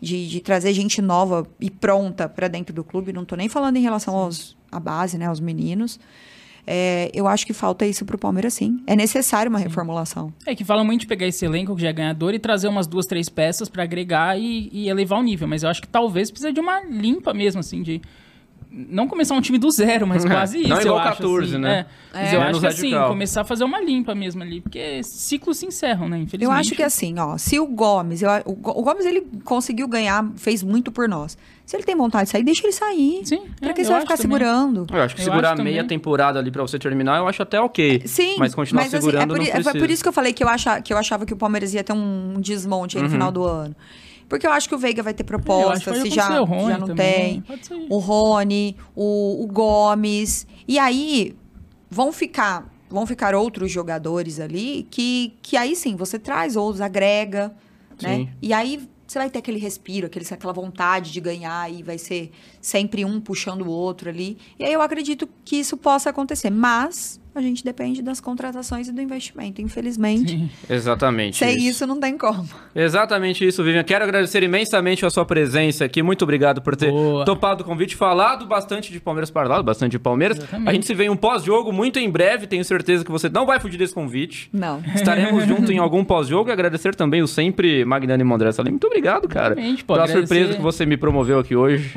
[0.00, 3.12] de, de trazer gente nova e pronta pra dentro do clube.
[3.12, 6.00] Não tô nem falando em relação aos à base, né, aos meninos.
[6.66, 8.82] É, eu acho que falta isso pro Palmeiras sim.
[8.86, 10.32] É necessário uma reformulação.
[10.46, 12.86] É que fala muito de pegar esse elenco que já é ganhador e trazer umas
[12.86, 15.46] duas, três peças pra agregar e, e elevar o nível.
[15.46, 18.00] Mas eu acho que talvez precisa de uma limpa mesmo, assim, de.
[18.76, 20.68] Não começar um time do zero, mas quase isso.
[20.68, 21.58] Não igual eu acho, 14, assim.
[21.62, 21.86] né?
[22.12, 22.18] É.
[22.22, 25.58] Mas eu Menos acho que assim, começar a fazer uma limpa mesmo ali, porque ciclos
[25.58, 26.16] se encerram, né?
[26.18, 26.44] Infelizmente.
[26.44, 29.86] Eu acho que assim, ó, se o Gomes, eu, o, Go- o Gomes ele conseguiu
[29.88, 31.36] ganhar, fez muito por nós.
[31.66, 33.20] Se ele tem vontade de sair, deixa ele sair.
[33.24, 34.38] Sim, Pra é, que eu você vai acho ficar também.
[34.38, 34.86] segurando?
[34.92, 35.88] Eu acho que Eu segurar acho meia também.
[35.98, 38.02] temporada ali pra você terminar, eu acho até ok.
[38.06, 39.78] Sim, Mas continuar assim, segurando é, por, não i- é precisa.
[39.78, 41.82] por isso que eu falei que eu, acha, que eu achava que o Palmeiras ia
[41.82, 43.08] ter um desmonte aí Uhum.
[43.08, 43.74] no final do ano.
[44.28, 46.86] Porque eu acho que o Veiga vai ter É, proposta, se já, Rony já não
[46.86, 47.86] também, tem.
[47.90, 50.46] O Rony, o, o Gomes.
[50.66, 51.36] E aí
[51.90, 57.54] vão ficar, vão ficar outros jogadores ali que, que aí sim, você traz outros, agrega,
[58.02, 58.16] né?
[58.16, 58.28] Sim.
[58.42, 62.32] E aí você vai ter aquele respiro, aquele, aquela vontade de ganhar e vai ser
[62.60, 64.38] sempre um puxando o outro ali.
[64.58, 66.50] E aí eu acredito que isso possa acontecer.
[66.50, 69.60] Mas a gente depende das contratações e do investimento.
[69.60, 71.36] Infelizmente, Exatamente.
[71.38, 72.48] sem isso não tem como.
[72.74, 73.82] Exatamente isso, Vivian.
[73.82, 76.02] Quero agradecer imensamente a sua presença aqui.
[76.02, 77.24] Muito obrigado por ter Boa.
[77.24, 80.38] topado o convite, falado bastante de Palmeiras, falado bastante de Palmeiras.
[80.38, 80.68] Exatamente.
[80.68, 82.46] A gente se vê em um pós-jogo muito em breve.
[82.46, 84.48] Tenho certeza que você não vai fugir desse convite.
[84.52, 84.80] Não.
[84.94, 88.70] Estaremos juntos em algum pós-jogo e agradecer também o sempre magnânimo André Salim.
[88.70, 89.54] Muito obrigado, cara.
[89.54, 91.92] Exatamente, pô, Pela agradecer- surpresa que você me promoveu aqui hoje.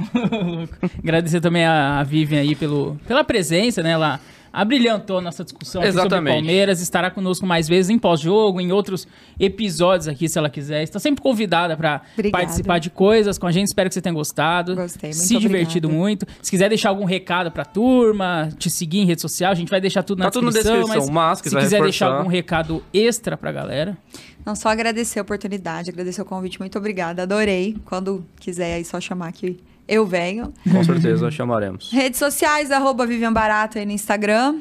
[1.03, 3.91] Agradecer também a, a Vivian aí pelo, pela presença, né?
[3.91, 4.19] Ela
[4.61, 6.33] abrilhantou a nossa discussão aqui sobre Exatamente.
[6.35, 6.81] Palmeiras.
[6.81, 9.07] Estará conosco mais vezes em pós-jogo, em outros
[9.39, 10.83] episódios aqui, se ela quiser.
[10.83, 12.01] Está sempre convidada para
[12.31, 13.67] participar de coisas com a gente.
[13.67, 14.75] Espero que você tenha gostado.
[14.75, 16.03] Gostei, muito Se divertido obrigada.
[16.07, 16.25] muito.
[16.41, 19.79] Se quiser deixar algum recado pra turma, te seguir em rede social, a gente vai
[19.79, 20.79] deixar tudo na Tá tudo na descrição.
[20.83, 23.97] descrição, mas mas se quiser deixar algum recado extra pra galera.
[24.45, 26.59] Não só agradecer a oportunidade, agradecer o convite.
[26.59, 27.23] Muito obrigada.
[27.23, 27.75] Adorei.
[27.85, 30.53] Quando quiser aí só chamar que eu venho.
[30.71, 31.91] Com certeza chamaremos.
[31.91, 34.59] Redes sociais, arroba Vivian Barato aí no Instagram.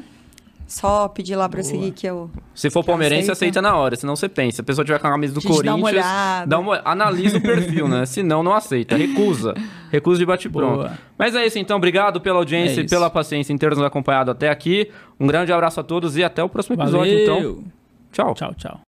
[0.69, 2.29] Só pedir lá pra seguir que eu.
[2.53, 3.95] Se for palmeirense, aceita na hora.
[3.95, 4.57] Senão você pensa.
[4.57, 6.45] Se a pessoa tiver com a camisa do gente dá Corinthians, uma olhada.
[6.45, 8.03] dá uma- analisa o perfil, né?
[8.05, 8.97] Senão, não aceita.
[8.97, 9.53] Recusa.
[9.89, 10.75] Recusa de bate-pronto.
[10.79, 10.99] Boa.
[11.17, 11.77] Mas é isso, então.
[11.77, 14.91] Obrigado pela audiência É e pela paciência em ter nos acompanhado até aqui.
[15.17, 17.23] Um grande abraço a todos e até o próximo episódio, Valeu.
[17.23, 17.63] então.
[18.11, 18.33] Tchau.
[18.33, 18.86] Tchau, tchau.